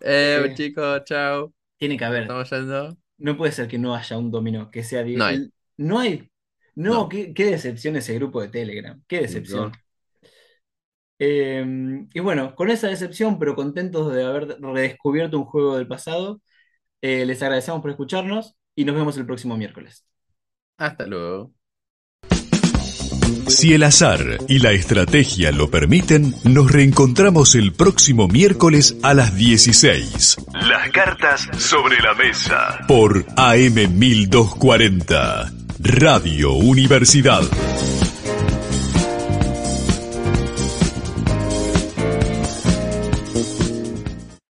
Eh, 0.00 0.52
chicos, 0.54 1.02
chao. 1.04 1.54
Tiene 1.78 1.96
que 1.96 2.04
haber. 2.04 2.22
Estamos 2.22 2.50
yendo. 2.50 2.96
No 3.18 3.36
puede 3.36 3.52
ser 3.52 3.68
que 3.68 3.78
no 3.78 3.94
haya 3.94 4.18
un 4.18 4.30
dominó, 4.30 4.70
que 4.70 4.82
sea 4.82 5.02
di- 5.02 5.16
No 5.16 5.24
hay. 5.24 5.50
No 5.76 5.98
hay. 5.98 6.28
No, 6.74 6.94
No. 6.94 7.08
Qué, 7.08 7.32
qué 7.34 7.46
decepción 7.46 7.96
ese 7.96 8.14
grupo 8.14 8.40
de 8.40 8.48
Telegram. 8.48 9.00
Qué 9.06 9.20
decepción. 9.22 9.70
No. 9.70 9.72
Eh, 11.24 11.64
y 12.12 12.18
bueno, 12.18 12.56
con 12.56 12.68
esa 12.68 12.88
decepción, 12.88 13.38
pero 13.38 13.54
contentos 13.54 14.12
de 14.12 14.24
haber 14.24 14.58
redescubierto 14.60 15.38
un 15.38 15.44
juego 15.44 15.76
del 15.76 15.86
pasado, 15.86 16.40
eh, 17.00 17.24
les 17.24 17.40
agradecemos 17.40 17.80
por 17.80 17.90
escucharnos 17.92 18.56
y 18.74 18.84
nos 18.84 18.96
vemos 18.96 19.16
el 19.16 19.24
próximo 19.24 19.56
miércoles. 19.56 20.04
Hasta 20.78 21.06
luego. 21.06 21.52
Si 23.46 23.72
el 23.72 23.84
azar 23.84 24.38
y 24.48 24.58
la 24.58 24.72
estrategia 24.72 25.52
lo 25.52 25.70
permiten, 25.70 26.34
nos 26.42 26.72
reencontramos 26.72 27.54
el 27.54 27.72
próximo 27.72 28.26
miércoles 28.26 28.96
a 29.04 29.14
las 29.14 29.36
16 29.36 30.38
Las 30.54 30.90
cartas 30.90 31.48
sobre 31.56 32.00
la 32.00 32.14
mesa. 32.14 32.80
por 32.88 33.24
AM 33.36 33.96
1240, 33.96 35.52
Radio 35.78 36.54
Universidad. 36.54 37.42